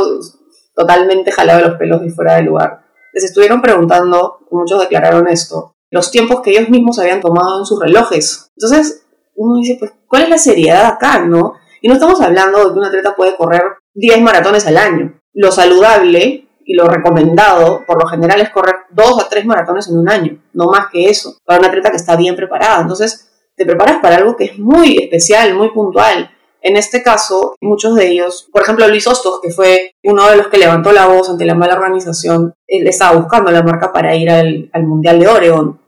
totalmente 0.75 1.33
jalado 1.33 1.61
de 1.61 1.69
los 1.69 1.79
pelos 1.79 2.03
y 2.05 2.11
fuera 2.11 2.37
de 2.37 2.43
lugar, 2.43 2.85
les 3.13 3.25
estuvieron 3.25 3.61
preguntando, 3.61 4.47
muchos 4.51 4.81
declararon 4.81 5.29
esto, 5.29 5.75
los 5.91 6.11
tiempos 6.11 6.41
que 6.43 6.51
ellos 6.51 6.69
mismos 6.69 6.99
habían 6.99 7.21
tomado 7.21 7.59
en 7.59 7.65
sus 7.65 7.81
relojes. 7.81 8.51
Entonces, 8.57 9.07
uno 9.35 9.57
dice, 9.59 9.77
pues, 9.79 9.93
¿cuál 10.07 10.25
es 10.25 10.29
la 10.29 10.39
seriedad 10.39 10.87
acá, 10.87 11.21
no? 11.21 11.55
Y 11.81 11.89
no 11.89 11.95
estamos 11.95 12.21
hablando 12.21 12.59
de 12.59 12.73
que 12.73 12.79
un 12.79 12.85
atleta 12.85 13.17
puede 13.17 13.37
correr 13.37 13.63
10 13.95 14.21
maratones 14.21 14.67
al 14.67 14.77
año. 14.77 15.19
Lo 15.33 15.51
saludable 15.51 16.47
y 16.65 16.75
lo 16.75 16.87
recomendado, 16.89 17.85
por 17.87 18.03
lo 18.03 18.09
general, 18.09 18.41
es 18.41 18.51
correr 18.51 18.75
2 18.91 19.25
a 19.25 19.29
3 19.29 19.47
maratones 19.47 19.89
en 19.89 19.97
un 19.97 20.09
año, 20.11 20.43
no 20.53 20.67
más 20.67 20.89
que 20.93 21.09
eso, 21.09 21.39
para 21.45 21.61
un 21.61 21.67
atleta 21.67 21.91
que 21.91 21.97
está 21.97 22.17
bien 22.17 22.37
preparado. 22.37 22.83
Entonces, 22.83 23.28
te 23.59 23.67
preparas 23.67 23.99
para 24.01 24.17
algo 24.17 24.37
que 24.37 24.45
es 24.45 24.59
muy 24.59 24.97
especial, 24.99 25.55
muy 25.55 25.71
puntual. 25.71 26.31
En 26.61 26.77
este 26.77 27.03
caso, 27.03 27.55
muchos 27.61 27.95
de 27.95 28.09
ellos, 28.09 28.49
por 28.51 28.63
ejemplo 28.63 28.89
Luis 28.89 29.07
Hostos, 29.07 29.41
que 29.43 29.51
fue 29.51 29.93
uno 30.03 30.29
de 30.29 30.37
los 30.37 30.49
que 30.49 30.59
levantó 30.59 30.93
la 30.93 31.07
voz 31.07 31.29
ante 31.29 31.45
la 31.45 31.55
mala 31.55 31.75
organización, 31.75 32.55
él 32.67 32.87
estaba 32.87 33.17
buscando 33.17 33.51
la 33.51 33.63
marca 33.63 33.93
para 33.93 34.17
ir 34.17 34.31
al, 34.31 34.71
al 34.73 34.85
Mundial 34.85 35.21
de 35.21 35.29
Oregon. 35.29 35.81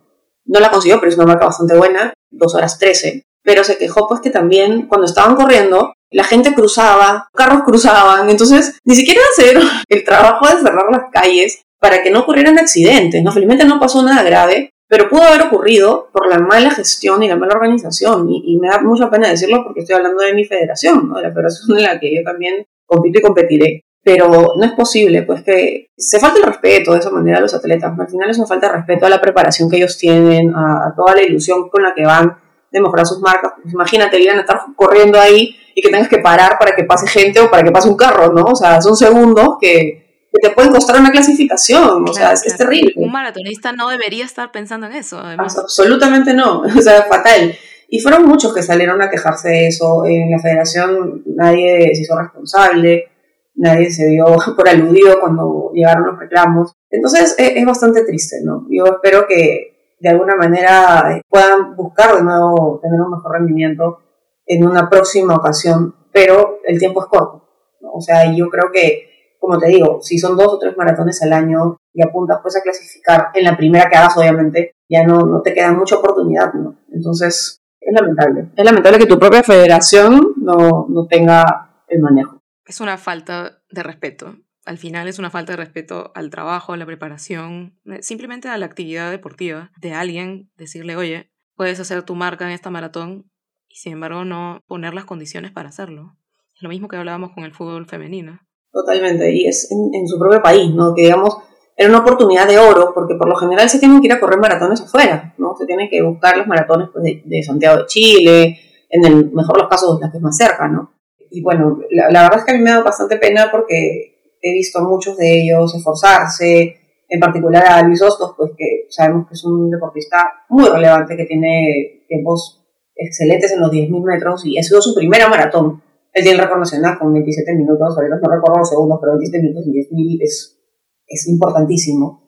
No 0.44 0.61
la 0.61 0.70
consiguió, 0.70 1.00
pero 1.00 1.11
es 1.11 1.16
una 1.16 1.26
marca 1.26 1.46
bastante 1.46 1.76
buena, 1.76 2.12
2 2.30 2.54
horas 2.54 2.78
13. 2.78 3.24
Pero 3.42 3.64
se 3.64 3.78
quejó 3.78 4.06
pues 4.09 4.20
que 4.20 4.30
también 4.30 4.87
cuando 4.87 5.06
estaban 5.06 5.35
corriendo, 5.35 5.94
la 6.11 6.24
gente 6.24 6.54
cruzaba, 6.54 7.28
carros 7.35 7.62
cruzaban, 7.64 8.28
entonces 8.28 8.78
ni 8.85 8.94
siquiera 8.94 9.20
hacer 9.33 9.61
el 9.88 10.04
trabajo 10.04 10.46
de 10.46 10.62
cerrar 10.62 10.87
las 10.90 11.11
calles 11.12 11.62
para 11.78 12.02
que 12.02 12.11
no 12.11 12.20
ocurrieran 12.20 12.59
accidentes, 12.59 13.22
¿no? 13.22 13.33
Felizmente 13.33 13.64
no 13.64 13.80
pasó 13.80 14.02
nada 14.02 14.22
grave, 14.22 14.70
pero 14.90 15.09
pudo 15.09 15.22
haber 15.22 15.42
ocurrido 15.42 16.09
por 16.12 16.29
la 16.29 16.40
mala 16.40 16.72
gestión 16.72 17.22
y 17.22 17.29
la 17.29 17.37
mala 17.37 17.55
organización. 17.55 18.26
Y, 18.29 18.59
me 18.59 18.66
da 18.66 18.83
mucha 18.83 19.09
pena 19.09 19.29
decirlo 19.29 19.62
porque 19.62 19.81
estoy 19.81 19.94
hablando 19.94 20.20
de 20.20 20.35
mi 20.35 20.44
federación, 20.44 21.09
¿no? 21.09 21.16
de 21.16 21.22
la 21.22 21.31
federación 21.31 21.79
en 21.79 21.85
la 21.85 22.00
que 22.00 22.12
yo 22.12 22.24
también 22.24 22.66
compito 22.85 23.20
y 23.20 23.22
competiré. 23.22 23.85
Pero 24.03 24.55
no 24.57 24.64
es 24.64 24.72
posible, 24.72 25.22
pues 25.22 25.44
que 25.44 25.87
se 25.96 26.18
falta 26.18 26.40
el 26.40 26.44
respeto 26.46 26.92
de 26.92 26.98
esa 26.98 27.11
manera 27.11 27.38
a 27.38 27.40
los 27.40 27.55
atletas. 27.55 27.92
Al 27.96 28.09
final 28.09 28.31
es 28.31 28.38
una 28.38 28.48
falta 28.48 28.66
de 28.66 28.79
respeto 28.79 29.07
a 29.07 29.11
la 29.11 29.20
preparación 29.20 29.70
que 29.70 29.76
ellos 29.76 29.96
tienen, 29.96 30.53
a, 30.57 30.92
toda 30.96 31.14
la 31.14 31.22
ilusión 31.22 31.68
con 31.68 31.85
la 31.85 31.94
que 31.94 32.05
van 32.05 32.37
de 32.72 32.81
mejorar 32.81 33.07
sus 33.07 33.20
marcas. 33.20 33.53
Pues 33.62 33.72
imagínate, 33.72 34.18
ir 34.18 34.31
a 34.31 34.40
estar 34.40 34.61
corriendo 34.74 35.20
ahí 35.20 35.55
y 35.72 35.83
que 35.83 35.90
tengas 35.90 36.09
que 36.09 36.18
parar 36.18 36.59
para 36.59 36.74
que 36.74 36.83
pase 36.83 37.07
gente 37.07 37.38
o 37.38 37.48
para 37.48 37.62
que 37.62 37.70
pase 37.70 37.88
un 37.88 37.96
carro, 37.96 38.33
¿no? 38.33 38.42
O 38.42 38.57
sea, 38.57 38.83
son 38.83 38.96
segundos 38.96 39.50
que 39.61 40.10
te 40.40 40.50
pueden 40.50 40.72
costar 40.72 41.00
una 41.00 41.11
clasificación, 41.11 42.09
o 42.09 42.12
sea, 42.12 42.33
es, 42.33 42.57
terrible. 42.57 42.92
Un 42.96 43.12
maratonista 43.12 43.72
no 43.72 43.88
debería 43.88 44.24
estar 44.24 44.50
pensando 44.50 44.87
en 44.87 44.94
eso. 44.94 45.18
Además. 45.18 45.59
Absolutamente 45.59 46.35
no, 46.35 46.61
o 46.76 46.83
sea, 46.83 47.03
fatal. 47.05 47.55
Y 47.88 48.00
fueron 48.00 48.26
muchos 48.26 48.55
que 48.55 48.62
salieron 48.62 49.03
a 49.03 49.11
quejarse 49.11 49.48
de 49.48 49.66
eso. 49.66 50.05
En 50.07 50.31
la 50.31 50.38
federación 50.38 51.22
nadie 51.26 51.90
se 51.94 52.03
hizo 52.03 52.18
responsable, 52.18 53.09
nadie 53.55 53.90
se 53.90 54.07
dio 54.07 54.24
por 54.57 54.68
aludido 54.68 55.20
cuando 55.20 55.72
llegaron 55.74 56.07
los 56.07 56.18
reclamos. 56.18 56.72
Entonces 56.90 57.35
es, 57.38 57.53
es 57.57 57.64
bastante 57.64 58.05
triste, 58.05 58.37
¿no? 58.44 58.66
Yo 58.70 58.85
espero 58.87 59.26
que 59.26 59.96
de 59.98 60.09
alguna 60.09 60.35
manera 60.37 61.22
puedan 61.29 61.76
buscar 61.76 62.16
de 62.16 62.22
nuevo 62.22 62.81
tener 62.83 63.00
un 63.00 63.11
mejor 63.11 63.33
rendimiento 63.33 63.98
en 64.46 64.66
una 64.66 64.88
próxima 64.88 65.37
ocasión, 65.37 65.94
pero 66.12 66.59
el 66.64 66.79
tiempo 66.79 67.03
es 67.03 67.09
corto. 67.09 67.44
¿no? 67.81 67.92
O 67.92 68.00
sea, 68.00 68.35
yo 68.35 68.48
creo 68.48 68.70
que 68.72 69.10
como 69.40 69.59
te 69.59 69.68
digo, 69.68 70.00
si 70.03 70.18
son 70.18 70.37
dos 70.37 70.48
o 70.48 70.59
tres 70.59 70.76
maratones 70.76 71.20
al 71.22 71.33
año 71.33 71.79
y 71.92 72.03
apuntas 72.03 72.38
pues 72.42 72.57
a 72.57 72.61
clasificar 72.62 73.29
en 73.35 73.44
la 73.44 73.57
primera 73.57 73.88
que 73.88 73.96
hagas, 73.96 74.16
obviamente, 74.16 74.74
ya 74.88 75.05
no, 75.05 75.20
no 75.20 75.40
te 75.40 75.55
queda 75.55 75.72
mucha 75.72 75.96
oportunidad, 75.96 76.53
¿no? 76.53 76.76
Entonces, 76.92 77.61
es 77.81 77.94
lamentable. 77.94 78.50
Es 78.55 78.64
lamentable 78.64 78.98
que 78.98 79.07
tu 79.07 79.18
propia 79.18 79.42
federación 79.42 80.35
no, 80.37 80.87
no 80.88 81.07
tenga 81.07 81.83
el 81.88 82.00
manejo. 82.00 82.38
Es 82.66 82.81
una 82.81 82.98
falta 82.98 83.62
de 83.70 83.83
respeto. 83.83 84.37
Al 84.66 84.76
final 84.76 85.09
es 85.09 85.18
una 85.18 85.31
falta 85.31 85.55
de 85.55 85.57
respeto 85.57 86.12
al 86.14 86.29
trabajo, 86.29 86.74
a 86.74 86.76
la 86.76 86.87
preparación, 86.87 87.79
eh, 87.87 88.03
simplemente 88.03 88.48
a 88.48 88.59
la 88.59 88.66
actividad 88.66 89.11
deportiva 89.11 89.72
de 89.81 89.94
alguien, 89.94 90.50
decirle, 90.57 90.96
oye, 90.96 91.31
puedes 91.57 91.81
hacer 91.81 92.03
tu 92.03 92.14
marca 92.14 92.44
en 92.44 92.53
esta 92.53 92.70
maratón 92.70 93.31
y 93.68 93.76
sin 93.76 93.94
embargo 93.94 94.24
no 94.24 94.61
poner 94.66 94.92
las 94.92 95.07
condiciones 95.07 95.50
para 95.50 95.70
hacerlo. 95.70 96.16
Es 96.55 96.62
lo 96.62 96.68
mismo 96.68 96.88
que 96.88 96.96
hablábamos 96.96 97.33
con 97.33 97.44
el 97.44 97.55
fútbol 97.55 97.87
femenino. 97.87 98.40
Totalmente, 98.72 99.33
y 99.33 99.46
es 99.46 99.68
en, 99.70 100.06
su 100.06 100.18
propio 100.18 100.40
país, 100.40 100.72
¿no? 100.72 100.94
Que 100.94 101.02
digamos, 101.02 101.38
era 101.76 101.88
una 101.88 101.98
oportunidad 101.98 102.46
de 102.46 102.59
oro, 102.59 102.92
porque 102.94 103.14
por 103.16 103.28
lo 103.28 103.35
general 103.37 103.68
se 103.68 103.80
tienen 103.80 104.00
que 104.00 104.06
ir 104.06 104.12
a 104.12 104.20
correr 104.20 104.38
maratones 104.38 104.80
afuera, 104.80 105.35
¿no? 105.38 105.56
Se 105.59 105.66
tienen 105.66 105.88
que 105.88 106.00
buscar 106.02 106.37
los 106.37 106.46
maratones 106.46 106.88
pues, 106.92 107.04
de, 107.24 107.42
Santiago 107.42 107.78
de 107.78 107.87
Chile, 107.87 108.59
en 108.88 109.04
el 109.04 109.33
mejor 109.33 109.56
de 109.56 109.62
los 109.62 109.70
casos, 109.70 109.98
la 110.00 110.11
que 110.11 110.18
es 110.18 110.22
más 110.22 110.37
cerca, 110.37 110.68
¿no? 110.68 110.92
Y 111.30 111.42
bueno, 111.42 111.78
la, 111.90 112.22
verdad 112.22 112.38
es 112.38 112.44
que 112.44 112.52
a 112.52 112.54
mí 112.54 112.62
me 112.62 112.70
da 112.70 112.83
bastante 112.83 113.16
pena 113.16 113.50
porque 113.50 114.37
he 114.40 114.52
visto 114.52 114.78
a 114.78 114.83
muchos 114.83 115.16
de 115.16 115.42
ellos 115.42 115.74
esforzarse, 115.74 116.76
en 117.09 117.20
particular 117.20 117.64
a 117.66 117.83
Luis 117.83 118.00
Hostos, 118.02 118.35
pues 118.37 118.52
que 118.56 118.87
sabemos 118.88 119.26
que 119.26 119.35
es 119.35 119.44
un 119.44 119.68
deportista 119.68 120.44
muy 120.48 120.68
relevante, 120.68 121.16
que 121.16 121.24
tiene 121.24 122.04
tiempos 122.09 122.64
excelentes 122.94 123.52
en 123.52 123.61
los 123.61 123.70
10.000 123.70 124.04
metros 124.04 124.44
y 124.44 124.59
ha 124.59 124.62
sido 124.62 124.80
su 124.80 124.94
primera 124.94 125.28
maratón. 125.28 125.83
Tiene 126.12 126.33
el 126.33 126.38
récord 126.38 126.59
nacional 126.59 126.99
con 126.99 127.12
27 127.12 127.55
minutos, 127.55 127.96
ahorita 127.96 128.16
no 128.16 128.35
recuerdo 128.35 128.59
los 128.59 128.68
segundos, 128.68 128.99
pero 129.01 129.12
27 129.12 129.42
minutos 129.42 129.64
y 129.66 129.70
10.000 129.70 130.18
es, 130.23 130.61
es 131.07 131.29
importantísimo. 131.29 132.20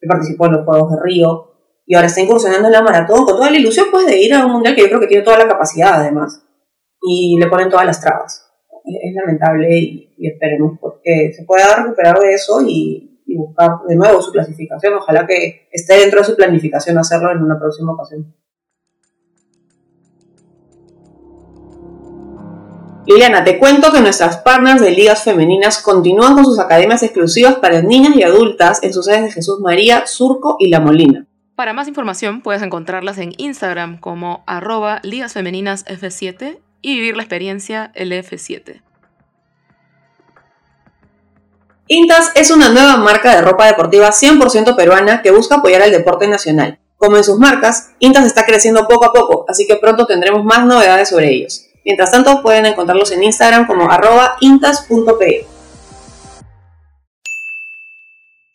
Él 0.00 0.08
participó 0.08 0.46
en 0.46 0.52
los 0.52 0.64
Juegos 0.64 0.90
de 0.92 0.96
Río 1.02 1.52
y 1.86 1.94
ahora 1.94 2.06
está 2.06 2.20
incursionando 2.20 2.68
en 2.68 2.72
la 2.72 2.82
maratón 2.82 3.24
con 3.24 3.36
toda 3.36 3.50
la 3.50 3.58
ilusión 3.58 3.86
pues, 3.90 4.06
de 4.06 4.18
ir 4.18 4.34
a 4.34 4.44
un 4.46 4.52
mundial 4.52 4.74
que 4.74 4.82
yo 4.82 4.88
creo 4.88 5.00
que 5.00 5.06
tiene 5.06 5.22
toda 5.22 5.38
la 5.38 5.48
capacidad 5.48 6.00
además. 6.00 6.42
Y 7.00 7.38
le 7.38 7.46
ponen 7.48 7.68
todas 7.68 7.86
las 7.86 8.00
trabas. 8.00 8.42
Es, 8.84 9.14
lamentable 9.14 9.78
y, 9.78 10.26
esperemos 10.26 10.78
porque 10.80 11.32
se 11.32 11.44
pueda 11.44 11.82
recuperar 11.82 12.18
de 12.18 12.32
eso 12.32 12.60
y, 12.66 13.22
y 13.26 13.36
buscar 13.36 13.70
de 13.86 13.96
nuevo 13.96 14.20
su 14.20 14.32
clasificación. 14.32 14.94
Ojalá 14.94 15.26
que 15.26 15.68
esté 15.70 15.98
dentro 15.98 16.20
de 16.20 16.24
su 16.24 16.36
planificación 16.36 16.98
hacerlo 16.98 17.30
en 17.32 17.42
una 17.42 17.58
próxima 17.58 17.92
ocasión. 17.92 18.34
Liliana, 23.06 23.44
te 23.44 23.58
cuento 23.60 23.92
que 23.92 24.00
nuestras 24.00 24.38
partners 24.38 24.80
de 24.80 24.90
ligas 24.90 25.22
femeninas 25.22 25.80
continúan 25.80 26.34
con 26.34 26.44
sus 26.44 26.58
academias 26.58 27.04
exclusivas 27.04 27.54
para 27.54 27.80
niñas 27.80 28.16
y 28.16 28.24
adultas 28.24 28.82
en 28.82 28.92
sus 28.92 29.04
sedes 29.04 29.22
de 29.22 29.30
Jesús 29.30 29.60
María, 29.60 30.08
Surco 30.08 30.56
y 30.58 30.70
La 30.70 30.80
Molina. 30.80 31.24
Para 31.54 31.72
más 31.72 31.86
información 31.86 32.42
puedes 32.42 32.62
encontrarlas 32.62 33.18
en 33.18 33.32
Instagram 33.36 33.98
como 34.00 34.42
arroba 34.46 35.00
ligasfemeninasf7 35.04 36.58
y 36.82 36.94
vivir 36.96 37.16
la 37.16 37.22
experiencia 37.22 37.92
LF7. 37.94 38.82
Intas 41.86 42.32
es 42.34 42.50
una 42.50 42.70
nueva 42.70 42.96
marca 42.96 43.36
de 43.36 43.42
ropa 43.42 43.66
deportiva 43.66 44.08
100% 44.10 44.74
peruana 44.74 45.22
que 45.22 45.30
busca 45.30 45.56
apoyar 45.56 45.82
al 45.82 45.92
deporte 45.92 46.26
nacional. 46.26 46.80
Como 46.96 47.16
en 47.16 47.22
sus 47.22 47.38
marcas, 47.38 47.90
Intas 48.00 48.26
está 48.26 48.44
creciendo 48.44 48.88
poco 48.88 49.04
a 49.04 49.12
poco, 49.12 49.44
así 49.48 49.68
que 49.68 49.76
pronto 49.76 50.06
tendremos 50.06 50.44
más 50.44 50.66
novedades 50.66 51.08
sobre 51.10 51.30
ellos. 51.30 51.65
Mientras 51.86 52.10
tanto, 52.10 52.42
pueden 52.42 52.66
encontrarlos 52.66 53.12
en 53.12 53.22
Instagram 53.22 53.68
como 53.68 53.88
arroba 53.88 54.36
intas.pe. 54.40 55.46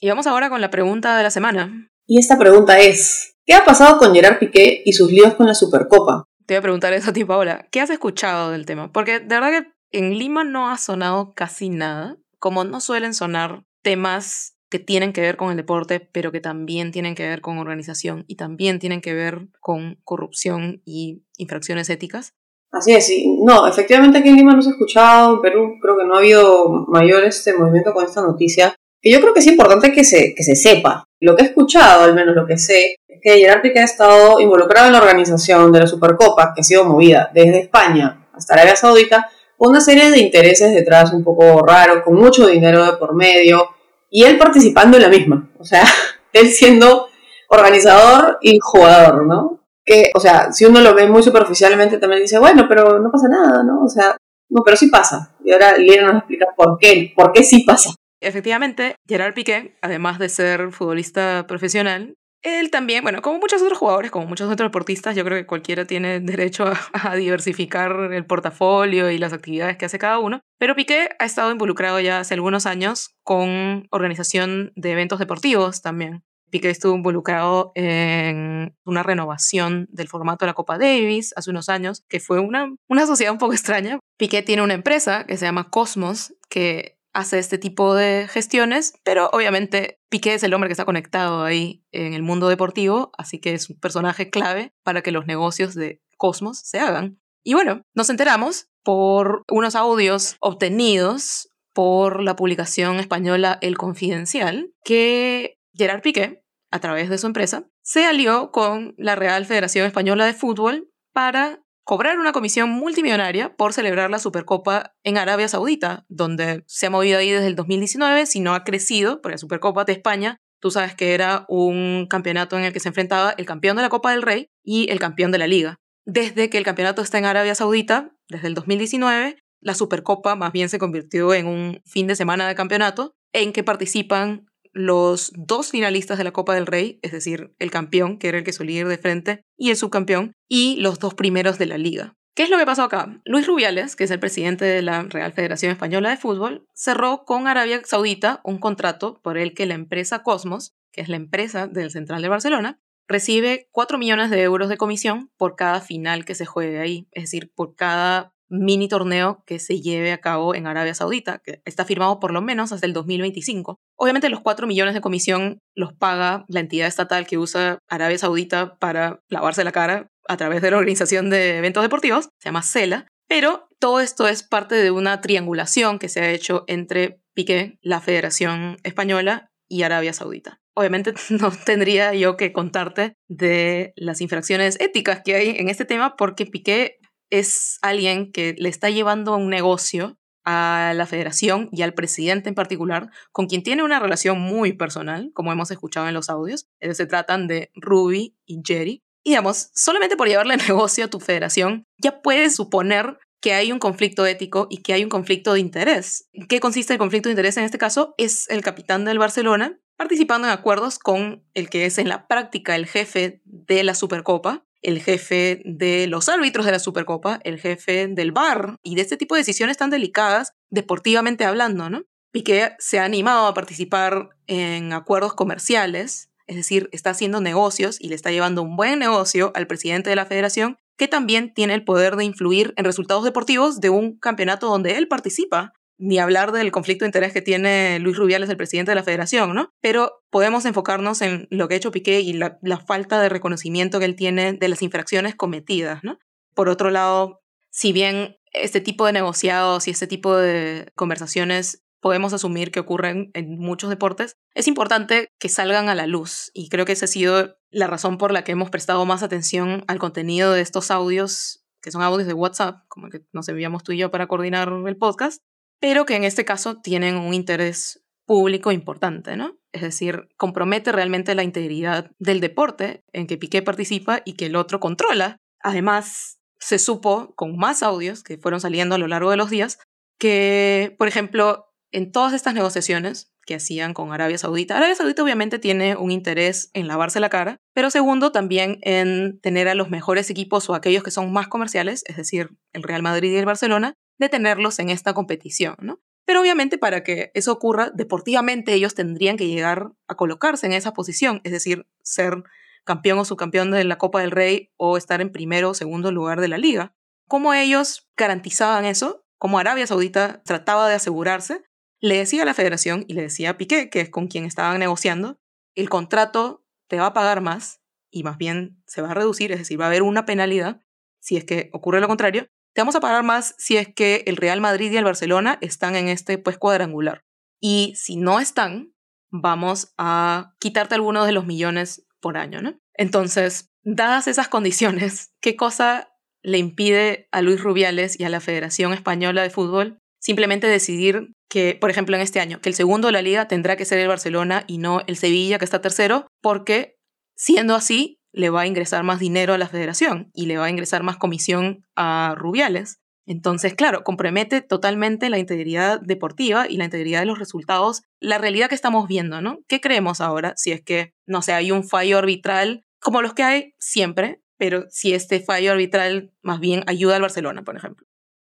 Y 0.01 0.09
vamos 0.09 0.27
ahora 0.27 0.49
con 0.49 0.59
la 0.59 0.69
pregunta 0.69 1.15
de 1.15 1.23
la 1.23 1.31
semana. 1.31 1.89
Y 2.05 2.19
esta 2.19 2.37
pregunta 2.37 2.77
es, 2.79 3.37
¿qué 3.45 3.53
ha 3.53 3.63
pasado 3.63 3.97
con 3.97 4.13
Gerard 4.13 4.37
Piqué 4.37 4.81
y 4.83 4.91
sus 4.91 5.09
líos 5.09 5.35
con 5.35 5.47
la 5.47 5.53
Supercopa? 5.53 6.25
Te 6.45 6.55
voy 6.55 6.59
a 6.59 6.61
preguntar 6.61 6.91
eso 6.91 7.11
a 7.11 7.13
ti, 7.13 7.23
Paola. 7.23 7.69
¿Qué 7.71 7.79
has 7.79 7.89
escuchado 7.89 8.51
del 8.51 8.65
tema? 8.65 8.91
Porque 8.91 9.21
de 9.21 9.27
verdad 9.27 9.51
que 9.51 9.71
en 9.97 10.17
Lima 10.17 10.43
no 10.43 10.69
ha 10.69 10.77
sonado 10.77 11.31
casi 11.33 11.69
nada, 11.69 12.17
como 12.37 12.65
no 12.65 12.81
suelen 12.81 13.13
sonar 13.13 13.63
temas 13.81 14.57
que 14.69 14.79
tienen 14.79 15.13
que 15.13 15.21
ver 15.21 15.37
con 15.37 15.51
el 15.51 15.57
deporte, 15.57 16.01
pero 16.01 16.33
que 16.33 16.41
también 16.41 16.91
tienen 16.91 17.15
que 17.15 17.29
ver 17.29 17.39
con 17.39 17.59
organización 17.59 18.25
y 18.27 18.35
también 18.35 18.79
tienen 18.79 18.99
que 18.99 19.13
ver 19.13 19.47
con 19.61 20.01
corrupción 20.03 20.81
y 20.83 21.23
infracciones 21.37 21.89
éticas. 21.89 22.33
Así 22.71 22.93
es, 22.93 23.05
sí. 23.05 23.37
No, 23.41 23.67
efectivamente 23.67 24.19
aquí 24.19 24.29
en 24.29 24.37
Lima 24.37 24.53
no 24.53 24.61
se 24.61 24.69
ha 24.69 24.71
escuchado, 24.71 25.35
en 25.35 25.41
Perú 25.41 25.77
creo 25.81 25.97
que 25.97 26.05
no 26.05 26.15
ha 26.15 26.19
habido 26.19 26.69
mayor 26.87 27.23
este 27.23 27.53
movimiento 27.53 27.93
con 27.93 28.05
esta 28.05 28.21
noticia, 28.21 28.73
que 29.01 29.11
yo 29.11 29.19
creo 29.19 29.33
que 29.33 29.41
es 29.41 29.47
importante 29.47 29.91
que 29.91 30.03
se, 30.03 30.33
que 30.35 30.43
se 30.43 30.55
sepa. 30.55 31.03
Lo 31.19 31.35
que 31.35 31.43
he 31.43 31.47
escuchado, 31.47 32.03
al 32.03 32.15
menos 32.15 32.35
lo 32.35 32.45
que 32.47 32.57
sé, 32.57 32.95
es 33.07 33.19
que 33.21 33.39
Gerard 33.39 33.65
ha 33.65 33.83
estado 33.83 34.39
involucrado 34.39 34.87
en 34.87 34.93
la 34.93 34.99
organización 34.99 35.71
de 35.71 35.79
la 35.81 35.87
Supercopa, 35.87 36.53
que 36.55 36.61
ha 36.61 36.63
sido 36.63 36.85
movida 36.85 37.29
desde 37.33 37.59
España 37.59 38.27
hasta 38.33 38.53
Arabia 38.53 38.75
Saudita, 38.75 39.29
una 39.57 39.81
serie 39.81 40.09
de 40.09 40.19
intereses 40.19 40.73
detrás 40.73 41.13
un 41.13 41.23
poco 41.23 41.63
raros, 41.65 42.03
con 42.03 42.15
mucho 42.15 42.47
dinero 42.47 42.85
de 42.85 42.93
por 42.93 43.13
medio, 43.13 43.69
y 44.09 44.23
él 44.23 44.37
participando 44.37 44.97
en 44.97 45.03
la 45.03 45.09
misma. 45.09 45.51
O 45.59 45.65
sea, 45.65 45.83
él 46.33 46.49
siendo 46.49 47.07
organizador 47.49 48.39
y 48.41 48.57
jugador, 48.59 49.27
¿no? 49.27 49.60
Que, 49.85 50.11
o 50.13 50.19
sea, 50.19 50.51
si 50.51 50.65
uno 50.65 50.79
lo 50.81 50.93
ve 50.93 51.07
muy 51.07 51.23
superficialmente, 51.23 51.97
también 51.97 52.21
dice, 52.21 52.39
bueno, 52.39 52.65
pero 52.67 52.99
no 52.99 53.11
pasa 53.11 53.27
nada, 53.27 53.63
¿no? 53.63 53.83
O 53.83 53.87
sea, 53.87 54.15
no, 54.49 54.61
pero 54.63 54.77
sí 54.77 54.87
pasa. 54.87 55.35
Y 55.43 55.51
ahora 55.51 55.77
Lina 55.77 56.03
nos 56.03 56.17
explica 56.17 56.47
por 56.55 56.77
qué, 56.77 57.13
por 57.15 57.31
qué 57.31 57.43
sí 57.43 57.63
pasa. 57.63 57.91
Efectivamente, 58.21 58.95
Gerard 59.07 59.33
Piqué, 59.33 59.75
además 59.81 60.19
de 60.19 60.29
ser 60.29 60.71
futbolista 60.71 61.45
profesional, 61.47 62.13
él 62.43 62.71
también, 62.71 63.03
bueno, 63.03 63.21
como 63.21 63.39
muchos 63.39 63.61
otros 63.61 63.77
jugadores, 63.77 64.09
como 64.09 64.25
muchos 64.25 64.51
otros 64.51 64.67
deportistas, 64.67 65.15
yo 65.15 65.23
creo 65.23 65.37
que 65.37 65.45
cualquiera 65.45 65.85
tiene 65.85 66.19
derecho 66.19 66.65
a, 66.65 66.77
a, 67.11 67.15
diversificar 67.15 68.11
el 68.13 68.25
portafolio 68.25 69.11
y 69.11 69.17
las 69.17 69.33
actividades 69.33 69.77
que 69.77 69.85
hace 69.85 69.99
cada 69.99 70.19
uno. 70.19 70.41
Pero 70.59 70.75
Piqué 70.75 71.09
ha 71.19 71.25
estado 71.25 71.51
involucrado 71.51 71.99
ya 71.99 72.19
hace 72.19 72.33
algunos 72.33 72.65
años 72.65 73.15
con 73.23 73.87
organización 73.91 74.71
de 74.75 74.91
eventos 74.91 75.19
deportivos 75.19 75.81
también. 75.81 76.23
Piqué 76.51 76.69
estuvo 76.69 76.95
involucrado 76.95 77.71
en 77.75 78.75
una 78.85 79.03
renovación 79.03 79.87
del 79.91 80.07
formato 80.07 80.45
de 80.45 80.51
la 80.51 80.53
Copa 80.53 80.77
Davis 80.77 81.33
hace 81.35 81.49
unos 81.49 81.69
años, 81.69 82.03
que 82.07 82.19
fue 82.19 82.39
una, 82.39 82.75
una 82.87 83.07
sociedad 83.07 83.33
un 83.33 83.39
poco 83.39 83.53
extraña. 83.53 83.99
Piqué 84.17 84.43
tiene 84.43 84.61
una 84.61 84.73
empresa 84.73 85.25
que 85.25 85.37
se 85.37 85.45
llama 85.45 85.69
Cosmos, 85.69 86.35
que 86.49 86.97
hace 87.13 87.39
este 87.39 87.57
tipo 87.57 87.95
de 87.95 88.27
gestiones, 88.29 88.93
pero 89.03 89.29
obviamente 89.33 89.99
Piqué 90.09 90.33
es 90.33 90.43
el 90.43 90.53
hombre 90.53 90.67
que 90.67 90.73
está 90.73 90.85
conectado 90.85 91.43
ahí 91.43 91.83
en 91.91 92.13
el 92.13 92.21
mundo 92.21 92.47
deportivo, 92.47 93.11
así 93.17 93.39
que 93.39 93.53
es 93.53 93.69
un 93.69 93.79
personaje 93.79 94.29
clave 94.29 94.73
para 94.83 95.01
que 95.01 95.11
los 95.11 95.25
negocios 95.25 95.73
de 95.75 96.01
Cosmos 96.17 96.59
se 96.59 96.79
hagan. 96.79 97.19
Y 97.43 97.53
bueno, 97.53 97.81
nos 97.95 98.09
enteramos 98.09 98.67
por 98.83 99.43
unos 99.49 99.75
audios 99.75 100.35
obtenidos 100.39 101.49
por 101.73 102.21
la 102.21 102.35
publicación 102.35 102.99
española 102.99 103.57
El 103.61 103.77
Confidencial 103.77 104.73
que 104.83 105.57
Gerard 105.73 106.01
Piqué, 106.01 106.40
a 106.71 106.79
través 106.79 107.09
de 107.09 107.17
su 107.17 107.27
empresa, 107.27 107.67
se 107.83 108.05
alió 108.05 108.51
con 108.51 108.95
la 108.97 109.15
Real 109.15 109.45
Federación 109.45 109.85
Española 109.85 110.25
de 110.25 110.33
Fútbol 110.33 110.89
para 111.13 111.61
cobrar 111.83 112.19
una 112.19 112.31
comisión 112.31 112.69
multimillonaria 112.69 113.55
por 113.55 113.73
celebrar 113.73 114.09
la 114.09 114.19
Supercopa 114.19 114.93
en 115.03 115.17
Arabia 115.17 115.47
Saudita, 115.47 116.05
donde 116.07 116.63
se 116.67 116.87
ha 116.87 116.89
movido 116.89 117.19
ahí 117.19 117.31
desde 117.31 117.47
el 117.47 117.55
2019, 117.55 118.25
si 118.25 118.39
no 118.39 118.53
ha 118.53 118.63
crecido, 118.63 119.21
porque 119.21 119.33
la 119.33 119.39
Supercopa 119.39 119.83
de 119.83 119.93
España, 119.93 120.37
tú 120.59 120.71
sabes 120.71 120.95
que 120.95 121.13
era 121.13 121.45
un 121.49 122.07
campeonato 122.09 122.57
en 122.57 122.63
el 122.63 122.73
que 122.73 122.79
se 122.79 122.87
enfrentaba 122.87 123.31
el 123.37 123.45
campeón 123.45 123.75
de 123.75 123.83
la 123.83 123.89
Copa 123.89 124.11
del 124.11 124.21
Rey 124.21 124.49
y 124.63 124.89
el 124.89 124.99
campeón 124.99 125.31
de 125.31 125.39
la 125.39 125.47
Liga. 125.47 125.79
Desde 126.05 126.49
que 126.49 126.57
el 126.57 126.63
campeonato 126.63 127.01
está 127.01 127.17
en 127.17 127.25
Arabia 127.25 127.55
Saudita, 127.55 128.11
desde 128.29 128.47
el 128.47 128.53
2019, 128.53 129.37
la 129.59 129.75
Supercopa 129.75 130.35
más 130.35 130.51
bien 130.51 130.69
se 130.69 130.79
convirtió 130.79 131.33
en 131.33 131.47
un 131.47 131.81
fin 131.85 132.07
de 132.07 132.15
semana 132.15 132.47
de 132.47 132.55
campeonato 132.55 133.13
en 133.33 133.53
que 133.53 133.63
participan 133.63 134.45
los 134.73 135.31
dos 135.35 135.71
finalistas 135.71 136.17
de 136.17 136.23
la 136.23 136.31
Copa 136.31 136.55
del 136.55 136.67
Rey, 136.67 136.99
es 137.01 137.11
decir, 137.11 137.53
el 137.59 137.71
campeón, 137.71 138.17
que 138.17 138.29
era 138.29 138.37
el 138.37 138.43
que 138.43 138.53
solía 138.53 138.81
ir 138.81 138.87
de 138.87 138.97
frente, 138.97 139.43
y 139.57 139.69
el 139.69 139.77
subcampeón, 139.77 140.33
y 140.47 140.77
los 140.77 140.99
dos 140.99 141.13
primeros 141.13 141.57
de 141.57 141.65
la 141.65 141.77
liga. 141.77 142.15
¿Qué 142.33 142.43
es 142.43 142.49
lo 142.49 142.57
que 142.57 142.65
pasó 142.65 142.83
acá? 142.83 143.21
Luis 143.25 143.45
Rubiales, 143.45 143.97
que 143.97 144.05
es 144.05 144.11
el 144.11 144.19
presidente 144.19 144.63
de 144.63 144.81
la 144.81 145.03
Real 145.03 145.33
Federación 145.33 145.71
Española 145.71 146.09
de 146.09 146.17
Fútbol, 146.17 146.65
cerró 146.73 147.25
con 147.25 147.47
Arabia 147.47 147.81
Saudita 147.83 148.39
un 148.45 148.57
contrato 148.57 149.19
por 149.21 149.37
el 149.37 149.53
que 149.53 149.65
la 149.65 149.73
empresa 149.73 150.23
Cosmos, 150.23 150.73
que 150.93 151.01
es 151.01 151.09
la 151.09 151.17
empresa 151.17 151.67
del 151.67 151.91
Central 151.91 152.21
de 152.21 152.29
Barcelona, 152.29 152.79
recibe 153.05 153.67
4 153.71 153.97
millones 153.97 154.29
de 154.29 154.41
euros 154.41 154.69
de 154.69 154.77
comisión 154.77 155.29
por 155.35 155.57
cada 155.57 155.81
final 155.81 156.23
que 156.23 156.35
se 156.35 156.45
juegue 156.45 156.79
ahí, 156.79 157.07
es 157.11 157.23
decir, 157.23 157.51
por 157.53 157.75
cada 157.75 158.33
mini 158.51 158.87
torneo 158.87 159.43
que 159.47 159.57
se 159.59 159.81
lleve 159.81 160.11
a 160.11 160.19
cabo 160.19 160.53
en 160.53 160.67
Arabia 160.67 160.93
Saudita, 160.93 161.39
que 161.39 161.61
está 161.65 161.85
firmado 161.85 162.19
por 162.19 162.31
lo 162.31 162.41
menos 162.41 162.71
hasta 162.71 162.85
el 162.85 162.93
2025. 162.93 163.79
Obviamente 163.97 164.29
los 164.29 164.41
4 164.41 164.67
millones 164.67 164.93
de 164.93 165.01
comisión 165.01 165.59
los 165.75 165.93
paga 165.93 166.45
la 166.47 166.59
entidad 166.59 166.87
estatal 166.87 167.25
que 167.25 167.37
usa 167.37 167.79
Arabia 167.87 168.17
Saudita 168.17 168.77
para 168.77 169.21
lavarse 169.29 169.63
la 169.63 169.71
cara 169.71 170.07
a 170.27 170.37
través 170.37 170.61
de 170.61 170.71
la 170.71 170.77
organización 170.77 171.29
de 171.29 171.57
eventos 171.57 171.83
deportivos, 171.83 172.29
se 172.39 172.49
llama 172.49 172.61
CELA, 172.61 173.07
pero 173.27 173.67
todo 173.79 173.99
esto 174.01 174.27
es 174.27 174.43
parte 174.43 174.75
de 174.75 174.91
una 174.91 175.21
triangulación 175.21 175.99
que 175.99 176.09
se 176.09 176.21
ha 176.21 176.29
hecho 176.29 176.65
entre 176.67 177.21
Piqué, 177.33 177.77
la 177.81 178.01
Federación 178.01 178.77
Española 178.83 179.49
y 179.69 179.83
Arabia 179.83 180.13
Saudita. 180.13 180.59
Obviamente 180.75 181.13
no 181.29 181.51
tendría 181.51 182.13
yo 182.13 182.37
que 182.37 182.51
contarte 182.53 183.13
de 183.29 183.93
las 183.95 184.21
infracciones 184.21 184.79
éticas 184.79 185.21
que 185.23 185.35
hay 185.35 185.49
en 185.57 185.69
este 185.69 185.85
tema 185.85 186.15
porque 186.15 186.45
Piqué 186.45 186.97
es 187.31 187.79
alguien 187.81 188.31
que 188.31 188.55
le 188.57 188.69
está 188.69 188.89
llevando 188.91 189.35
un 189.35 189.49
negocio 189.49 190.19
a 190.43 190.93
la 190.95 191.05
federación 191.05 191.69
y 191.71 191.81
al 191.81 191.93
presidente 191.93 192.49
en 192.49 192.55
particular, 192.55 193.09
con 193.31 193.47
quien 193.47 193.63
tiene 193.63 193.83
una 193.83 193.99
relación 193.99 194.39
muy 194.39 194.73
personal, 194.73 195.31
como 195.33 195.51
hemos 195.51 195.71
escuchado 195.71 196.07
en 196.07 196.13
los 196.13 196.29
audios. 196.29 196.67
Se 196.79 197.05
tratan 197.05 197.47
de 197.47 197.71
Ruby 197.75 198.35
y 198.45 198.61
Jerry. 198.63 199.03
Y 199.23 199.31
digamos, 199.31 199.69
solamente 199.73 200.17
por 200.17 200.27
llevarle 200.27 200.57
negocio 200.67 201.05
a 201.05 201.09
tu 201.09 201.19
federación, 201.19 201.85
ya 201.97 202.21
puedes 202.21 202.55
suponer 202.55 203.17
que 203.39 203.53
hay 203.53 203.71
un 203.71 203.79
conflicto 203.79 204.25
ético 204.25 204.67
y 204.69 204.77
que 204.77 204.93
hay 204.93 205.03
un 205.03 205.09
conflicto 205.09 205.53
de 205.53 205.59
interés. 205.59 206.29
¿Qué 206.47 206.59
consiste 206.59 206.93
el 206.93 206.99
conflicto 206.99 207.29
de 207.29 207.33
interés 207.33 207.57
en 207.57 207.63
este 207.63 207.79
caso? 207.79 208.13
Es 208.17 208.47
el 208.49 208.61
capitán 208.61 209.03
del 209.03 209.19
Barcelona 209.19 209.79
participando 209.97 210.47
en 210.47 210.53
acuerdos 210.53 210.97
con 210.97 211.43
el 211.53 211.69
que 211.69 211.85
es 211.85 211.99
en 211.99 212.09
la 212.09 212.27
práctica 212.27 212.75
el 212.75 212.87
jefe 212.87 213.41
de 213.45 213.83
la 213.83 213.93
Supercopa, 213.93 214.65
el 214.81 215.01
jefe 215.01 215.61
de 215.65 216.07
los 216.07 216.29
árbitros 216.29 216.65
de 216.65 216.71
la 216.71 216.79
Supercopa, 216.79 217.39
el 217.43 217.59
jefe 217.59 218.07
del 218.07 218.31
bar 218.31 218.77
y 218.83 218.95
de 218.95 219.01
este 219.01 219.17
tipo 219.17 219.35
de 219.35 219.41
decisiones 219.41 219.77
tan 219.77 219.89
delicadas, 219.89 220.53
deportivamente 220.69 221.45
hablando, 221.45 221.89
¿no? 221.89 222.03
Piqué 222.31 222.75
se 222.79 222.99
ha 222.99 223.03
animado 223.03 223.47
a 223.47 223.53
participar 223.53 224.29
en 224.47 224.93
acuerdos 224.93 225.33
comerciales, 225.33 226.29
es 226.47 226.55
decir, 226.55 226.89
está 226.91 227.11
haciendo 227.11 227.41
negocios 227.41 227.97
y 227.99 228.09
le 228.09 228.15
está 228.15 228.31
llevando 228.31 228.61
un 228.61 228.75
buen 228.75 228.99
negocio 228.99 229.51
al 229.55 229.67
presidente 229.67 230.09
de 230.09 230.15
la 230.15 230.25
federación, 230.25 230.77
que 230.97 231.07
también 231.07 231.53
tiene 231.53 231.73
el 231.73 231.83
poder 231.83 232.15
de 232.15 232.25
influir 232.25 232.73
en 232.77 232.85
resultados 232.85 233.23
deportivos 233.23 233.81
de 233.81 233.89
un 233.89 234.17
campeonato 234.17 234.67
donde 234.67 234.97
él 234.97 235.07
participa 235.07 235.73
ni 236.01 236.17
hablar 236.17 236.51
del 236.51 236.71
conflicto 236.71 237.05
de 237.05 237.09
interés 237.09 237.31
que 237.31 237.43
tiene 237.43 237.99
Luis 237.99 238.17
Rubiales, 238.17 238.49
el 238.49 238.57
presidente 238.57 238.91
de 238.91 238.95
la 238.95 239.03
federación, 239.03 239.53
¿no? 239.53 239.69
Pero 239.81 240.23
podemos 240.31 240.65
enfocarnos 240.65 241.21
en 241.21 241.47
lo 241.51 241.67
que 241.67 241.75
ha 241.75 241.77
hecho 241.77 241.91
Piqué 241.91 242.21
y 242.21 242.33
la, 242.33 242.57
falta 242.87 243.21
de 243.21 243.29
reconocimiento 243.29 243.99
que 243.99 244.05
él 244.05 244.15
tiene 244.15 244.53
de 244.53 244.67
las 244.67 244.81
infracciones 244.81 245.35
cometidas, 245.35 246.03
¿no? 246.03 246.17
Por 246.55 246.69
otro 246.69 246.89
lado, 246.89 247.41
si 247.69 247.93
bien 247.93 248.37
este 248.51 248.81
tipo 248.81 249.05
de 249.05 249.13
negociados 249.13 249.87
y 249.87 249.91
este 249.91 250.07
tipo 250.07 250.35
de 250.35 250.91
conversaciones 250.95 251.83
podemos 251.99 252.33
asumir 252.33 252.71
que 252.71 252.79
ocurren 252.79 253.29
en 253.35 253.59
muchos 253.59 253.91
deportes, 253.91 254.37
es 254.55 254.67
importante 254.67 255.29
que 255.39 255.49
salgan 255.49 255.87
a 255.87 255.93
la 255.93 256.07
luz. 256.07 256.49
Y 256.55 256.69
creo 256.69 256.83
que 256.83 256.93
esa 256.93 257.05
ha 257.05 257.07
sido 257.07 257.57
la 257.69 257.85
razón 257.85 258.17
por 258.17 258.31
la 258.31 258.43
que 258.43 258.53
hemos 258.53 258.71
prestado 258.71 259.05
más 259.05 259.21
atención 259.21 259.83
al 259.87 259.99
contenido 259.99 260.51
de 260.51 260.61
estos 260.61 260.89
audios, 260.89 261.63
que 261.79 261.91
son 261.91 262.01
audios 262.01 262.27
de 262.27 262.33
WhatsApp, 262.33 262.79
como 262.87 263.05
el 263.05 263.11
que 263.11 263.21
nos 263.33 263.47
enviamos 263.49 263.83
tú 263.83 263.91
y 263.91 263.97
yo 263.97 264.09
para 264.09 264.25
coordinar 264.25 264.73
el 264.87 264.97
podcast, 264.97 265.43
pero 265.81 266.05
que 266.05 266.15
en 266.15 266.23
este 266.23 266.45
caso 266.45 266.79
tienen 266.79 267.17
un 267.17 267.33
interés 267.33 268.05
público 268.25 268.71
importante, 268.71 269.35
¿no? 269.35 269.57
Es 269.73 269.81
decir, 269.81 270.29
compromete 270.37 270.93
realmente 270.93 271.35
la 271.35 271.43
integridad 271.43 272.11
del 272.19 272.39
deporte 272.39 273.03
en 273.11 273.27
que 273.27 273.37
Piqué 273.37 273.61
participa 273.61 274.21
y 274.23 274.33
que 274.33 274.45
el 274.45 274.55
otro 274.55 274.79
controla. 274.79 275.37
Además, 275.59 276.39
se 276.59 276.77
supo 276.79 277.33
con 277.35 277.57
más 277.57 277.83
audios 277.83 278.23
que 278.23 278.37
fueron 278.37 278.61
saliendo 278.61 278.95
a 278.95 278.99
lo 278.99 279.07
largo 279.07 279.31
de 279.31 279.37
los 279.37 279.49
días 279.49 279.79
que, 280.19 280.95
por 280.99 281.07
ejemplo, 281.07 281.65
en 281.91 282.11
todas 282.11 282.33
estas 282.33 282.53
negociaciones 282.53 283.33
que 283.45 283.55
hacían 283.55 283.95
con 283.95 284.13
Arabia 284.13 284.37
Saudita, 284.37 284.77
Arabia 284.77 284.95
Saudita 284.95 285.23
obviamente 285.23 285.57
tiene 285.57 285.95
un 285.95 286.11
interés 286.11 286.69
en 286.73 286.87
lavarse 286.87 287.19
la 287.19 287.29
cara, 287.29 287.57
pero 287.73 287.89
segundo 287.89 288.31
también 288.31 288.77
en 288.83 289.39
tener 289.41 289.67
a 289.67 289.75
los 289.75 289.89
mejores 289.89 290.29
equipos 290.29 290.69
o 290.69 290.75
aquellos 290.75 291.03
que 291.03 291.09
son 291.09 291.33
más 291.33 291.47
comerciales, 291.47 292.03
es 292.05 292.17
decir, 292.17 292.51
el 292.71 292.83
Real 292.83 293.01
Madrid 293.01 293.33
y 293.33 293.37
el 293.37 293.45
Barcelona, 293.45 293.95
de 294.21 294.29
tenerlos 294.29 294.79
en 294.79 294.89
esta 294.89 295.13
competición, 295.13 295.75
¿no? 295.81 295.99
Pero 296.25 296.39
obviamente 296.39 296.77
para 296.77 297.03
que 297.03 297.31
eso 297.33 297.51
ocurra, 297.51 297.89
deportivamente 297.93 298.73
ellos 298.73 298.95
tendrían 298.95 299.35
que 299.35 299.47
llegar 299.47 299.91
a 300.07 300.15
colocarse 300.15 300.67
en 300.67 300.73
esa 300.73 300.93
posición, 300.93 301.41
es 301.43 301.51
decir, 301.51 301.87
ser 302.03 302.43
campeón 302.85 303.19
o 303.19 303.25
subcampeón 303.25 303.71
de 303.71 303.83
la 303.83 303.97
Copa 303.97 304.21
del 304.21 304.31
Rey 304.31 304.71
o 304.77 304.97
estar 304.97 305.19
en 305.19 305.31
primero 305.31 305.71
o 305.71 305.73
segundo 305.73 306.11
lugar 306.11 306.39
de 306.39 306.47
la 306.47 306.57
liga. 306.57 306.95
¿Cómo 307.27 307.53
ellos 307.53 308.07
garantizaban 308.15 308.85
eso? 308.85 309.25
¿Cómo 309.37 309.59
Arabia 309.59 309.87
Saudita 309.87 310.41
trataba 310.45 310.87
de 310.87 310.95
asegurarse? 310.95 311.63
Le 311.99 312.17
decía 312.17 312.43
a 312.43 312.45
la 312.45 312.53
federación 312.53 313.05
y 313.07 313.13
le 313.13 313.23
decía 313.23 313.51
a 313.51 313.57
Piqué, 313.57 313.89
que 313.89 314.01
es 314.01 314.09
con 314.09 314.27
quien 314.27 314.45
estaban 314.45 314.79
negociando, 314.79 315.39
el 315.75 315.89
contrato 315.89 316.65
te 316.87 316.97
va 316.97 317.07
a 317.07 317.13
pagar 317.13 317.41
más 317.41 317.81
y 318.11 318.23
más 318.23 318.37
bien 318.37 318.83
se 318.85 319.01
va 319.01 319.11
a 319.11 319.13
reducir, 319.15 319.51
es 319.51 319.59
decir, 319.59 319.79
va 319.79 319.85
a 319.85 319.87
haber 319.87 320.03
una 320.03 320.25
penalidad 320.25 320.81
si 321.19 321.37
es 321.37 321.45
que 321.45 321.69
ocurre 321.71 322.01
lo 322.01 322.07
contrario, 322.07 322.47
te 322.73 322.81
vamos 322.81 322.95
a 322.95 322.99
pagar 322.99 323.23
más 323.23 323.55
si 323.57 323.77
es 323.77 323.93
que 323.93 324.23
el 324.27 324.37
Real 324.37 324.61
Madrid 324.61 324.91
y 324.91 324.97
el 324.97 325.03
Barcelona 325.03 325.57
están 325.61 325.95
en 325.95 326.07
este 326.07 326.37
pues 326.37 326.57
cuadrangular. 326.57 327.21
Y 327.59 327.93
si 327.95 328.15
no 328.15 328.39
están, 328.39 328.93
vamos 329.29 329.93
a 329.97 330.53
quitarte 330.59 330.95
algunos 330.95 331.25
de 331.25 331.33
los 331.33 331.45
millones 331.45 332.05
por 332.19 332.37
año, 332.37 332.61
¿no? 332.61 332.79
Entonces, 332.93 333.69
dadas 333.83 334.27
esas 334.27 334.47
condiciones, 334.47 335.33
¿qué 335.41 335.55
cosa 335.55 336.09
le 336.43 336.57
impide 336.57 337.27
a 337.31 337.41
Luis 337.41 337.61
Rubiales 337.61 338.19
y 338.19 338.23
a 338.23 338.29
la 338.29 338.39
Federación 338.39 338.93
Española 338.93 339.43
de 339.43 339.49
Fútbol 339.51 339.99
simplemente 340.19 340.67
decidir 340.67 341.33
que, 341.49 341.75
por 341.79 341.89
ejemplo, 341.89 342.15
en 342.15 342.21
este 342.21 342.39
año, 342.39 342.61
que 342.61 342.69
el 342.69 342.75
segundo 342.75 343.07
de 343.07 343.11
la 343.11 343.21
liga 343.21 343.47
tendrá 343.47 343.75
que 343.75 343.85
ser 343.85 343.99
el 343.99 344.07
Barcelona 344.07 344.63
y 344.67 344.77
no 344.77 345.01
el 345.07 345.17
Sevilla, 345.17 345.59
que 345.59 345.65
está 345.65 345.81
tercero, 345.81 346.27
porque 346.41 346.95
siendo 347.35 347.75
así, 347.75 348.20
le 348.33 348.49
va 348.49 348.61
a 348.61 348.67
ingresar 348.67 349.03
más 349.03 349.19
dinero 349.19 349.53
a 349.53 349.57
la 349.57 349.67
federación 349.67 350.31
y 350.33 350.45
le 350.45 350.57
va 350.57 350.65
a 350.65 350.69
ingresar 350.69 351.03
más 351.03 351.17
comisión 351.17 351.85
a 351.95 352.35
Rubiales. 352.37 353.01
Entonces, 353.25 353.75
claro, 353.75 354.03
compromete 354.03 354.61
totalmente 354.61 355.29
la 355.29 355.37
integridad 355.37 356.01
deportiva 356.01 356.67
y 356.67 356.77
la 356.77 356.85
integridad 356.85 357.19
de 357.19 357.27
los 357.27 357.39
resultados, 357.39 358.03
la 358.19 358.37
realidad 358.37 358.69
que 358.69 358.75
estamos 358.75 359.07
viendo, 359.07 359.41
¿no? 359.41 359.59
¿Qué 359.67 359.79
creemos 359.79 360.21
ahora 360.21 360.53
si 360.55 360.71
es 360.71 360.81
que, 360.81 361.13
no 361.27 361.41
sé, 361.41 361.53
hay 361.53 361.71
un 361.71 361.87
fallo 361.87 362.17
arbitral, 362.17 362.83
como 362.99 363.21
los 363.21 363.33
que 363.33 363.43
hay 363.43 363.73
siempre, 363.79 364.41
pero 364.57 364.85
si 364.89 365.13
este 365.13 365.39
fallo 365.39 365.71
arbitral 365.71 366.33
más 366.41 366.59
bien 366.59 366.83
ayuda 366.87 367.15
al 367.15 367.21
Barcelona, 367.21 367.63
por 367.63 367.75
ejemplo? 367.75 368.05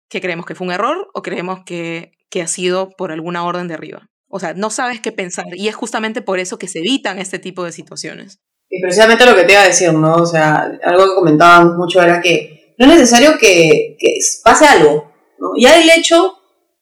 ¿Qué 0.10 0.22
creemos 0.22 0.46
que 0.46 0.56
fue 0.56 0.68
un 0.68 0.74
error 0.74 1.10
o 1.14 1.22
creemos 1.22 1.62
que, 1.66 2.12
ha 2.42 2.48
sido 2.48 2.90
por 2.90 3.14
alguna 3.14 3.46
orden 3.46 3.70
de 3.70 3.76
arriba? 3.76 4.10
O 4.28 4.40
sea, 4.40 4.54
no 4.54 4.70
sabes 4.70 5.00
qué 5.00 5.14
pensar 5.14 5.56
y 5.56 5.70
es 5.70 5.76
justamente 5.76 6.22
por 6.22 6.40
eso 6.40 6.58
que 6.58 6.68
se 6.68 6.80
evitan 6.80 7.18
este 7.18 7.40
tipo 7.40 7.64
de 7.64 7.72
situaciones. 7.72 8.42
Y 8.70 8.82
precisamente 8.82 9.26
lo 9.26 9.36
que 9.36 9.44
te 9.44 9.54
iba 9.54 9.62
a 9.62 9.68
decir, 9.68 9.94
¿no? 9.94 10.16
O 10.16 10.26
sea, 10.26 10.72
algo 10.84 11.04
que 11.06 11.16
comentábamos 11.16 11.76
mucho 11.78 12.02
era 12.02 12.22
que 12.22 12.74
no 12.78 12.86
es 12.86 13.00
necesario 13.00 13.38
que, 13.40 13.96
que 14.00 14.18
pase 14.44 14.66
algo, 14.66 15.12
¿no? 15.40 15.52
Ya 15.58 15.82
el 15.82 15.90
hecho 15.90 16.34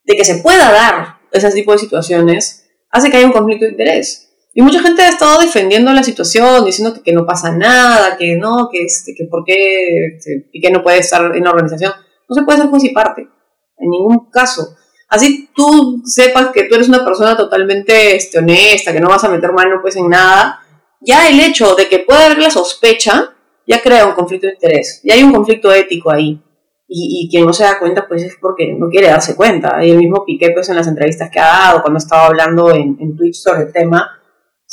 de 0.05 0.15
que 0.15 0.25
se 0.25 0.35
pueda 0.35 0.71
dar 0.71 1.19
ese 1.31 1.51
tipo 1.51 1.71
de 1.71 1.79
situaciones 1.79 2.65
hace 2.89 3.09
que 3.09 3.17
haya 3.17 3.25
un 3.25 3.33
conflicto 3.33 3.65
de 3.65 3.71
interés. 3.71 4.29
Y 4.55 4.61
mucha 4.61 4.81
gente 4.81 5.01
ha 5.01 5.09
estado 5.09 5.41
defendiendo 5.41 5.91
la 5.93 6.03
situación, 6.03 6.63
diciendo 6.63 6.93
que, 6.93 7.01
que 7.01 7.11
no 7.11 7.25
pasa 7.25 7.51
nada, 7.51 8.17
que 8.17 8.35
no, 8.35 8.69
que, 8.71 8.83
este, 8.83 9.15
que 9.15 9.25
por 9.25 9.43
qué, 9.43 10.15
este, 10.15 10.47
y 10.51 10.61
que 10.61 10.69
no 10.69 10.83
puede 10.83 10.99
estar 10.99 11.35
en 11.35 11.43
la 11.43 11.49
organización. 11.49 11.91
No 12.29 12.35
se 12.35 12.43
puede 12.43 12.59
ser 12.59 12.69
juez 12.69 12.83
y 12.83 12.89
parte, 12.89 13.21
en 13.21 13.89
ningún 13.89 14.29
caso. 14.29 14.75
Así 15.09 15.49
tú 15.55 16.01
sepas 16.05 16.49
que 16.49 16.63
tú 16.63 16.75
eres 16.75 16.87
una 16.87 17.03
persona 17.03 17.35
totalmente 17.35 18.15
este, 18.15 18.39
honesta, 18.39 18.93
que 18.93 18.99
no 18.99 19.09
vas 19.09 19.23
a 19.23 19.29
meter 19.29 19.51
mano 19.51 19.79
pues 19.81 19.95
en 19.95 20.09
nada, 20.09 20.62
ya 21.05 21.29
el 21.29 21.39
hecho 21.39 21.75
de 21.75 21.87
que 21.87 21.99
pueda 21.99 22.25
haber 22.25 22.39
la 22.39 22.49
sospecha 22.49 23.33
ya 23.67 23.81
crea 23.81 24.05
un 24.05 24.13
conflicto 24.13 24.47
de 24.47 24.53
interés, 24.53 25.01
ya 25.03 25.13
hay 25.13 25.23
un 25.23 25.33
conflicto 25.33 25.71
ético 25.71 26.11
ahí. 26.11 26.41
Y, 26.95 27.27
quien 27.31 27.45
no 27.45 27.53
se 27.53 27.63
da 27.63 27.79
cuenta, 27.79 28.07
pues 28.07 28.21
es 28.21 28.37
porque 28.39 28.75
no 28.77 28.87
quiere 28.87 29.07
darse 29.07 29.35
cuenta. 29.35 29.83
Y 29.83 29.89
el 29.89 29.97
mismo 29.97 30.23
Piqué, 30.25 30.51
pues 30.51 30.69
en 30.69 30.75
las 30.75 30.87
entrevistas 30.87 31.31
que 31.31 31.39
ha 31.39 31.45
dado, 31.45 31.81
cuando 31.81 31.97
estaba 31.97 32.27
hablando 32.27 32.69
en, 32.71 32.97
en 32.99 33.17
Twitch 33.17 33.35
sobre 33.35 33.63
el 33.63 33.73
tema, 33.73 34.19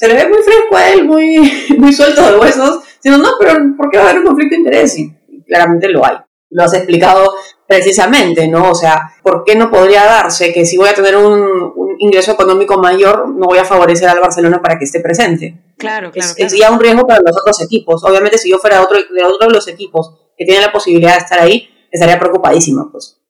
se 0.00 0.08
le 0.08 0.14
ve 0.14 0.28
muy 0.28 0.38
fresco 0.42 0.76
a 0.76 0.90
él, 0.90 1.04
muy, 1.04 1.52
muy 1.78 1.92
suelto 1.92 2.22
de 2.22 2.38
huesos, 2.38 2.80
diciendo, 3.02 3.22
no, 3.22 3.34
pero 3.38 3.54
¿por 3.76 3.90
qué 3.90 3.98
va 3.98 4.04
a 4.04 4.10
haber 4.10 4.20
un 4.20 4.26
conflicto 4.26 4.54
de 4.54 4.60
interés? 4.60 4.98
Y, 4.98 5.14
claramente 5.46 5.88
lo 5.88 6.04
hay. 6.04 6.16
Lo 6.50 6.64
has 6.64 6.74
explicado 6.74 7.34
precisamente, 7.66 8.48
¿no? 8.48 8.70
O 8.70 8.74
sea, 8.74 9.12
¿por 9.22 9.44
qué 9.44 9.56
no 9.56 9.70
podría 9.70 10.04
darse 10.04 10.52
que 10.52 10.64
si 10.64 10.76
voy 10.76 10.88
a 10.88 10.94
tener 10.94 11.16
un, 11.16 11.72
un 11.76 11.89
ingreso 12.00 12.32
económico 12.32 12.78
mayor, 12.78 13.28
no 13.28 13.46
voy 13.46 13.58
a 13.58 13.64
favorecer 13.64 14.08
al 14.08 14.20
Barcelona 14.20 14.60
para 14.60 14.78
que 14.78 14.84
esté 14.84 15.00
presente? 15.00 15.56
Claro, 15.76 16.10
claro. 16.10 16.32
Es, 16.36 16.52
ya 16.56 16.70
un 16.70 16.80
riesgo 16.80 17.06
para 17.06 17.20
los 17.20 17.36
otros 17.38 17.60
equipos. 17.62 18.02
Obviamente, 18.04 18.38
si 18.38 18.50
yo 18.50 18.58
fuera 18.58 18.82
otro, 18.82 18.98
de 18.98 19.22
otro 19.22 19.48
de 19.48 19.54
los 19.54 19.68
equipos 19.68 20.14
que 20.36 20.44
tienen 20.44 20.62
la 20.62 20.72
posibilidad 20.72 21.12
de 21.12 21.18
estar 21.18 21.38
ahí, 21.38 21.70
estaría 21.90 22.18
preocupadísima, 22.18 22.90
pues. 22.90 23.20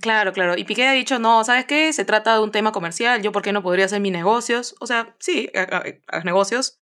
Claro, 0.00 0.32
claro. 0.32 0.56
Y 0.56 0.64
Piqué 0.64 0.86
ha 0.86 0.92
dicho, 0.92 1.18
no, 1.18 1.44
¿sabes 1.44 1.64
qué? 1.66 1.92
Se 1.92 2.04
trata 2.04 2.34
de 2.34 2.40
un 2.40 2.52
tema 2.52 2.72
comercial, 2.72 3.22
yo 3.22 3.32
por 3.32 3.42
qué 3.42 3.52
no 3.52 3.62
podría 3.62 3.86
hacer 3.86 4.00
mis 4.00 4.12
negocios. 4.12 4.76
O 4.80 4.86
sea, 4.86 5.16
sí, 5.18 5.50
haz 5.54 6.24
negocios 6.24 6.78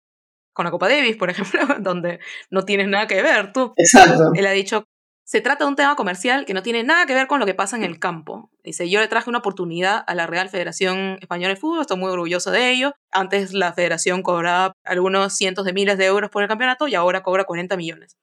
con 0.53 0.65
la 0.65 0.71
Copa 0.71 0.89
Davis, 0.89 1.15
por 1.15 1.30
ejemplo, 1.30 1.61
donde 1.80 2.19
no 2.49 2.65
tienes 2.65 2.88
nada 2.88 3.07
que 3.07 3.21
ver 3.21 3.53
tú. 3.53 3.74
Exacto. 3.78 4.32
Él 4.36 4.45
ha 4.45 4.51
dicho, 4.51 4.86
se 5.26 5.41
trata 5.41 5.63
de 5.63 5.69
un 5.69 5.76
tema 5.76 5.95
comercial 5.95 6.45
que 6.45 6.53
no 6.53 6.63
tiene 6.63 6.84
nada 6.84 7.05
que 7.05 7.13
ver 7.13 7.28
con 7.28 7.39
lo 7.39 7.45
que 7.45 7.53
pasa 7.53 7.78
en 7.78 7.84
el 7.84 7.99
campo. 7.99 8.51
Dice, 8.63 8.89
yo 8.89 8.99
le 8.99 9.07
traje 9.07 9.30
una 9.30 9.39
oportunidad 9.39 10.03
a 10.05 10.15
la 10.15 10.28
Real 10.28 10.49
Federación 10.49 11.17
Española 11.21 11.53
de 11.53 11.59
Fútbol, 11.59 11.82
estoy 11.82 11.97
muy 11.97 12.11
orgulloso 12.11 12.51
de 12.51 12.71
ello. 12.71 12.93
Antes 13.11 13.53
la 13.53 13.74
federación 13.74 14.21
cobraba 14.21 14.74
algunos 14.84 15.36
cientos 15.36 15.65
de 15.65 15.74
miles 15.74 15.97
de 15.97 16.05
euros 16.05 16.30
por 16.30 16.43
el 16.43 16.49
campeonato 16.49 16.88
y 16.88 16.95
ahora 16.95 17.24
cobra 17.24 17.45
40 17.45 17.78
millones. 17.78 18.17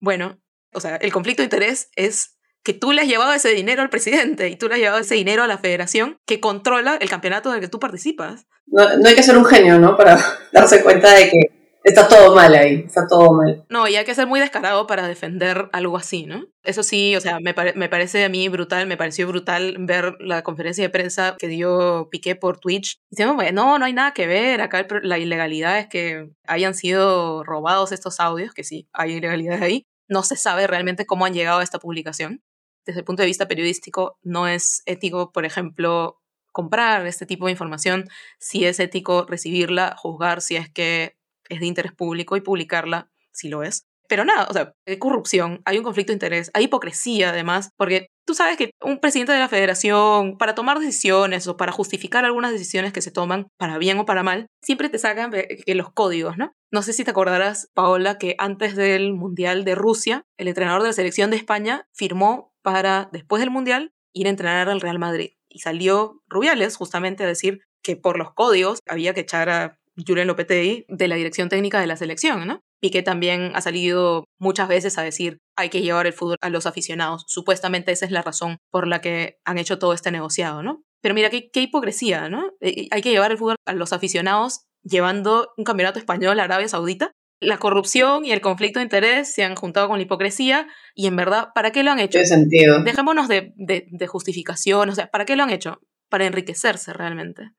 Bueno, 0.00 0.38
o 0.74 0.80
sea, 0.80 0.96
el 0.96 1.12
conflicto 1.12 1.42
de 1.42 1.46
interés 1.46 1.90
es 1.96 2.36
que 2.62 2.74
tú 2.74 2.92
le 2.92 3.00
has 3.00 3.08
llevado 3.08 3.32
ese 3.32 3.50
dinero 3.50 3.80
al 3.80 3.90
presidente 3.90 4.48
y 4.48 4.56
tú 4.56 4.68
le 4.68 4.74
has 4.74 4.80
llevado 4.80 4.98
ese 4.98 5.14
dinero 5.14 5.44
a 5.44 5.46
la 5.46 5.56
federación 5.56 6.18
que 6.26 6.40
controla 6.40 6.96
el 7.00 7.08
campeonato 7.08 7.48
en 7.48 7.54
el 7.54 7.60
que 7.60 7.68
tú 7.68 7.78
participas. 7.78 8.46
No 8.66 9.08
hay 9.08 9.14
que 9.14 9.22
ser 9.22 9.38
un 9.38 9.44
genio, 9.44 9.78
¿no? 9.78 9.96
Para 9.96 10.18
darse 10.52 10.82
cuenta 10.82 11.12
de 11.12 11.30
que 11.30 11.38
Está 11.86 12.08
todo 12.08 12.34
mal 12.34 12.52
ahí, 12.52 12.82
está 12.84 13.06
todo 13.06 13.32
mal. 13.32 13.64
No, 13.68 13.86
y 13.86 13.94
hay 13.94 14.04
que 14.04 14.16
ser 14.16 14.26
muy 14.26 14.40
descarado 14.40 14.88
para 14.88 15.06
defender 15.06 15.68
algo 15.72 15.96
así, 15.96 16.26
¿no? 16.26 16.44
Eso 16.64 16.82
sí, 16.82 17.14
o 17.14 17.20
sea, 17.20 17.38
me, 17.38 17.54
me 17.76 17.88
parece 17.88 18.24
a 18.24 18.28
mí 18.28 18.48
brutal, 18.48 18.88
me 18.88 18.96
pareció 18.96 19.28
brutal 19.28 19.76
ver 19.78 20.16
la 20.18 20.42
conferencia 20.42 20.82
de 20.82 20.90
prensa 20.90 21.36
que 21.38 21.46
dio 21.46 22.08
Piqué 22.10 22.34
por 22.34 22.58
Twitch. 22.58 22.98
Diciendo, 23.08 23.36
no, 23.52 23.78
no 23.78 23.84
hay 23.84 23.92
nada 23.92 24.14
que 24.14 24.26
ver, 24.26 24.62
acá 24.62 24.84
la 25.02 25.18
ilegalidad 25.18 25.78
es 25.78 25.86
que 25.86 26.28
hayan 26.48 26.74
sido 26.74 27.44
robados 27.44 27.92
estos 27.92 28.18
audios, 28.18 28.52
que 28.52 28.64
sí, 28.64 28.88
hay 28.92 29.12
ilegalidad 29.12 29.62
ahí. 29.62 29.86
No 30.08 30.24
se 30.24 30.34
sabe 30.34 30.66
realmente 30.66 31.06
cómo 31.06 31.24
han 31.24 31.34
llegado 31.34 31.60
a 31.60 31.62
esta 31.62 31.78
publicación. 31.78 32.42
Desde 32.84 32.98
el 32.98 33.04
punto 33.04 33.22
de 33.22 33.28
vista 33.28 33.46
periodístico, 33.46 34.18
no 34.24 34.48
es 34.48 34.82
ético, 34.86 35.30
por 35.30 35.44
ejemplo, 35.44 36.20
comprar 36.50 37.06
este 37.06 37.26
tipo 37.26 37.46
de 37.46 37.52
información, 37.52 38.08
si 38.40 38.64
es 38.64 38.80
ético 38.80 39.24
recibirla, 39.28 39.94
juzgar 39.96 40.40
si 40.40 40.56
es 40.56 40.68
que 40.68 41.14
es 41.48 41.60
de 41.60 41.66
interés 41.66 41.92
público 41.92 42.36
y 42.36 42.40
publicarla 42.40 43.10
si 43.32 43.48
lo 43.48 43.62
es. 43.62 43.86
Pero 44.08 44.24
nada, 44.24 44.46
o 44.48 44.52
sea, 44.52 44.72
hay 44.86 44.98
corrupción, 44.98 45.62
hay 45.64 45.78
un 45.78 45.84
conflicto 45.84 46.12
de 46.12 46.16
interés, 46.16 46.50
hay 46.54 46.64
hipocresía 46.64 47.30
además, 47.30 47.70
porque 47.76 48.08
tú 48.24 48.34
sabes 48.34 48.56
que 48.56 48.70
un 48.80 48.98
presidente 48.98 49.32
de 49.32 49.38
la 49.38 49.48
federación, 49.48 50.38
para 50.38 50.54
tomar 50.54 50.78
decisiones 50.78 51.46
o 51.48 51.56
para 51.56 51.72
justificar 51.72 52.24
algunas 52.24 52.52
decisiones 52.52 52.92
que 52.92 53.02
se 53.02 53.10
toman, 53.10 53.48
para 53.58 53.78
bien 53.78 53.98
o 53.98 54.04
para 54.04 54.22
mal, 54.22 54.46
siempre 54.62 54.88
te 54.88 54.98
sacan 54.98 55.32
que 55.32 55.74
los 55.74 55.92
códigos, 55.92 56.36
¿no? 56.36 56.52
No 56.70 56.82
sé 56.82 56.92
si 56.92 57.04
te 57.04 57.10
acordarás, 57.10 57.70
Paola, 57.74 58.18
que 58.18 58.34
antes 58.38 58.76
del 58.76 59.12
Mundial 59.12 59.64
de 59.64 59.74
Rusia, 59.74 60.22
el 60.36 60.48
entrenador 60.48 60.82
de 60.82 60.88
la 60.88 60.94
selección 60.94 61.30
de 61.30 61.36
España 61.36 61.88
firmó 61.92 62.52
para, 62.62 63.08
después 63.12 63.40
del 63.40 63.50
Mundial, 63.50 63.92
ir 64.12 64.26
a 64.26 64.30
entrenar 64.30 64.68
al 64.68 64.80
Real 64.80 64.98
Madrid. 64.98 65.32
Y 65.48 65.60
salió 65.60 66.22
Rubiales 66.28 66.76
justamente 66.76 67.24
a 67.24 67.26
decir 67.26 67.60
que 67.82 67.96
por 67.96 68.18
los 68.18 68.34
códigos 68.34 68.80
había 68.88 69.14
que 69.14 69.20
echar 69.20 69.48
a 69.48 69.78
Julen 70.04 70.26
Lopetegui 70.26 70.84
de 70.88 71.08
la 71.08 71.16
dirección 71.16 71.48
técnica 71.48 71.80
de 71.80 71.86
la 71.86 71.96
selección, 71.96 72.46
¿no? 72.46 72.60
Piqué 72.80 73.02
también 73.02 73.52
ha 73.54 73.60
salido 73.60 74.24
muchas 74.38 74.68
veces 74.68 74.98
a 74.98 75.02
decir 75.02 75.38
hay 75.56 75.70
que 75.70 75.82
llevar 75.82 76.06
el 76.06 76.12
fútbol 76.12 76.36
a 76.40 76.50
los 76.50 76.66
aficionados. 76.66 77.24
Supuestamente 77.26 77.92
esa 77.92 78.04
es 78.04 78.10
la 78.10 78.22
razón 78.22 78.58
por 78.70 78.86
la 78.86 79.00
que 79.00 79.38
han 79.44 79.58
hecho 79.58 79.78
todo 79.78 79.94
este 79.94 80.10
negociado, 80.10 80.62
¿no? 80.62 80.82
Pero 81.02 81.14
mira, 81.14 81.30
qué, 81.30 81.50
qué 81.50 81.62
hipocresía, 81.62 82.28
¿no? 82.28 82.50
Eh, 82.60 82.88
hay 82.90 83.02
que 83.02 83.10
llevar 83.10 83.30
el 83.30 83.38
fútbol 83.38 83.56
a 83.66 83.72
los 83.72 83.92
aficionados 83.92 84.62
llevando 84.82 85.52
un 85.56 85.64
campeonato 85.64 85.98
español 85.98 86.38
a 86.40 86.44
Arabia 86.44 86.68
Saudita. 86.68 87.12
La 87.40 87.58
corrupción 87.58 88.24
y 88.24 88.32
el 88.32 88.40
conflicto 88.40 88.78
de 88.78 88.84
interés 88.84 89.32
se 89.32 89.44
han 89.44 89.56
juntado 89.56 89.88
con 89.88 89.98
la 89.98 90.04
hipocresía 90.04 90.68
y 90.94 91.06
en 91.06 91.16
verdad, 91.16 91.48
¿para 91.54 91.70
qué 91.70 91.82
lo 91.82 91.90
han 91.90 92.00
hecho? 92.00 92.18
¿Qué 92.18 92.24
sentido? 92.24 92.82
Dejémonos 92.82 93.28
de, 93.28 93.52
de, 93.56 93.86
de 93.90 94.06
justificación, 94.06 94.88
o 94.88 94.94
sea, 94.94 95.08
¿para 95.08 95.26
qué 95.26 95.36
lo 95.36 95.42
han 95.42 95.50
hecho? 95.50 95.80
Para 96.08 96.26
enriquecerse 96.26 96.92
realmente. 96.94 97.50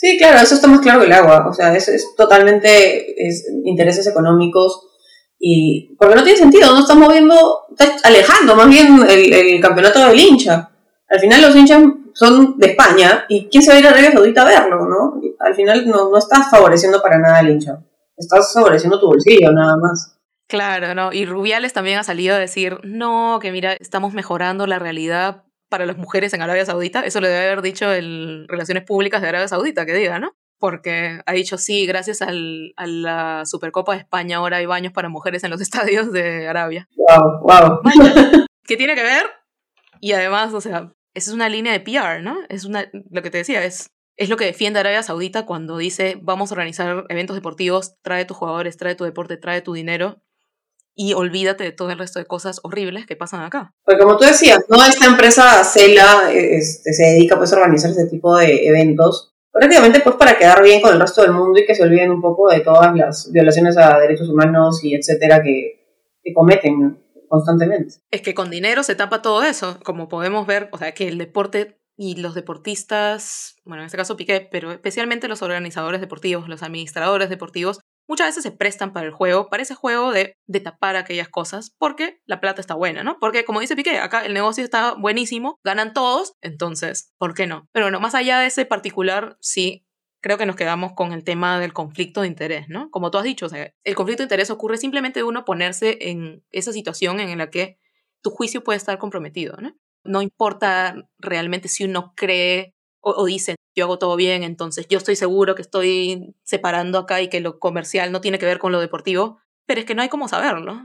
Sí, 0.00 0.16
claro, 0.16 0.38
eso 0.38 0.54
está 0.54 0.66
más 0.66 0.80
claro 0.80 1.00
que 1.00 1.06
el 1.08 1.12
agua. 1.12 1.46
O 1.46 1.52
sea, 1.52 1.76
eso 1.76 1.92
es 1.92 2.14
totalmente 2.16 3.14
intereses 3.66 4.06
económicos 4.06 4.86
y 5.38 5.94
porque 5.98 6.14
no 6.14 6.24
tiene 6.24 6.38
sentido, 6.38 6.72
no 6.72 6.80
está 6.80 6.94
moviendo, 6.94 7.66
está 7.70 8.08
alejando 8.08 8.56
más 8.56 8.66
bien 8.70 9.04
el, 9.06 9.60
campeonato 9.60 10.02
del 10.06 10.18
hincha. 10.18 10.70
Al 11.06 11.20
final 11.20 11.42
los 11.42 11.54
hinchas 11.54 11.82
son 12.14 12.58
de 12.58 12.68
España 12.68 13.26
y 13.28 13.50
quién 13.50 13.62
se 13.62 13.72
va 13.72 13.76
a 13.76 13.80
ir 13.80 13.86
a 13.86 13.90
Arabia 13.90 14.12
Saudita 14.12 14.40
a 14.40 14.48
verlo, 14.48 14.88
¿no? 14.88 15.20
Al 15.38 15.54
final 15.54 15.86
no, 15.86 16.08
no 16.08 16.16
estás 16.16 16.48
favoreciendo 16.50 17.02
para 17.02 17.18
nada 17.18 17.40
al 17.40 17.50
hincha, 17.50 17.78
estás 18.16 18.54
favoreciendo 18.54 18.98
tu 18.98 19.06
bolsillo 19.06 19.52
nada 19.52 19.76
más. 19.76 20.16
Claro, 20.48 20.94
¿no? 20.94 21.12
Y 21.12 21.26
Rubiales 21.26 21.74
también 21.74 21.98
ha 21.98 22.04
salido 22.04 22.36
a 22.36 22.38
decir, 22.38 22.78
no, 22.84 23.38
que 23.42 23.52
mira, 23.52 23.74
estamos 23.74 24.14
mejorando 24.14 24.66
la 24.66 24.78
realidad 24.78 25.44
para 25.70 25.86
las 25.86 25.96
mujeres 25.96 26.34
en 26.34 26.42
Arabia 26.42 26.66
Saudita. 26.66 27.00
Eso 27.00 27.20
le 27.22 27.28
debe 27.28 27.46
haber 27.46 27.62
dicho 27.62 27.90
el 27.90 28.46
Relaciones 28.48 28.84
Públicas 28.84 29.22
de 29.22 29.28
Arabia 29.28 29.48
Saudita, 29.48 29.86
que 29.86 29.94
diga, 29.94 30.18
¿no? 30.18 30.32
Porque 30.58 31.20
ha 31.24 31.32
dicho, 31.32 31.56
sí, 31.56 31.86
gracias 31.86 32.20
al, 32.20 32.74
a 32.76 32.86
la 32.86 33.46
Supercopa 33.46 33.92
de 33.92 34.00
España 34.00 34.36
ahora 34.36 34.58
hay 34.58 34.66
baños 34.66 34.92
para 34.92 35.08
mujeres 35.08 35.42
en 35.44 35.50
los 35.50 35.60
estadios 35.62 36.12
de 36.12 36.46
Arabia. 36.48 36.86
¡Wow! 36.96 37.40
wow. 37.42 37.80
¿Qué 38.66 38.76
tiene 38.76 38.94
que 38.94 39.02
ver? 39.02 39.24
Y 40.00 40.12
además, 40.12 40.52
o 40.52 40.60
sea, 40.60 40.92
esa 41.14 41.30
es 41.30 41.34
una 41.34 41.48
línea 41.48 41.72
de 41.72 41.80
PR, 41.80 42.22
¿no? 42.22 42.36
Es 42.48 42.64
una, 42.64 42.90
lo 43.10 43.22
que 43.22 43.30
te 43.30 43.38
decía, 43.38 43.64
es, 43.64 43.90
es 44.16 44.28
lo 44.28 44.36
que 44.36 44.44
defiende 44.44 44.80
Arabia 44.80 45.02
Saudita 45.02 45.46
cuando 45.46 45.78
dice, 45.78 46.18
vamos 46.20 46.50
a 46.50 46.54
organizar 46.54 47.06
eventos 47.08 47.36
deportivos, 47.36 47.94
trae 48.02 48.24
tus 48.24 48.36
jugadores, 48.36 48.76
trae 48.76 48.94
tu 48.94 49.04
deporte, 49.04 49.36
trae 49.36 49.62
tu 49.62 49.72
dinero 49.72 50.22
y 50.94 51.14
olvídate 51.14 51.64
de 51.64 51.72
todo 51.72 51.90
el 51.90 51.98
resto 51.98 52.18
de 52.18 52.26
cosas 52.26 52.60
horribles 52.62 53.06
que 53.06 53.16
pasan 53.16 53.42
acá. 53.42 53.72
Pues 53.84 53.98
como 53.98 54.16
tú 54.16 54.24
decías, 54.24 54.64
¿no? 54.68 54.84
Esta 54.84 55.06
empresa 55.06 55.64
Cela 55.64 56.30
este, 56.32 56.92
se 56.92 57.02
dedica 57.04 57.36
pues 57.36 57.52
a 57.52 57.56
organizar 57.56 57.90
este 57.90 58.06
tipo 58.06 58.36
de 58.36 58.66
eventos, 58.66 59.34
prácticamente 59.52 60.00
pues 60.00 60.16
para 60.16 60.36
quedar 60.36 60.62
bien 60.62 60.80
con 60.80 60.92
el 60.92 61.00
resto 61.00 61.22
del 61.22 61.32
mundo 61.32 61.58
y 61.58 61.66
que 61.66 61.74
se 61.74 61.82
olviden 61.82 62.10
un 62.10 62.20
poco 62.20 62.50
de 62.50 62.60
todas 62.60 62.94
las 62.94 63.30
violaciones 63.32 63.76
a 63.76 63.98
derechos 63.98 64.28
humanos 64.28 64.84
y 64.84 64.94
etcétera 64.94 65.42
que, 65.42 65.86
que 66.22 66.32
cometen. 66.34 66.98
constantemente. 67.28 67.94
Es 68.10 68.22
que 68.22 68.34
con 68.34 68.50
dinero 68.50 68.82
se 68.82 68.96
tapa 68.96 69.22
todo 69.22 69.42
eso, 69.44 69.78
como 69.84 70.08
podemos 70.08 70.46
ver, 70.46 70.68
o 70.72 70.78
sea, 70.78 70.92
que 70.92 71.08
el 71.08 71.16
deporte 71.16 71.80
y 71.96 72.16
los 72.16 72.34
deportistas, 72.34 73.56
bueno, 73.64 73.82
en 73.82 73.86
este 73.86 73.98
caso 73.98 74.16
Piqué, 74.16 74.48
pero 74.50 74.72
especialmente 74.72 75.28
los 75.28 75.42
organizadores 75.42 76.00
deportivos, 76.00 76.48
los 76.48 76.62
administradores 76.62 77.28
deportivos, 77.28 77.80
muchas 78.10 78.26
veces 78.26 78.42
se 78.42 78.50
prestan 78.50 78.92
para 78.92 79.06
el 79.06 79.12
juego, 79.12 79.48
para 79.48 79.62
ese 79.62 79.76
juego 79.76 80.10
de, 80.10 80.36
de 80.48 80.58
tapar 80.58 80.96
aquellas 80.96 81.28
cosas, 81.28 81.76
porque 81.78 82.20
la 82.26 82.40
plata 82.40 82.60
está 82.60 82.74
buena, 82.74 83.04
¿no? 83.04 83.18
Porque 83.20 83.44
como 83.44 83.60
dice 83.60 83.76
Piqué, 83.76 84.00
acá 84.00 84.26
el 84.26 84.34
negocio 84.34 84.64
está 84.64 84.94
buenísimo, 84.94 85.60
ganan 85.62 85.92
todos, 85.92 86.34
entonces, 86.40 87.14
¿por 87.18 87.34
qué 87.34 87.46
no? 87.46 87.68
Pero 87.70 87.86
bueno, 87.86 88.00
más 88.00 88.16
allá 88.16 88.40
de 88.40 88.48
ese 88.48 88.66
particular, 88.66 89.36
sí, 89.40 89.86
creo 90.20 90.38
que 90.38 90.44
nos 90.44 90.56
quedamos 90.56 90.94
con 90.94 91.12
el 91.12 91.22
tema 91.22 91.60
del 91.60 91.72
conflicto 91.72 92.22
de 92.22 92.26
interés, 92.26 92.68
¿no? 92.68 92.90
Como 92.90 93.12
tú 93.12 93.18
has 93.18 93.24
dicho, 93.24 93.46
el 93.84 93.94
conflicto 93.94 94.24
de 94.24 94.24
interés 94.24 94.50
ocurre 94.50 94.76
simplemente 94.76 95.20
de 95.20 95.24
uno 95.24 95.44
ponerse 95.44 95.96
en 96.10 96.44
esa 96.50 96.72
situación 96.72 97.20
en 97.20 97.38
la 97.38 97.48
que 97.48 97.78
tu 98.22 98.30
juicio 98.30 98.64
puede 98.64 98.78
estar 98.78 98.98
comprometido, 98.98 99.56
¿no? 99.58 99.76
No 100.02 100.20
importa 100.20 100.96
realmente 101.20 101.68
si 101.68 101.84
uno 101.84 102.12
cree 102.16 102.74
o, 103.00 103.24
dice, 103.24 103.56
yo 103.74 103.84
hago 103.84 103.98
todo 103.98 104.16
bien, 104.16 104.42
entonces 104.42 104.86
yo 104.88 104.98
estoy 104.98 105.16
seguro 105.16 105.54
que 105.54 105.62
estoy 105.62 106.34
separando 106.42 106.98
acá 106.98 107.20
y 107.20 107.28
que 107.28 107.40
lo 107.40 107.58
comercial 107.58 108.12
no 108.12 108.20
tiene 108.20 108.38
que 108.38 108.46
ver 108.46 108.58
con 108.58 108.72
lo 108.72 108.80
deportivo, 108.80 109.38
pero 109.66 109.80
es 109.80 109.86
que 109.86 109.94
no 109.94 110.02
hay 110.02 110.08
cómo 110.08 110.28
saberlo. 110.28 110.80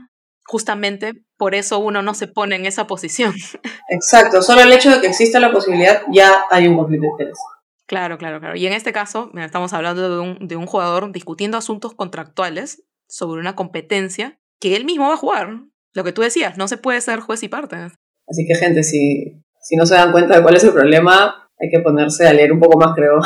Justamente 0.48 1.12
por 1.36 1.54
eso 1.54 1.78
uno 1.78 2.02
no 2.02 2.14
se 2.14 2.28
pone 2.28 2.56
en 2.56 2.66
esa 2.66 2.86
posición. 2.86 3.34
Exacto, 3.90 4.42
solo 4.42 4.62
el 4.62 4.72
hecho 4.72 4.90
de 4.90 5.00
que 5.00 5.08
exista 5.08 5.40
la 5.40 5.52
posibilidad 5.52 6.02
ya 6.12 6.44
hay 6.50 6.68
un 6.68 6.76
conflicto 6.76 7.02
de 7.02 7.10
interés. 7.10 7.38
Claro, 7.86 8.18
claro, 8.18 8.40
claro. 8.40 8.56
Y 8.56 8.66
en 8.66 8.72
este 8.72 8.92
caso, 8.92 9.30
estamos 9.36 9.72
hablando 9.72 10.08
de 10.08 10.18
un, 10.18 10.48
de 10.48 10.56
un 10.56 10.66
jugador 10.66 11.12
discutiendo 11.12 11.56
asuntos 11.56 11.94
contractuales 11.94 12.82
sobre 13.08 13.40
una 13.40 13.54
competencia 13.54 14.40
que 14.60 14.74
él 14.74 14.84
mismo 14.84 15.08
va 15.08 15.14
a 15.14 15.18
jugar. 15.18 15.48
Lo 15.92 16.04
que 16.04 16.12
tú 16.12 16.22
decías, 16.22 16.58
no 16.58 16.68
se 16.68 16.78
puede 16.78 17.00
ser 17.00 17.20
juez 17.20 17.42
y 17.42 17.48
parte. 17.48 17.76
Así 17.76 18.46
que, 18.46 18.54
gente, 18.56 18.82
si, 18.82 19.42
si 19.60 19.76
no 19.76 19.86
se 19.86 19.94
dan 19.94 20.12
cuenta 20.12 20.36
de 20.36 20.42
cuál 20.42 20.56
es 20.56 20.64
el 20.64 20.72
problema, 20.72 21.45
hay 21.58 21.70
que 21.70 21.80
ponerse 21.80 22.26
a 22.26 22.32
leer 22.32 22.52
un 22.52 22.60
poco 22.60 22.78
más, 22.78 22.94
creo. 22.94 23.20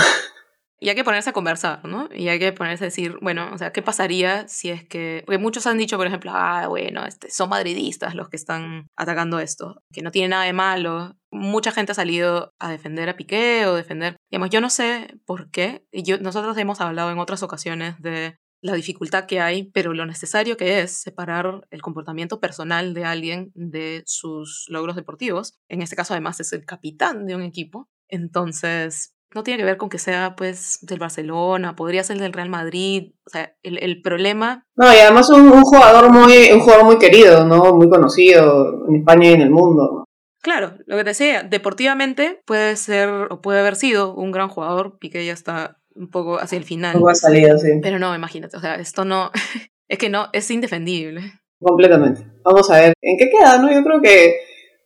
Y 0.83 0.89
hay 0.89 0.95
que 0.95 1.05
ponerse 1.05 1.29
a 1.29 1.35
conversar, 1.35 1.85
¿no? 1.85 2.09
Y 2.11 2.29
hay 2.29 2.39
que 2.39 2.53
ponerse 2.55 2.85
a 2.85 2.87
decir, 2.87 3.19
bueno, 3.21 3.51
o 3.53 3.59
sea, 3.59 3.71
¿qué 3.71 3.83
pasaría 3.83 4.49
si 4.49 4.71
es 4.71 4.83
que... 4.83 5.23
Porque 5.27 5.37
muchos 5.37 5.67
han 5.67 5.77
dicho, 5.77 5.99
por 5.99 6.07
ejemplo, 6.07 6.31
ah, 6.35 6.69
bueno, 6.69 7.05
este, 7.05 7.31
son 7.31 7.51
madridistas 7.51 8.15
los 8.15 8.31
que 8.31 8.39
están 8.39 8.87
atacando 8.97 9.41
esto, 9.41 9.83
que 9.93 10.01
no 10.01 10.11
tiene 10.11 10.29
nada 10.29 10.45
de 10.45 10.55
malo. 10.55 11.17
Mucha 11.31 11.71
gente 11.71 11.93
ha 11.93 11.95
salido 11.95 12.55
a 12.59 12.71
defender 12.71 13.11
a 13.11 13.17
Piqué 13.17 13.67
o 13.67 13.75
defender... 13.75 14.17
Digamos, 14.31 14.49
yo 14.49 14.63
no 14.63 14.71
sé 14.71 15.19
por 15.27 15.51
qué. 15.51 15.85
Y 15.93 16.03
yo, 16.03 16.19
nosotros 16.19 16.57
hemos 16.57 16.81
hablado 16.81 17.11
en 17.11 17.19
otras 17.19 17.43
ocasiones 17.43 18.01
de 18.01 18.39
la 18.63 18.75
dificultad 18.75 19.27
que 19.27 19.41
hay, 19.41 19.65
pero 19.65 19.93
lo 19.93 20.07
necesario 20.07 20.57
que 20.57 20.81
es 20.81 20.93
separar 20.93 21.67
el 21.71 21.83
comportamiento 21.83 22.41
personal 22.41 22.95
de 22.95 23.05
alguien 23.05 23.53
de 23.55 24.03
sus 24.07 24.65
logros 24.69 24.97
deportivos. 24.97 25.59
En 25.69 25.83
este 25.83 25.97
caso, 25.97 26.15
además, 26.15 26.41
es 26.41 26.55
el 26.55 26.65
capitán 26.65 27.27
de 27.27 27.35
un 27.35 27.43
equipo. 27.43 27.89
Entonces, 28.11 29.15
no 29.35 29.43
tiene 29.43 29.59
que 29.59 29.65
ver 29.65 29.77
con 29.77 29.89
que 29.89 29.99
sea 29.99 30.35
pues 30.37 30.79
del 30.83 30.99
Barcelona, 30.99 31.77
podría 31.77 32.03
ser 32.03 32.19
del 32.19 32.33
Real 32.33 32.49
Madrid, 32.49 33.13
o 33.27 33.31
sea, 33.31 33.55
el, 33.63 33.79
el 33.83 34.03
problema... 34.03 34.65
No, 34.77 34.93
y 34.93 34.97
además 34.97 35.31
un, 35.31 35.43
un, 35.43 35.63
jugador 35.63 36.11
muy, 36.11 36.51
un 36.53 36.61
jugador 36.61 36.85
muy 36.85 36.99
querido, 36.99 37.45
¿no? 37.45 37.75
Muy 37.75 37.89
conocido 37.89 38.87
en 38.89 38.97
España 38.97 39.31
y 39.31 39.33
en 39.35 39.43
el 39.43 39.51
mundo. 39.51 40.05
Claro, 40.43 40.75
lo 40.87 40.97
que 40.97 41.05
te 41.05 41.11
decía, 41.11 41.43
deportivamente 41.43 42.43
puede 42.47 42.75
ser 42.77 43.09
o 43.31 43.41
puede 43.41 43.61
haber 43.61 43.77
sido 43.77 44.15
un 44.15 44.33
gran 44.33 44.49
jugador, 44.49 44.99
Piqué 44.99 45.25
ya 45.25 45.35
está 45.35 45.79
un 45.95 46.11
poco 46.11 46.39
hacia 46.39 46.57
el 46.57 46.65
final. 46.65 46.97
Un 46.97 47.03
poco 47.03 47.15
salida, 47.15 47.59
sí. 47.59 47.69
Pero 47.83 47.99
no, 47.99 48.15
imagínate, 48.15 48.57
o 48.57 48.61
sea, 48.61 48.77
esto 48.77 49.05
no, 49.05 49.31
es 49.89 49.99
que 49.99 50.09
no, 50.09 50.29
es 50.33 50.51
indefendible. 50.51 51.35
Completamente. 51.61 52.27
Vamos 52.43 52.71
a 52.71 52.81
ver, 52.81 52.95
¿en 53.03 53.19
qué 53.19 53.29
queda, 53.29 53.59
no? 53.59 53.71
Yo 53.71 53.85
creo 53.85 54.01
que 54.01 54.39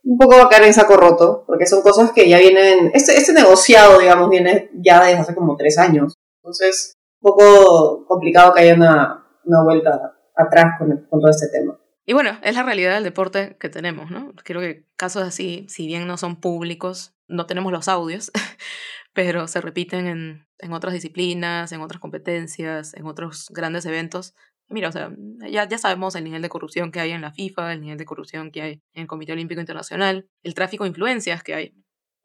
un 0.04 0.18
poco 0.18 0.36
va 0.36 0.44
a 0.44 0.48
caer 0.48 0.64
en 0.64 0.74
saco 0.74 0.96
roto, 0.96 1.44
porque 1.46 1.66
son 1.66 1.82
cosas 1.82 2.12
que 2.12 2.28
ya 2.28 2.38
vienen, 2.38 2.90
este, 2.94 3.16
este 3.16 3.32
negociado, 3.32 3.98
digamos, 3.98 4.28
viene 4.28 4.70
ya 4.74 5.02
desde 5.02 5.18
hace 5.18 5.34
como 5.34 5.56
tres 5.56 5.78
años. 5.78 6.14
Entonces, 6.42 6.94
un 7.20 7.30
poco 7.30 8.06
complicado 8.06 8.52
que 8.52 8.60
haya 8.60 8.74
una, 8.74 9.26
una 9.44 9.62
vuelta 9.64 10.14
atrás 10.36 10.74
con, 10.78 10.88
con 11.08 11.20
todo 11.20 11.30
este 11.30 11.48
tema. 11.48 11.78
Y 12.06 12.12
bueno, 12.12 12.38
es 12.42 12.54
la 12.54 12.62
realidad 12.62 12.94
del 12.94 13.04
deporte 13.04 13.56
que 13.58 13.70
tenemos, 13.70 14.10
¿no? 14.10 14.32
Creo 14.44 14.60
que 14.60 14.86
casos 14.96 15.22
así, 15.22 15.66
si 15.70 15.86
bien 15.86 16.06
no 16.06 16.18
son 16.18 16.38
públicos, 16.38 17.14
no 17.26 17.46
tenemos 17.46 17.72
los 17.72 17.88
audios, 17.88 18.30
pero 19.14 19.48
se 19.48 19.62
repiten 19.62 20.06
en, 20.06 20.46
en 20.58 20.72
otras 20.74 20.92
disciplinas, 20.92 21.72
en 21.72 21.80
otras 21.80 22.00
competencias, 22.00 22.92
en 22.94 23.06
otros 23.06 23.46
grandes 23.50 23.86
eventos. 23.86 24.34
Mira, 24.68 24.88
o 24.88 24.92
sea, 24.92 25.12
ya, 25.50 25.68
ya 25.68 25.78
sabemos 25.78 26.14
el 26.14 26.24
nivel 26.24 26.42
de 26.42 26.48
corrupción 26.48 26.90
que 26.90 27.00
hay 27.00 27.10
en 27.10 27.20
la 27.20 27.32
FIFA, 27.32 27.74
el 27.74 27.80
nivel 27.80 27.98
de 27.98 28.04
corrupción 28.04 28.50
que 28.50 28.62
hay 28.62 28.72
en 28.94 29.02
el 29.02 29.06
Comité 29.06 29.32
Olímpico 29.32 29.60
Internacional, 29.60 30.28
el 30.42 30.54
tráfico 30.54 30.84
de 30.84 30.88
influencias 30.88 31.42
que 31.42 31.54
hay. 31.54 31.74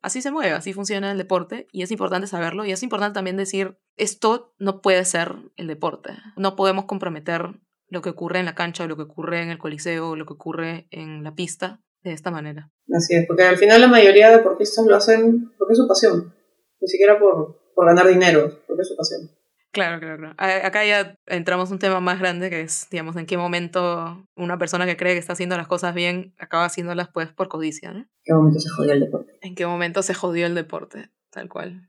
Así 0.01 0.21
se 0.21 0.31
mueve, 0.31 0.53
así 0.53 0.71
funciona 0.71 1.11
el 1.11 1.17
deporte 1.17 1.67
y 1.73 1.83
es 1.83 1.91
importante 1.91 2.27
saberlo 2.27 2.63
y 2.63 2.71
es 2.71 2.81
importante 2.83 3.15
también 3.15 3.35
decir, 3.35 3.77
esto 3.97 4.53
no 4.57 4.81
puede 4.81 5.03
ser 5.03 5.35
el 5.57 5.67
deporte. 5.67 6.13
No 6.37 6.55
podemos 6.55 6.85
comprometer 6.85 7.49
lo 7.89 8.01
que 8.01 8.09
ocurre 8.09 8.39
en 8.39 8.45
la 8.45 8.55
cancha, 8.55 8.87
lo 8.87 8.95
que 8.95 9.03
ocurre 9.03 9.41
en 9.41 9.49
el 9.49 9.57
coliseo, 9.57 10.15
lo 10.15 10.25
que 10.25 10.33
ocurre 10.33 10.87
en 10.91 11.23
la 11.23 11.35
pista 11.35 11.81
de 12.03 12.13
esta 12.13 12.31
manera. 12.31 12.71
Así 12.95 13.15
es, 13.15 13.25
porque 13.27 13.43
al 13.43 13.57
final 13.57 13.81
la 13.81 13.87
mayoría 13.87 14.29
de 14.29 14.37
deportistas 14.37 14.85
lo 14.85 14.95
hacen 14.95 15.51
porque 15.57 15.73
es 15.73 15.77
su 15.77 15.87
pasión, 15.87 16.33
ni 16.79 16.87
siquiera 16.87 17.19
por, 17.19 17.73
por 17.75 17.85
ganar 17.85 18.07
dinero, 18.07 18.61
porque 18.67 18.83
es 18.83 18.87
su 18.87 18.95
pasión. 18.95 19.29
Claro, 19.71 19.99
claro, 19.99 20.17
claro. 20.17 20.35
Acá 20.37 20.83
ya 20.83 21.15
entramos 21.27 21.69
un 21.69 21.77
tema 21.77 21.99
más 21.99 22.19
grande 22.19 22.49
que 22.49 22.61
es, 22.61 22.87
digamos, 22.89 23.15
en 23.17 23.27
qué 23.27 23.37
momento 23.37 24.25
una 24.35 24.57
persona 24.57 24.87
que 24.87 24.97
cree 24.97 25.13
que 25.13 25.19
está 25.19 25.33
haciendo 25.33 25.57
las 25.57 25.67
cosas 25.67 25.93
bien 25.93 26.33
acaba 26.39 26.65
haciéndolas 26.65 27.09
pues 27.13 27.31
por 27.31 27.49
codicia, 27.49 27.91
¿no? 27.91 27.99
¿En 27.99 28.07
qué 28.23 28.33
momento 28.33 28.59
se 28.59 28.69
jodió 28.69 28.93
el 28.93 28.99
deporte? 28.99 29.31
¿En 29.41 29.55
qué 29.55 29.67
momento 29.67 30.01
se 30.01 30.13
jodió 30.15 30.45
el 30.47 30.55
deporte? 30.55 31.09
Tal 31.29 31.49
cual. 31.49 31.87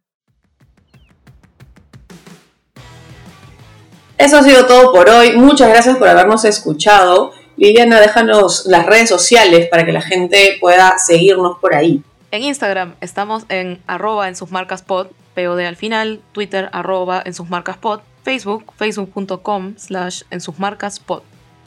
Eso 4.18 4.37
ha 4.37 4.43
sido 4.43 4.66
todo 4.66 4.93
por 4.93 5.09
hoy. 5.09 5.35
Muchas 5.37 5.70
gracias 5.70 5.97
por 5.97 6.07
habernos 6.07 6.45
escuchado. 6.45 7.33
Liliana, 7.57 7.99
déjanos 7.99 8.66
las 8.66 8.85
redes 8.85 9.09
sociales 9.09 9.68
para 9.70 9.87
que 9.87 9.93
la 9.93 10.03
gente 10.03 10.59
pueda 10.61 10.99
seguirnos 10.99 11.59
por 11.59 11.74
ahí. 11.74 12.03
En 12.31 12.43
Instagram 12.43 12.95
estamos 13.01 13.45
en 13.49 13.83
arroba 13.87 14.28
en 14.28 14.37
sus 14.37 14.51
marcas 14.51 14.83
pod 14.83 15.09
POD 15.35 15.61
al 15.61 15.76
final, 15.76 16.20
Twitter 16.33 16.68
arroba 16.72 17.22
en 17.24 17.35
sus 17.35 17.49
marcas 17.49 17.76
pod, 17.76 18.01
Facebook, 18.22 18.72
facebook.com 18.76 19.74
slash 19.76 20.22
en 20.31 20.41
sus 20.41 20.59
marcas 20.59 21.01
pod. 21.01 21.22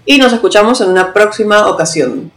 Y 0.05 0.17
nos 0.17 0.33
escuchamos 0.33 0.81
en 0.81 0.89
una 0.89 1.13
próxima 1.13 1.67
ocasión. 1.67 2.31